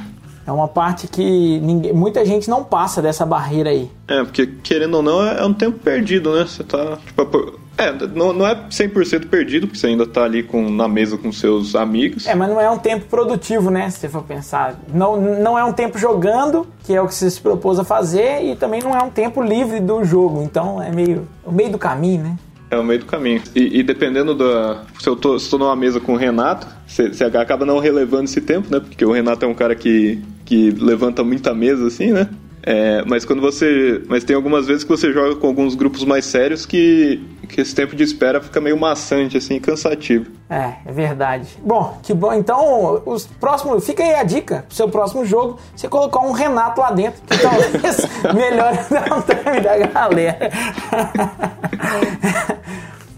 É 0.50 0.52
uma 0.52 0.68
parte 0.68 1.08
que 1.08 1.60
ninguém, 1.60 1.94
muita 1.94 2.26
gente 2.26 2.50
não 2.50 2.64
passa 2.64 3.04
dessa 3.04 3.24
barreira 3.24 3.70
aí. 3.70 3.88
É, 4.08 4.24
porque 4.24 4.48
querendo 4.64 4.96
ou 4.96 5.04
não, 5.04 5.22
é 5.24 5.46
um 5.46 5.54
tempo 5.54 5.78
perdido, 5.78 6.34
né? 6.34 6.48
Você 6.48 6.64
tá. 6.64 6.98
Tipo, 7.06 7.60
é, 7.78 7.94
não, 7.94 8.34
não 8.34 8.48
é 8.48 8.56
100% 8.56 9.30
perdido, 9.30 9.68
porque 9.68 9.80
você 9.80 9.86
ainda 9.86 10.08
tá 10.08 10.24
ali 10.24 10.42
com, 10.42 10.68
na 10.72 10.88
mesa 10.88 11.20
com 11.20 11.32
seus 11.32 11.76
amigos. 11.76 12.26
É, 12.26 12.34
mas 12.34 12.50
não 12.50 12.60
é 12.60 12.68
um 12.68 12.80
tempo 12.80 13.06
produtivo, 13.06 13.70
né? 13.70 13.92
Se 13.92 14.00
você 14.00 14.10
for 14.10 14.24
pensar. 14.24 14.76
Não, 14.92 15.22
não 15.22 15.58
é 15.58 15.64
um 15.64 15.72
tempo 15.72 16.00
jogando, 16.00 16.66
que 16.84 16.96
é 16.96 17.02
o 17.02 17.08
que 17.08 17.14
você 17.14 17.30
se 17.30 17.40
propôs 17.40 17.78
a 17.78 17.84
fazer, 17.84 18.44
e 18.44 18.56
também 18.56 18.82
não 18.82 18.98
é 18.98 19.04
um 19.04 19.12
tempo 19.12 19.44
livre 19.44 19.80
do 19.80 20.04
jogo. 20.04 20.42
Então 20.42 20.82
é 20.82 20.92
meio 20.92 21.28
o 21.46 21.52
meio 21.52 21.70
do 21.70 21.78
caminho, 21.78 22.24
né? 22.24 22.38
É 22.72 22.78
o 22.78 22.84
meio 22.84 23.00
do 23.00 23.06
caminho. 23.06 23.42
E, 23.56 23.80
e 23.80 23.84
dependendo 23.84 24.36
da. 24.36 24.84
Se 25.00 25.10
eu 25.10 25.16
tô, 25.16 25.40
se 25.40 25.50
tô 25.50 25.58
numa 25.58 25.76
mesa 25.76 26.00
com 26.00 26.14
o 26.14 26.16
Renato, 26.16 26.68
você, 26.86 27.12
você 27.12 27.24
acaba 27.24 27.66
não 27.66 27.80
relevando 27.80 28.26
esse 28.26 28.42
tempo, 28.42 28.68
né? 28.70 28.80
Porque 28.80 29.04
o 29.04 29.12
Renato 29.12 29.44
é 29.44 29.48
um 29.48 29.56
cara 29.56 29.74
que, 29.74 30.22
que 30.50 30.72
levanta 30.72 31.24
muita 31.24 31.54
mesa, 31.54 31.86
assim, 31.86 32.12
né? 32.12 32.28
É, 32.64 33.04
mas 33.06 33.24
quando 33.24 33.40
você. 33.40 34.02
Mas 34.10 34.24
tem 34.24 34.36
algumas 34.36 34.66
vezes 34.66 34.84
que 34.84 34.90
você 34.90 35.14
joga 35.14 35.36
com 35.36 35.46
alguns 35.46 35.76
grupos 35.76 36.04
mais 36.04 36.26
sérios 36.26 36.66
que, 36.66 37.24
que 37.48 37.62
esse 37.62 37.74
tempo 37.74 37.96
de 37.96 38.04
espera 38.04 38.42
fica 38.42 38.60
meio 38.60 38.78
maçante, 38.78 39.38
assim, 39.38 39.60
cansativo. 39.60 40.26
É, 40.50 40.74
é 40.86 40.92
verdade. 40.92 41.48
Bom, 41.64 42.00
que 42.02 42.16
bom. 42.16 42.34
Então, 42.34 43.02
os 43.06 43.28
próximos. 43.28 43.86
Fica 43.86 44.04
aí 44.04 44.16
a 44.16 44.24
dica 44.24 44.66
pro 44.68 44.76
seu 44.76 44.90
próximo 44.90 45.24
jogo: 45.24 45.60
você 45.76 45.88
colocar 45.88 46.20
um 46.22 46.32
Renato 46.32 46.82
lá 46.82 46.92
dentro, 46.92 47.22
que 47.22 47.38
talvez 47.38 48.08
melhore 48.34 48.78
o 49.16 49.22
time 49.22 49.62
da 49.62 49.78
galera. 49.78 50.50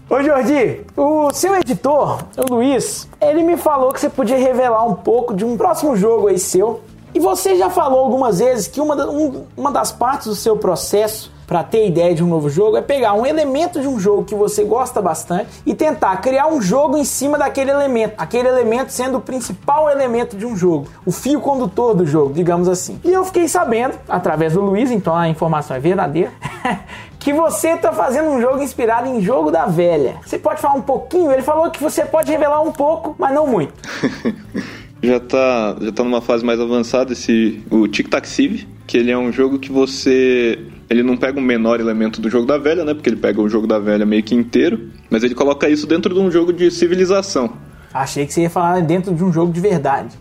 Ô 0.08 0.22
Jordi, 0.22 0.82
o 0.94 1.32
seu 1.32 1.56
editor, 1.56 2.24
o 2.36 2.54
Luiz, 2.54 3.08
ele 3.18 3.42
me 3.42 3.56
falou 3.56 3.90
que 3.90 3.98
você 3.98 4.10
podia 4.10 4.36
revelar 4.36 4.86
um 4.86 4.94
pouco 4.94 5.34
de 5.34 5.42
um 5.42 5.56
próximo 5.56 5.96
jogo 5.96 6.28
aí 6.28 6.38
seu. 6.38 6.82
E 7.14 7.20
você 7.20 7.56
já 7.56 7.68
falou 7.68 8.00
algumas 8.00 8.38
vezes 8.38 8.66
que 8.66 8.80
uma, 8.80 8.94
um, 9.06 9.44
uma 9.56 9.70
das 9.70 9.92
partes 9.92 10.26
do 10.26 10.34
seu 10.34 10.56
processo 10.56 11.30
para 11.46 11.62
ter 11.62 11.86
ideia 11.86 12.14
de 12.14 12.24
um 12.24 12.26
novo 12.26 12.48
jogo 12.48 12.78
é 12.78 12.80
pegar 12.80 13.12
um 13.12 13.26
elemento 13.26 13.78
de 13.78 13.86
um 13.86 14.00
jogo 14.00 14.24
que 14.24 14.34
você 14.34 14.64
gosta 14.64 15.02
bastante 15.02 15.48
e 15.66 15.74
tentar 15.74 16.16
criar 16.22 16.46
um 16.46 16.62
jogo 16.62 16.96
em 16.96 17.04
cima 17.04 17.36
daquele 17.36 17.70
elemento, 17.70 18.14
aquele 18.16 18.48
elemento 18.48 18.90
sendo 18.90 19.18
o 19.18 19.20
principal 19.20 19.90
elemento 19.90 20.34
de 20.34 20.46
um 20.46 20.56
jogo, 20.56 20.86
o 21.04 21.12
fio 21.12 21.42
condutor 21.42 21.94
do 21.94 22.06
jogo, 22.06 22.32
digamos 22.32 22.70
assim. 22.70 22.98
E 23.04 23.12
eu 23.12 23.22
fiquei 23.26 23.48
sabendo, 23.48 23.98
através 24.08 24.54
do 24.54 24.62
Luiz, 24.62 24.90
então 24.90 25.14
a 25.14 25.28
informação 25.28 25.76
é 25.76 25.80
verdadeira, 25.80 26.32
que 27.20 27.34
você 27.34 27.70
está 27.70 27.92
fazendo 27.92 28.30
um 28.30 28.40
jogo 28.40 28.62
inspirado 28.62 29.06
em 29.06 29.20
jogo 29.20 29.50
da 29.50 29.66
velha. 29.66 30.16
Você 30.24 30.38
pode 30.38 30.58
falar 30.58 30.74
um 30.74 30.82
pouquinho? 30.82 31.30
Ele 31.30 31.42
falou 31.42 31.70
que 31.70 31.82
você 31.82 32.04
pode 32.04 32.32
revelar 32.32 32.62
um 32.62 32.72
pouco, 32.72 33.14
mas 33.18 33.34
não 33.34 33.46
muito. 33.46 33.74
já 35.02 35.16
está 35.16 35.76
já 35.80 35.92
tá 35.92 36.04
numa 36.04 36.20
fase 36.20 36.44
mais 36.44 36.60
avançada 36.60 37.12
esse 37.12 37.60
o 37.70 37.88
Tic 37.88 38.08
Tac 38.08 38.26
Civ, 38.26 38.66
que 38.86 38.96
ele 38.96 39.10
é 39.10 39.18
um 39.18 39.32
jogo 39.32 39.58
que 39.58 39.72
você 39.72 40.58
ele 40.88 41.02
não 41.02 41.16
pega 41.16 41.38
o 41.38 41.42
menor 41.42 41.80
elemento 41.80 42.20
do 42.20 42.28
jogo 42.28 42.46
da 42.46 42.58
velha, 42.58 42.84
né? 42.84 42.94
Porque 42.94 43.08
ele 43.08 43.16
pega 43.16 43.40
o 43.40 43.48
jogo 43.48 43.66
da 43.66 43.78
velha 43.78 44.04
meio 44.04 44.22
que 44.22 44.34
inteiro, 44.34 44.90
mas 45.10 45.24
ele 45.24 45.34
coloca 45.34 45.68
isso 45.68 45.86
dentro 45.86 46.12
de 46.14 46.20
um 46.20 46.30
jogo 46.30 46.52
de 46.52 46.70
civilização. 46.70 47.52
Achei 47.92 48.26
que 48.26 48.32
você 48.32 48.42
ia 48.42 48.50
falar 48.50 48.80
dentro 48.80 49.14
de 49.14 49.22
um 49.22 49.32
jogo 49.32 49.52
de 49.52 49.60
verdade. 49.60 50.16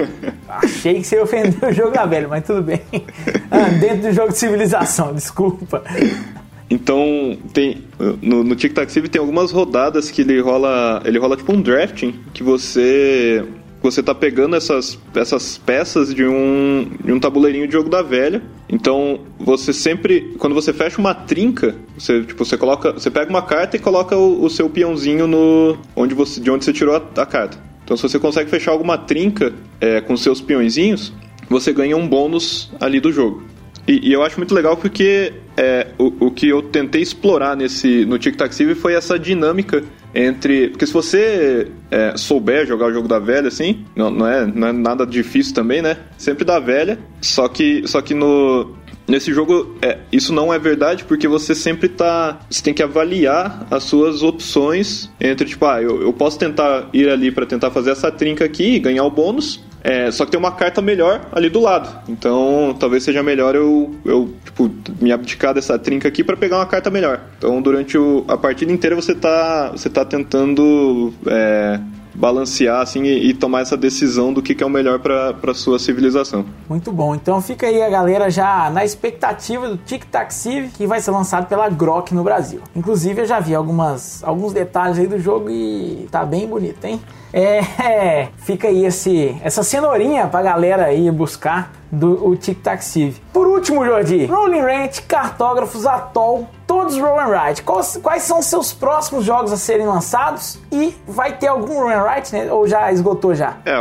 Achei 0.48 0.94
que 0.94 1.04
você 1.04 1.16
ia 1.16 1.22
ofender 1.22 1.64
o 1.64 1.72
jogo 1.72 1.90
da 1.90 2.04
velha, 2.04 2.28
mas 2.28 2.44
tudo 2.44 2.62
bem. 2.62 2.80
Ah, 3.50 3.68
dentro 3.80 4.08
do 4.08 4.12
jogo 4.12 4.32
de 4.32 4.38
civilização, 4.38 5.14
desculpa. 5.14 5.82
Então, 6.68 7.38
tem 7.52 7.84
no, 8.20 8.42
no 8.42 8.56
Tic 8.56 8.74
Tac 8.74 8.90
Civ 8.90 9.08
tem 9.08 9.20
algumas 9.20 9.50
rodadas 9.50 10.10
que 10.10 10.22
ele 10.22 10.40
rola, 10.40 11.00
ele 11.04 11.18
rola 11.18 11.36
tipo 11.36 11.52
um 11.52 11.60
drafting, 11.60 12.14
que 12.34 12.42
você 12.42 13.44
você 13.86 14.02
tá 14.02 14.14
pegando 14.14 14.56
essas, 14.56 14.98
essas 15.14 15.58
peças 15.58 16.12
de 16.12 16.24
um, 16.24 16.90
de 17.04 17.12
um 17.12 17.20
tabuleirinho 17.20 17.66
de 17.66 17.72
jogo 17.72 17.88
da 17.88 18.02
velha. 18.02 18.42
Então, 18.68 19.20
você 19.38 19.72
sempre, 19.72 20.34
quando 20.38 20.54
você 20.54 20.72
fecha 20.72 20.98
uma 20.98 21.14
trinca, 21.14 21.76
você, 21.96 22.22
tipo, 22.22 22.44
você 22.44 22.56
coloca, 22.56 22.92
você 22.92 23.10
pega 23.10 23.30
uma 23.30 23.42
carta 23.42 23.76
e 23.76 23.78
coloca 23.78 24.16
o, 24.16 24.44
o 24.44 24.50
seu 24.50 24.68
peãozinho 24.68 25.26
no 25.26 25.78
onde 25.94 26.14
você, 26.14 26.40
de 26.40 26.50
onde 26.50 26.64
você 26.64 26.72
tirou 26.72 26.96
a, 26.96 27.22
a 27.22 27.26
carta. 27.26 27.58
Então, 27.84 27.96
se 27.96 28.02
você 28.02 28.18
consegue 28.18 28.50
fechar 28.50 28.72
alguma 28.72 28.98
trinca 28.98 29.52
é, 29.80 30.00
com 30.00 30.16
seus 30.16 30.40
peõezinhos, 30.40 31.12
você 31.48 31.72
ganha 31.72 31.96
um 31.96 32.08
bônus 32.08 32.72
ali 32.80 32.98
do 32.98 33.12
jogo. 33.12 33.44
E, 33.86 34.08
e 34.08 34.12
eu 34.12 34.22
acho 34.22 34.36
muito 34.38 34.54
legal 34.54 34.76
porque 34.76 35.32
é, 35.56 35.88
o, 35.98 36.26
o 36.26 36.30
que 36.30 36.48
eu 36.48 36.62
tentei 36.62 37.02
explorar 37.02 37.56
nesse 37.56 38.04
no 38.04 38.18
Tic 38.18 38.36
Tac 38.36 38.52
Civ 38.54 38.74
foi 38.74 38.94
essa 38.94 39.18
dinâmica 39.18 39.82
entre. 40.14 40.68
Porque 40.68 40.86
se 40.86 40.92
você 40.92 41.68
é, 41.90 42.16
souber 42.16 42.66
jogar 42.66 42.86
o 42.86 42.92
jogo 42.92 43.06
da 43.06 43.18
velha, 43.18 43.48
assim, 43.48 43.84
não, 43.94 44.10
não, 44.10 44.26
é, 44.26 44.46
não 44.46 44.68
é 44.68 44.72
nada 44.72 45.06
difícil 45.06 45.54
também, 45.54 45.80
né? 45.80 45.96
Sempre 46.18 46.44
da 46.44 46.58
velha. 46.58 46.98
Só 47.20 47.48
que, 47.48 47.86
só 47.86 48.00
que 48.00 48.14
no, 48.14 48.74
Nesse 49.08 49.32
jogo, 49.32 49.76
é, 49.80 49.98
isso 50.10 50.32
não 50.32 50.52
é 50.52 50.58
verdade 50.58 51.04
porque 51.04 51.28
você 51.28 51.54
sempre 51.54 51.88
tá. 51.88 52.40
Você 52.50 52.60
tem 52.60 52.74
que 52.74 52.82
avaliar 52.82 53.64
as 53.70 53.84
suas 53.84 54.22
opções 54.22 55.08
entre, 55.20 55.46
tipo, 55.46 55.64
ah, 55.64 55.80
eu, 55.80 56.02
eu 56.02 56.12
posso 56.12 56.36
tentar 56.36 56.88
ir 56.92 57.08
ali 57.08 57.30
para 57.30 57.46
tentar 57.46 57.70
fazer 57.70 57.92
essa 57.92 58.10
trinca 58.10 58.44
aqui 58.44 58.74
e 58.74 58.78
ganhar 58.80 59.04
o 59.04 59.10
bônus, 59.10 59.64
é, 59.82 60.10
só 60.10 60.24
que 60.24 60.32
tem 60.32 60.40
uma 60.40 60.52
carta 60.52 60.82
melhor 60.82 61.20
ali 61.32 61.48
do 61.48 61.60
lado. 61.60 61.88
Então, 62.08 62.74
talvez 62.78 63.04
seja 63.04 63.22
melhor 63.22 63.54
eu, 63.54 63.94
eu 64.04 64.34
tipo, 64.44 64.70
me 65.00 65.12
abdicar 65.12 65.54
dessa 65.54 65.78
trinca 65.78 66.08
aqui 66.08 66.24
para 66.24 66.36
pegar 66.36 66.56
uma 66.56 66.66
carta 66.66 66.90
melhor. 66.90 67.20
Então, 67.38 67.62
durante 67.62 67.96
o, 67.96 68.24
a 68.28 68.36
partida 68.36 68.72
inteira 68.72 68.96
você 68.96 69.14
tá, 69.14 69.70
você 69.70 69.88
tá 69.88 70.04
tentando 70.04 71.12
é, 71.26 71.78
balancear 72.16 72.80
assim 72.80 73.04
e, 73.04 73.28
e 73.28 73.34
tomar 73.34 73.60
essa 73.60 73.76
decisão 73.76 74.32
do 74.32 74.42
que, 74.42 74.54
que 74.54 74.62
é 74.62 74.66
o 74.66 74.70
melhor 74.70 74.98
para 74.98 75.54
sua 75.54 75.78
civilização. 75.78 76.44
Muito 76.68 76.90
bom. 76.90 77.14
Então 77.14 77.40
fica 77.40 77.66
aí 77.66 77.82
a 77.82 77.88
galera 77.88 78.30
já 78.30 78.70
na 78.70 78.84
expectativa 78.84 79.68
do 79.68 79.76
Tic 79.76 80.04
Tac 80.06 80.32
Civ, 80.32 80.70
que 80.72 80.86
vai 80.86 81.00
ser 81.00 81.10
lançado 81.10 81.46
pela 81.46 81.68
Grok 81.68 82.14
no 82.14 82.24
Brasil. 82.24 82.60
Inclusive 82.74 83.22
eu 83.22 83.26
já 83.26 83.38
vi 83.38 83.54
algumas, 83.54 84.24
alguns 84.24 84.52
detalhes 84.52 84.98
aí 84.98 85.06
do 85.06 85.18
jogo 85.18 85.50
e 85.50 86.08
tá 86.10 86.24
bem 86.24 86.46
bonito, 86.46 86.84
hein? 86.84 87.00
É, 87.36 88.28
fica 88.46 88.68
aí 88.68 88.86
esse, 88.86 89.36
essa 89.42 89.62
cenourinha 89.62 90.26
pra 90.26 90.40
galera 90.40 90.90
ir 90.94 91.10
buscar 91.12 91.70
do 91.92 92.26
o 92.26 92.34
Tic 92.34 92.62
Tac 92.62 92.82
Civ. 92.82 93.18
Por 93.32 93.46
último, 93.46 93.84
Jordi, 93.84 94.24
Rolling 94.24 94.60
Ranch, 94.60 95.02
Cartógrafos, 95.02 95.86
Atoll, 95.86 96.48
todos 96.66 96.98
Roll 96.98 97.20
and. 97.20 97.60
Quais, 97.64 98.00
quais, 98.02 98.22
são 98.22 98.40
seus 98.40 98.72
próximos 98.72 99.24
jogos 99.24 99.52
a 99.52 99.56
serem 99.56 99.86
lançados? 99.86 100.58
E 100.72 100.94
vai 101.06 101.36
ter 101.36 101.48
algum 101.48 101.74
Roll 101.74 101.90
and 101.90 102.22
né? 102.32 102.50
Ou 102.50 102.66
já 102.66 102.90
esgotou 102.90 103.34
já? 103.34 103.58
É, 103.66 103.76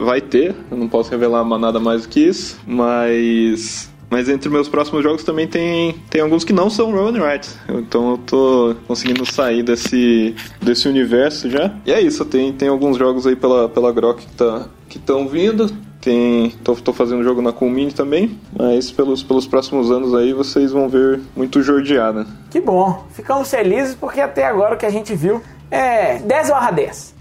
vai 0.00 0.22
ter. 0.22 0.56
Eu 0.70 0.76
não 0.78 0.88
posso 0.88 1.10
revelar 1.10 1.44
nada 1.44 1.78
mais 1.78 2.02
do 2.02 2.08
que 2.08 2.20
isso, 2.20 2.58
mas 2.66 3.90
mas 4.16 4.30
entre 4.30 4.48
meus 4.48 4.66
próximos 4.66 5.02
jogos 5.02 5.22
também 5.22 5.46
tem, 5.46 5.92
tem 6.08 6.22
alguns 6.22 6.42
que 6.42 6.50
não 6.50 6.70
são 6.70 6.96
and 7.06 7.22
Ride. 7.22 7.48
Então 7.68 8.12
eu 8.12 8.16
tô 8.16 8.74
conseguindo 8.86 9.30
sair 9.30 9.62
desse, 9.62 10.34
desse 10.58 10.88
universo 10.88 11.50
já. 11.50 11.70
E 11.84 11.92
é 11.92 12.00
isso, 12.00 12.24
tem, 12.24 12.50
tem 12.50 12.66
alguns 12.66 12.96
jogos 12.96 13.26
aí 13.26 13.36
pela, 13.36 13.68
pela 13.68 13.92
Grok 13.92 14.24
que 14.24 14.34
tá, 14.34 14.68
estão 14.88 15.28
vindo. 15.28 15.70
Tem, 16.00 16.48
tô, 16.64 16.74
tô 16.76 16.94
fazendo 16.94 17.22
jogo 17.22 17.42
na 17.42 17.52
Coolmini 17.52 17.92
também, 17.92 18.38
mas 18.58 18.90
pelos, 18.90 19.22
pelos 19.22 19.46
próximos 19.46 19.90
anos 19.90 20.14
aí 20.14 20.32
vocês 20.32 20.72
vão 20.72 20.88
ver 20.88 21.20
muito 21.36 21.60
jordeada. 21.60 22.26
Que 22.48 22.58
bom, 22.58 23.04
ficamos 23.12 23.50
felizes 23.50 23.94
porque 23.94 24.22
até 24.22 24.46
agora 24.46 24.76
o 24.76 24.78
que 24.78 24.86
a 24.86 24.90
gente 24.90 25.14
viu 25.14 25.42
é 25.70 26.20
10 26.20 26.48
barra 26.48 26.70
10. 26.70 27.14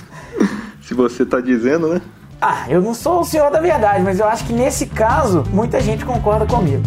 Se 0.80 0.94
você 0.94 1.26
tá 1.26 1.42
dizendo, 1.42 1.88
né? 1.88 2.00
Ah, 2.48 2.64
eu 2.68 2.80
não 2.80 2.94
sou 2.94 3.22
o 3.22 3.24
senhor 3.24 3.50
da 3.50 3.58
verdade, 3.58 4.04
mas 4.04 4.20
eu 4.20 4.28
acho 4.28 4.44
que 4.44 4.52
nesse 4.52 4.86
caso 4.86 5.42
muita 5.50 5.80
gente 5.80 6.04
concorda 6.04 6.46
comigo. 6.46 6.84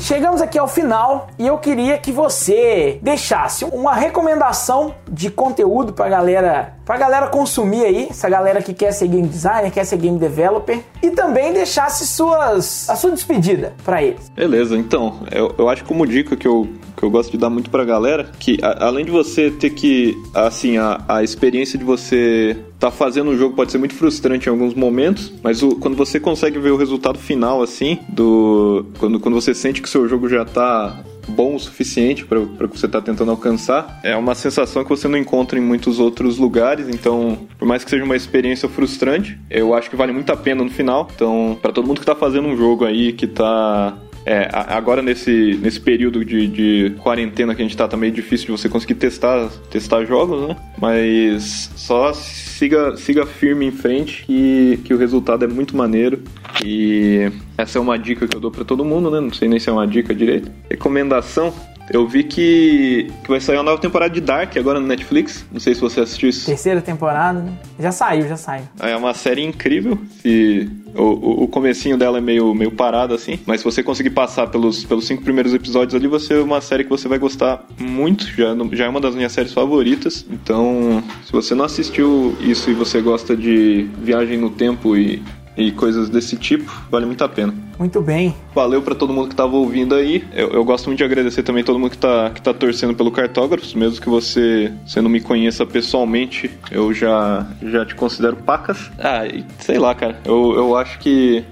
Chegamos 0.00 0.40
aqui 0.42 0.58
ao 0.58 0.68
final 0.68 1.28
e 1.38 1.46
eu 1.46 1.58
queria 1.58 1.98
que 1.98 2.12
você 2.12 2.98
deixasse 3.02 3.64
uma 3.64 3.94
recomendação 3.94 4.94
de 5.10 5.30
conteúdo 5.30 5.92
pra 5.92 6.08
galera, 6.08 6.74
pra 6.84 6.96
galera 6.96 7.28
consumir 7.28 7.84
aí, 7.84 8.08
essa 8.10 8.28
galera 8.28 8.62
que 8.62 8.74
quer 8.74 8.92
ser 8.92 9.08
game 9.08 9.26
designer, 9.26 9.70
quer 9.70 9.84
ser 9.84 9.96
game 9.96 10.18
developer, 10.18 10.80
e 11.02 11.10
também 11.10 11.52
deixasse 11.52 12.06
suas 12.06 12.88
a 12.88 12.96
sua 12.96 13.10
despedida 13.10 13.74
para 13.84 14.02
eles. 14.02 14.30
Beleza, 14.30 14.76
então, 14.76 15.20
eu, 15.30 15.54
eu 15.58 15.68
acho 15.68 15.84
como 15.84 16.06
dica 16.06 16.36
que 16.36 16.46
eu 16.46 16.68
que 16.96 17.02
eu 17.02 17.10
gosto 17.10 17.30
de 17.30 17.36
dar 17.36 17.50
muito 17.50 17.68
pra 17.68 17.84
galera, 17.84 18.30
que 18.38 18.58
a, 18.62 18.86
além 18.86 19.04
de 19.04 19.10
você 19.10 19.50
ter 19.50 19.70
que, 19.70 20.16
assim, 20.34 20.78
a, 20.78 21.04
a 21.06 21.22
experiência 21.22 21.78
de 21.78 21.84
você 21.84 22.56
tá 22.78 22.90
fazendo 22.90 23.30
um 23.30 23.36
jogo 23.36 23.54
pode 23.54 23.72
ser 23.72 23.78
muito 23.78 23.94
frustrante 23.94 24.48
em 24.48 24.50
alguns 24.50 24.74
momentos, 24.74 25.32
mas 25.42 25.62
o, 25.62 25.76
quando 25.76 25.96
você 25.96 26.20
consegue 26.20 26.58
ver 26.58 26.70
o 26.70 26.76
resultado 26.76 27.18
final, 27.18 27.62
assim, 27.62 27.98
do. 28.08 28.86
Quando, 28.98 29.20
quando 29.20 29.34
você 29.34 29.54
sente 29.54 29.80
que 29.80 29.88
o 29.88 29.90
seu 29.90 30.08
jogo 30.08 30.28
já 30.28 30.44
tá 30.44 31.02
bom 31.28 31.54
o 31.54 31.58
suficiente 31.58 32.24
para 32.24 32.38
o 32.38 32.68
que 32.68 32.78
você 32.78 32.86
está 32.86 33.00
tentando 33.00 33.30
alcançar. 33.30 34.00
É 34.02 34.16
uma 34.16 34.34
sensação 34.34 34.84
que 34.84 34.90
você 34.90 35.08
não 35.08 35.18
encontra 35.18 35.58
em 35.58 35.62
muitos 35.62 35.98
outros 35.98 36.38
lugares, 36.38 36.88
então, 36.88 37.38
por 37.58 37.66
mais 37.66 37.84
que 37.84 37.90
seja 37.90 38.04
uma 38.04 38.16
experiência 38.16 38.68
frustrante, 38.68 39.38
eu 39.50 39.74
acho 39.74 39.90
que 39.90 39.96
vale 39.96 40.12
muito 40.12 40.30
a 40.30 40.36
pena 40.36 40.62
no 40.62 40.70
final. 40.70 41.08
Então, 41.14 41.58
para 41.60 41.72
todo 41.72 41.86
mundo 41.86 41.98
que 41.98 42.04
está 42.04 42.14
fazendo 42.14 42.48
um 42.48 42.56
jogo 42.56 42.84
aí, 42.84 43.12
que 43.12 43.24
está 43.24 43.96
é, 44.26 44.48
agora 44.52 45.00
nesse, 45.00 45.56
nesse 45.62 45.80
período 45.80 46.24
de, 46.24 46.48
de 46.48 46.90
quarentena 46.98 47.54
que 47.54 47.62
a 47.62 47.64
gente 47.64 47.76
tá, 47.76 47.86
tá 47.86 47.96
meio 47.96 48.12
difícil 48.12 48.46
de 48.46 48.60
você 48.60 48.68
conseguir 48.68 48.96
testar, 48.96 49.48
testar 49.70 50.04
jogos, 50.04 50.48
né? 50.48 50.56
Mas 50.80 51.70
só 51.76 52.12
siga, 52.12 52.96
siga 52.96 53.24
firme 53.24 53.66
em 53.66 53.70
frente 53.70 54.24
que, 54.26 54.80
que 54.84 54.92
o 54.92 54.98
resultado 54.98 55.44
é 55.44 55.48
muito 55.48 55.76
maneiro. 55.76 56.20
E 56.64 57.30
essa 57.56 57.78
é 57.78 57.80
uma 57.80 57.96
dica 57.96 58.26
que 58.26 58.36
eu 58.36 58.40
dou 58.40 58.50
para 58.50 58.64
todo 58.64 58.84
mundo, 58.84 59.12
né? 59.12 59.20
Não 59.20 59.32
sei 59.32 59.48
nem 59.48 59.60
se 59.60 59.68
é 59.70 59.72
uma 59.72 59.86
dica 59.86 60.12
direito. 60.12 60.50
Recomendação 60.68 61.54
eu 61.90 62.06
vi 62.06 62.24
que, 62.24 63.10
que 63.22 63.28
vai 63.28 63.40
sair 63.40 63.56
uma 63.56 63.62
nova 63.62 63.80
temporada 63.80 64.12
de 64.12 64.20
Dark 64.20 64.56
agora 64.56 64.80
no 64.80 64.86
Netflix. 64.86 65.46
Não 65.52 65.60
sei 65.60 65.74
se 65.74 65.80
você 65.80 66.00
assistiu 66.00 66.28
isso. 66.28 66.46
Terceira 66.46 66.80
temporada, 66.80 67.40
né? 67.40 67.52
Já 67.78 67.92
saiu, 67.92 68.28
já 68.28 68.36
saiu. 68.36 68.64
É 68.80 68.96
uma 68.96 69.14
série 69.14 69.44
incrível. 69.44 69.98
Se 70.20 70.68
o, 70.94 71.44
o 71.44 71.48
comecinho 71.48 71.96
dela 71.96 72.18
é 72.18 72.20
meio, 72.20 72.54
meio 72.54 72.72
parado, 72.72 73.14
assim. 73.14 73.38
Mas 73.46 73.60
se 73.60 73.64
você 73.64 73.82
conseguir 73.82 74.10
passar 74.10 74.48
pelos, 74.48 74.84
pelos 74.84 75.06
cinco 75.06 75.22
primeiros 75.22 75.54
episódios 75.54 75.94
ali, 75.94 76.08
você 76.08 76.34
é 76.34 76.40
uma 76.40 76.60
série 76.60 76.84
que 76.84 76.90
você 76.90 77.06
vai 77.06 77.18
gostar 77.18 77.64
muito. 77.78 78.26
Já, 78.26 78.54
já 78.72 78.84
é 78.86 78.88
uma 78.88 79.00
das 79.00 79.14
minhas 79.14 79.32
séries 79.32 79.52
favoritas. 79.52 80.26
Então, 80.30 81.02
se 81.24 81.32
você 81.32 81.54
não 81.54 81.64
assistiu 81.64 82.36
isso 82.40 82.70
e 82.70 82.74
você 82.74 83.00
gosta 83.00 83.36
de 83.36 83.88
viagem 84.02 84.38
no 84.38 84.50
tempo 84.50 84.96
e 84.96 85.22
e 85.56 85.72
coisas 85.72 86.08
desse 86.08 86.36
tipo, 86.36 86.70
vale 86.90 87.06
muito 87.06 87.24
a 87.24 87.28
pena. 87.28 87.54
Muito 87.78 88.00
bem. 88.00 88.34
Valeu 88.54 88.82
para 88.82 88.94
todo 88.94 89.12
mundo 89.12 89.28
que 89.28 89.34
estava 89.34 89.54
ouvindo 89.56 89.94
aí. 89.94 90.24
Eu, 90.32 90.50
eu, 90.50 90.64
gosto 90.64 90.86
muito 90.86 90.98
de 90.98 91.04
agradecer 91.04 91.42
também 91.42 91.62
todo 91.62 91.78
mundo 91.78 91.90
que 91.90 91.96
está 91.96 92.30
que 92.30 92.40
tá 92.40 92.54
torcendo 92.54 92.94
pelo 92.94 93.10
Cartógrafos, 93.10 93.74
mesmo 93.74 94.00
que 94.00 94.08
você, 94.08 94.72
você 94.86 95.00
não 95.00 95.10
me 95.10 95.20
conheça 95.20 95.64
pessoalmente, 95.66 96.50
eu 96.70 96.92
já, 96.92 97.46
já 97.62 97.84
te 97.84 97.94
considero 97.94 98.36
pacas. 98.36 98.90
Ah, 98.98 99.22
sei 99.58 99.78
lá, 99.78 99.94
cara. 99.94 100.18
Eu, 100.24 100.54
eu 100.56 100.76
acho 100.76 100.98
que 100.98 101.44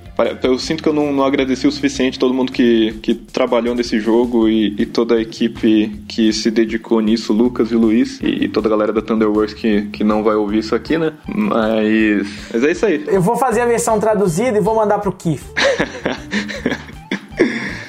eu 0.43 0.59
sinto 0.59 0.83
que 0.83 0.89
eu 0.89 0.93
não, 0.93 1.13
não, 1.13 1.25
agradeci 1.25 1.67
o 1.67 1.73
suficiente 1.73 2.19
todo 2.19 2.33
mundo 2.33 2.53
que, 2.53 2.93
que 3.03 3.15
trabalhou 3.15 3.75
nesse 3.75 3.99
jogo 3.99 4.49
e, 4.49 4.75
e, 4.79 4.87
toda 4.87 5.17
a 5.17 5.21
equipe 5.21 6.05
que 6.09 6.33
se 6.33 6.51
dedicou 6.51 7.01
nisso, 7.01 7.33
Lucas 7.33 7.73
e 7.73 7.75
Luiz, 7.75 8.21
e, 8.21 8.45
e, 8.45 8.49
toda 8.49 8.69
a 8.69 8.71
galera 8.71 8.93
da 8.93 9.03
Thunderworks 9.03 9.55
que, 9.55 9.83
que 9.87 10.05
não 10.05 10.23
vai 10.23 10.37
ouvir 10.37 10.59
isso 10.59 10.75
aqui, 10.75 10.97
né? 10.97 11.13
Mas, 11.27 12.29
mas 12.53 12.65
é 12.65 12.71
isso 12.71 12.87
aí. 12.87 13.05
Eu 13.09 13.21
vou 13.21 13.37
fazer 13.37 13.63
a 13.63 13.67
versão 13.67 13.99
traduzida 13.99 14.57
e 14.57 14.61
vou 14.61 14.77
mandar 14.77 15.01
pro 15.01 15.13
Keith. 15.13 15.43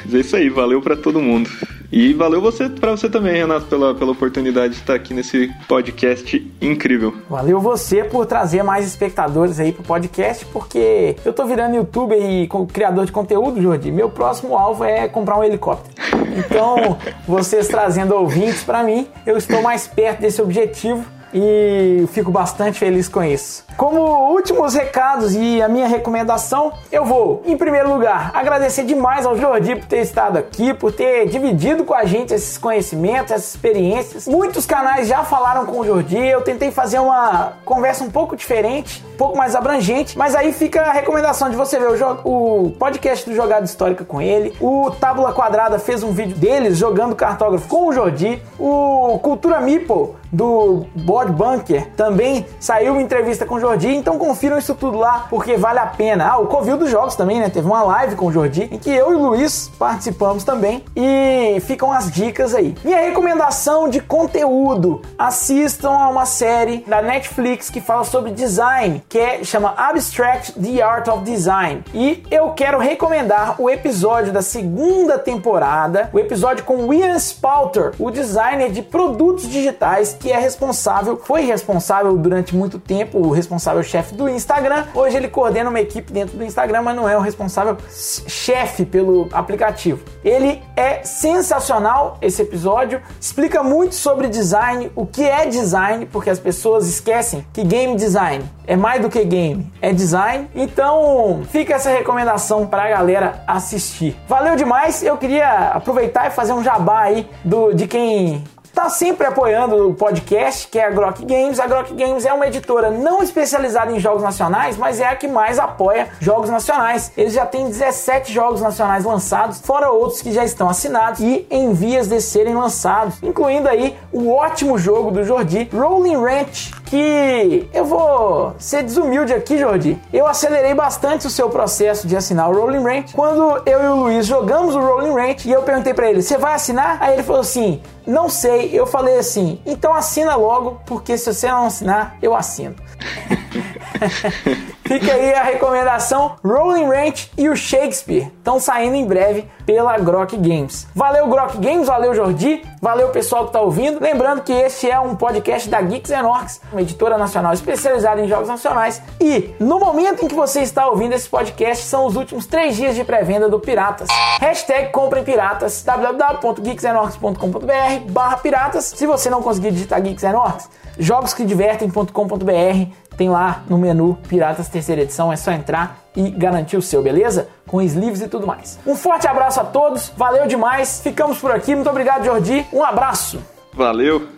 mas 0.05 0.15
é 0.15 0.19
isso 0.19 0.35
aí, 0.35 0.49
valeu 0.49 0.81
para 0.81 0.95
todo 0.95 1.21
mundo. 1.21 1.49
E 1.95 2.13
valeu 2.13 2.41
você 2.41 2.67
para 2.67 2.91
você 2.91 3.09
também, 3.09 3.35
Renato, 3.35 3.67
pela, 3.67 3.95
pela 3.95 4.11
oportunidade 4.11 4.73
de 4.73 4.81
estar 4.81 4.95
aqui 4.95 5.13
nesse 5.13 5.49
podcast 5.65 6.53
incrível. 6.61 7.13
Valeu 7.29 7.57
você 7.61 8.03
por 8.03 8.25
trazer 8.25 8.63
mais 8.63 8.85
espectadores 8.85 9.61
aí 9.61 9.71
pro 9.71 9.81
podcast, 9.81 10.45
porque 10.47 11.15
eu 11.23 11.31
tô 11.31 11.45
virando 11.45 11.77
youtuber 11.77 12.21
e 12.21 12.49
criador 12.73 13.05
de 13.05 13.13
conteúdo, 13.13 13.61
Jordi. 13.61 13.93
Meu 13.93 14.09
próximo 14.09 14.57
alvo 14.57 14.83
é 14.83 15.07
comprar 15.07 15.39
um 15.39 15.43
helicóptero. 15.43 15.95
Então, 16.35 16.97
vocês 17.25 17.69
trazendo 17.69 18.13
ouvintes 18.13 18.61
para 18.61 18.83
mim, 18.83 19.07
eu 19.25 19.37
estou 19.37 19.61
mais 19.61 19.87
perto 19.87 20.19
desse 20.19 20.41
objetivo 20.41 21.05
e 21.33 22.05
fico 22.11 22.31
bastante 22.31 22.79
feliz 22.79 23.07
com 23.07 23.23
isso. 23.23 23.63
Como 23.77 23.99
últimos 24.31 24.73
recados 24.73 25.35
e 25.35 25.61
a 25.61 25.67
minha 25.67 25.87
recomendação, 25.87 26.71
eu 26.91 27.03
vou, 27.03 27.41
em 27.45 27.57
primeiro 27.57 27.89
lugar, 27.89 28.31
agradecer 28.33 28.83
demais 28.83 29.25
ao 29.25 29.37
Jordi 29.37 29.75
por 29.75 29.85
ter 29.85 30.01
estado 30.01 30.37
aqui, 30.37 30.73
por 30.73 30.91
ter 30.91 31.27
dividido 31.27 31.83
com 31.83 31.93
a 31.93 32.05
gente 32.05 32.33
esses 32.33 32.57
conhecimentos, 32.57 33.31
essas 33.31 33.49
experiências. 33.49 34.27
Muitos 34.27 34.65
canais 34.65 35.07
já 35.07 35.23
falaram 35.23 35.65
com 35.65 35.79
o 35.79 35.85
Jordi, 35.85 36.17
eu 36.17 36.41
tentei 36.41 36.71
fazer 36.71 36.99
uma 36.99 37.53
conversa 37.65 38.03
um 38.03 38.09
pouco 38.09 38.35
diferente, 38.35 39.03
um 39.13 39.17
pouco 39.17 39.37
mais 39.37 39.55
abrangente, 39.55 40.17
mas 40.17 40.35
aí 40.35 40.53
fica 40.53 40.81
a 40.81 40.91
recomendação 40.91 41.49
de 41.49 41.55
você 41.55 41.77
ver 41.77 41.89
o, 42.23 42.65
o 42.65 42.71
podcast 42.71 43.29
do 43.29 43.35
Jogada 43.35 43.65
Histórica 43.65 44.05
com 44.05 44.21
ele. 44.21 44.53
O 44.59 44.91
Tábula 44.91 45.33
Quadrada 45.33 45.79
fez 45.79 46.03
um 46.03 46.11
vídeo 46.11 46.35
deles 46.35 46.77
jogando 46.77 47.15
cartógrafo 47.15 47.67
com 47.67 47.87
o 47.87 47.93
Jordi. 47.93 48.41
O 48.59 49.19
Cultura 49.19 49.59
Meeple 49.59 50.15
do 50.35 50.85
Board 50.93 51.31
Bunker 51.31 51.87
também 51.95 52.45
saiu 52.59 52.93
uma 52.93 53.01
entrevista 53.01 53.45
com 53.45 53.55
o 53.55 53.59
Jordi, 53.59 53.95
então 53.95 54.17
confiram 54.17 54.57
isso 54.57 54.75
tudo 54.75 54.97
lá, 54.97 55.27
porque 55.29 55.55
vale 55.55 55.79
a 55.79 55.85
pena. 55.85 56.27
Ah, 56.27 56.37
o 56.37 56.47
Covil 56.47 56.77
dos 56.77 56.89
Jogos 56.89 57.15
também, 57.15 57.39
né? 57.39 57.49
Teve 57.49 57.65
uma 57.65 57.83
live 57.83 58.15
com 58.15 58.27
o 58.27 58.31
Jordi, 58.31 58.67
em 58.71 58.77
que 58.77 58.89
eu 58.89 59.13
e 59.13 59.15
o 59.15 59.29
Luiz 59.29 59.71
participamos 59.79 60.43
também, 60.43 60.83
e 60.95 61.59
ficam 61.61 61.91
as 61.91 62.11
dicas 62.11 62.53
aí. 62.53 62.75
Minha 62.83 62.99
recomendação 62.99 63.87
de 63.87 64.01
conteúdo: 64.01 65.01
assistam 65.17 65.91
a 65.91 66.09
uma 66.09 66.25
série 66.25 66.83
da 66.87 67.01
Netflix 67.01 67.69
que 67.69 67.79
fala 67.79 68.03
sobre 68.03 68.31
design, 68.31 69.03
que 69.07 69.17
é, 69.17 69.43
chama 69.43 69.73
Abstract 69.77 70.53
The 70.53 70.81
Art 70.81 71.07
of 71.07 71.23
Design. 71.23 71.83
E 71.93 72.23
eu 72.29 72.49
quero 72.51 72.77
recomendar 72.77 73.61
o 73.61 73.69
episódio 73.69 74.33
da 74.33 74.41
segunda 74.41 75.17
temporada, 75.17 76.09
o 76.11 76.19
episódio 76.19 76.65
com 76.65 76.87
William 76.87 77.17
Spalter, 77.17 77.93
o 77.97 78.11
designer 78.11 78.71
de 78.71 78.81
produtos 78.81 79.47
digitais 79.47 80.17
que 80.25 80.31
é 80.31 80.39
responsável, 80.39 81.21
foi 81.23 81.41
responsável 81.41 82.17
durante 82.17 82.55
muito 82.55 82.79
tempo, 82.79 83.19
o 83.19 83.29
responsável 83.29 83.83
chefe 83.83 84.15
do 84.15 84.27
Instagram. 84.27 84.85
Hoje 84.95 85.15
ele 85.15 85.27
coordena 85.27 85.69
uma 85.69 85.79
equipe 85.79 86.11
dentro 86.11 86.35
do 86.35 86.43
Instagram, 86.43 86.81
mas 86.81 86.95
não 86.95 87.07
é 87.07 87.15
o 87.15 87.21
responsável 87.21 87.77
chefe 87.87 88.87
pelo 88.87 89.29
aplicativo. 89.31 90.03
Ele 90.23 90.63
é 90.75 91.03
sensacional 91.03 92.17
esse 92.23 92.41
episódio, 92.41 93.03
explica 93.21 93.61
muito 93.61 93.93
sobre 93.93 94.27
design, 94.27 94.91
o 94.95 95.05
que 95.05 95.23
é 95.23 95.45
design, 95.45 96.07
porque 96.07 96.31
as 96.31 96.39
pessoas 96.39 96.87
esquecem 96.87 97.45
que 97.53 97.63
game 97.63 97.95
design 97.95 98.43
é 98.65 98.75
mais 98.75 98.99
do 98.99 99.09
que 99.09 99.23
game, 99.23 99.71
é 99.79 99.93
design. 99.93 100.49
Então, 100.55 101.43
fica 101.51 101.75
essa 101.75 101.91
recomendação 101.91 102.65
para 102.65 102.85
a 102.85 102.89
galera 102.89 103.43
assistir. 103.45 104.17
Valeu 104.27 104.55
demais. 104.55 105.03
Eu 105.03 105.17
queria 105.17 105.67
aproveitar 105.67 106.25
e 106.25 106.31
fazer 106.31 106.53
um 106.53 106.63
jabá 106.63 107.01
aí 107.01 107.29
do 107.43 107.73
de 107.73 107.85
quem 107.85 108.43
está 108.75 108.89
sempre 108.89 109.25
apoiando 109.25 109.87
o 109.87 109.93
podcast, 109.93 110.67
que 110.67 110.77
é 110.77 110.85
a 110.85 110.89
Grok 110.89 111.23
Games. 111.23 111.61
A 111.61 111.65
Grok 111.65 111.93
Games 111.93 112.25
é 112.25 112.33
uma 112.33 112.45
editora 112.45 112.91
não 112.91 113.23
especializada 113.23 113.93
em 113.93 114.01
jogos 114.01 114.21
nacionais, 114.21 114.75
mas 114.75 114.99
é 114.99 115.07
a 115.07 115.15
que 115.15 115.29
mais 115.29 115.57
apoia 115.57 116.09
jogos 116.19 116.49
nacionais. 116.49 117.09
Eles 117.15 117.31
já 117.31 117.45
têm 117.45 117.67
17 117.67 118.33
jogos 118.33 118.59
nacionais 118.59 119.05
lançados, 119.05 119.61
fora 119.61 119.89
outros 119.89 120.21
que 120.21 120.33
já 120.33 120.43
estão 120.43 120.67
assinados 120.67 121.21
e 121.21 121.47
em 121.49 121.71
vias 121.71 122.09
de 122.09 122.19
serem 122.19 122.53
lançados, 122.53 123.15
incluindo 123.23 123.69
aí 123.69 123.97
o 124.11 124.29
ótimo 124.29 124.77
jogo 124.77 125.09
do 125.09 125.23
Jordi, 125.23 125.69
Rolling 125.73 126.17
Ranch, 126.17 126.73
que 126.85 127.67
eu 127.73 127.85
vou 127.85 128.55
ser 128.59 128.83
desumilde 128.83 129.33
aqui, 129.33 129.57
Jordi. 129.57 129.99
Eu 130.13 130.27
acelerei 130.27 130.73
bastante 130.73 131.27
o 131.27 131.29
seu 131.29 131.49
processo 131.49 132.07
de 132.07 132.15
assinar 132.15 132.49
o 132.49 132.53
Rolling 132.53 132.83
Ranch 132.83 133.13
quando 133.13 133.61
eu 133.65 133.83
e 133.83 133.87
o 133.87 133.95
Luiz 133.95 134.25
jogamos 134.25 134.75
o 134.75 134.79
Rolling 134.79 135.13
Ranch 135.13 135.45
e 135.45 135.51
eu 135.51 135.63
perguntei 135.63 135.93
para 135.93 136.09
ele: 136.09 136.21
"Você 136.21 136.37
vai 136.37 136.53
assinar?" 136.53 136.97
Aí 137.01 137.13
ele 137.13 137.23
falou 137.23 137.41
assim: 137.41 137.81
"Não 138.05 138.29
sei". 138.29 138.69
Eu 138.73 138.85
falei 138.85 139.17
assim: 139.17 139.59
"Então 139.65 139.93
assina 139.93 140.35
logo, 140.35 140.79
porque 140.85 141.17
se 141.17 141.33
você 141.33 141.47
não 141.47 141.65
assinar, 141.65 142.17
eu 142.21 142.35
assino". 142.35 142.75
Fica 144.85 145.13
aí 145.13 145.33
a 145.33 145.43
recomendação: 145.43 146.35
Rolling 146.43 146.85
Ranch 146.85 147.31
e 147.37 147.47
o 147.49 147.55
Shakespeare 147.55 148.31
estão 148.37 148.59
saindo 148.59 148.95
em 148.95 149.05
breve 149.05 149.47
pela 149.65 149.97
Grok 149.97 150.37
Games. 150.37 150.87
Valeu, 150.93 151.27
Grok 151.27 151.57
Games, 151.57 151.87
valeu, 151.87 152.13
Jordi, 152.13 152.61
valeu, 152.81 153.09
pessoal 153.09 153.43
que 153.43 153.49
está 153.49 153.61
ouvindo. 153.61 153.99
Lembrando 153.99 154.43
que 154.43 154.53
este 154.53 154.89
é 154.89 154.99
um 154.99 155.15
podcast 155.15 155.69
da 155.69 155.81
Geeks 155.81 156.11
Orcs, 156.11 156.61
uma 156.71 156.81
editora 156.81 157.17
nacional 157.17 157.53
especializada 157.53 158.21
em 158.21 158.27
jogos 158.27 158.47
nacionais. 158.47 159.01
E 159.19 159.55
no 159.59 159.79
momento 159.79 160.23
em 160.23 160.27
que 160.27 160.35
você 160.35 160.61
está 160.61 160.87
ouvindo 160.87 161.13
esse 161.13 161.27
podcast, 161.27 161.85
são 161.85 162.05
os 162.05 162.15
últimos 162.15 162.45
três 162.45 162.75
dias 162.75 162.93
de 162.95 163.03
pré-venda 163.03 163.49
do 163.49 163.59
Piratas. 163.59 164.07
Hashtag 164.39 164.91
comprem 164.91 165.23
piratas, 165.23 165.83
www.geeksenorcs.com.br 165.83 168.11
barra 168.11 168.37
piratas. 168.37 168.85
Se 168.85 169.07
você 169.07 169.29
não 169.29 169.41
conseguir 169.41 169.71
digitar 169.71 170.01
Geeks 170.01 170.23
Orcs, 170.23 170.69
jogosquedivertem.com.br 170.97 173.04
tem 173.15 173.29
lá 173.29 173.63
no 173.69 173.77
menu 173.77 174.17
Piratas 174.27 174.67
Terceira 174.67 175.01
Edição, 175.01 175.31
é 175.31 175.35
só 175.35 175.51
entrar 175.51 175.99
e 176.15 176.29
garantir 176.29 176.77
o 176.77 176.81
seu, 176.81 177.01
beleza? 177.01 177.47
Com 177.67 177.81
sleeves 177.81 178.21
e 178.21 178.27
tudo 178.27 178.45
mais. 178.45 178.79
Um 178.85 178.95
forte 178.95 179.27
abraço 179.27 179.59
a 179.59 179.63
todos, 179.63 180.11
valeu 180.15 180.47
demais, 180.47 181.01
ficamos 181.01 181.37
por 181.39 181.51
aqui, 181.51 181.75
muito 181.75 181.89
obrigado 181.89 182.25
Jordi, 182.25 182.65
um 182.71 182.83
abraço. 182.83 183.39
Valeu. 183.73 184.34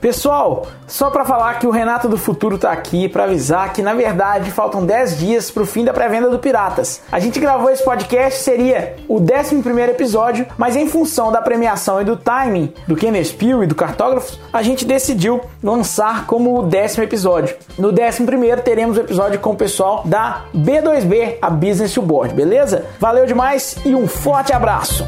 Pessoal, 0.00 0.66
só 0.86 1.10
para 1.10 1.24
falar 1.24 1.58
que 1.58 1.66
o 1.66 1.70
Renato 1.70 2.08
do 2.08 2.16
Futuro 2.16 2.56
tá 2.58 2.70
aqui 2.70 3.08
para 3.08 3.24
avisar 3.24 3.72
que 3.72 3.82
na 3.82 3.92
verdade 3.92 4.50
faltam 4.50 4.86
10 4.86 5.18
dias 5.18 5.50
pro 5.50 5.66
fim 5.66 5.84
da 5.84 5.92
pré-venda 5.92 6.30
do 6.30 6.38
Piratas. 6.38 7.02
A 7.10 7.18
gente 7.18 7.40
gravou 7.40 7.70
esse 7.70 7.82
podcast, 7.82 8.40
seria 8.40 8.94
o 9.08 9.16
11 9.16 9.80
episódio, 9.90 10.46
mas 10.56 10.76
em 10.76 10.88
função 10.88 11.32
da 11.32 11.42
premiação 11.42 12.00
e 12.00 12.04
do 12.04 12.16
timing 12.16 12.72
do 12.86 12.94
Kenner 12.94 13.24
Spiel 13.24 13.64
e 13.64 13.66
do 13.66 13.74
Cartógrafos, 13.74 14.38
a 14.52 14.62
gente 14.62 14.84
decidiu 14.84 15.40
lançar 15.62 16.26
como 16.26 16.58
o 16.58 16.62
décimo 16.62 17.02
episódio. 17.02 17.56
No 17.78 17.88
11 17.88 18.62
teremos 18.62 18.96
o 18.96 19.00
episódio 19.00 19.40
com 19.40 19.50
o 19.50 19.56
pessoal 19.56 20.02
da 20.04 20.44
B2B, 20.54 21.38
a 21.42 21.50
Business 21.50 21.92
to 21.92 22.02
Board, 22.02 22.34
beleza? 22.34 22.84
Valeu 23.00 23.26
demais 23.26 23.76
e 23.84 23.94
um 23.94 24.06
forte 24.06 24.52
abraço! 24.52 25.04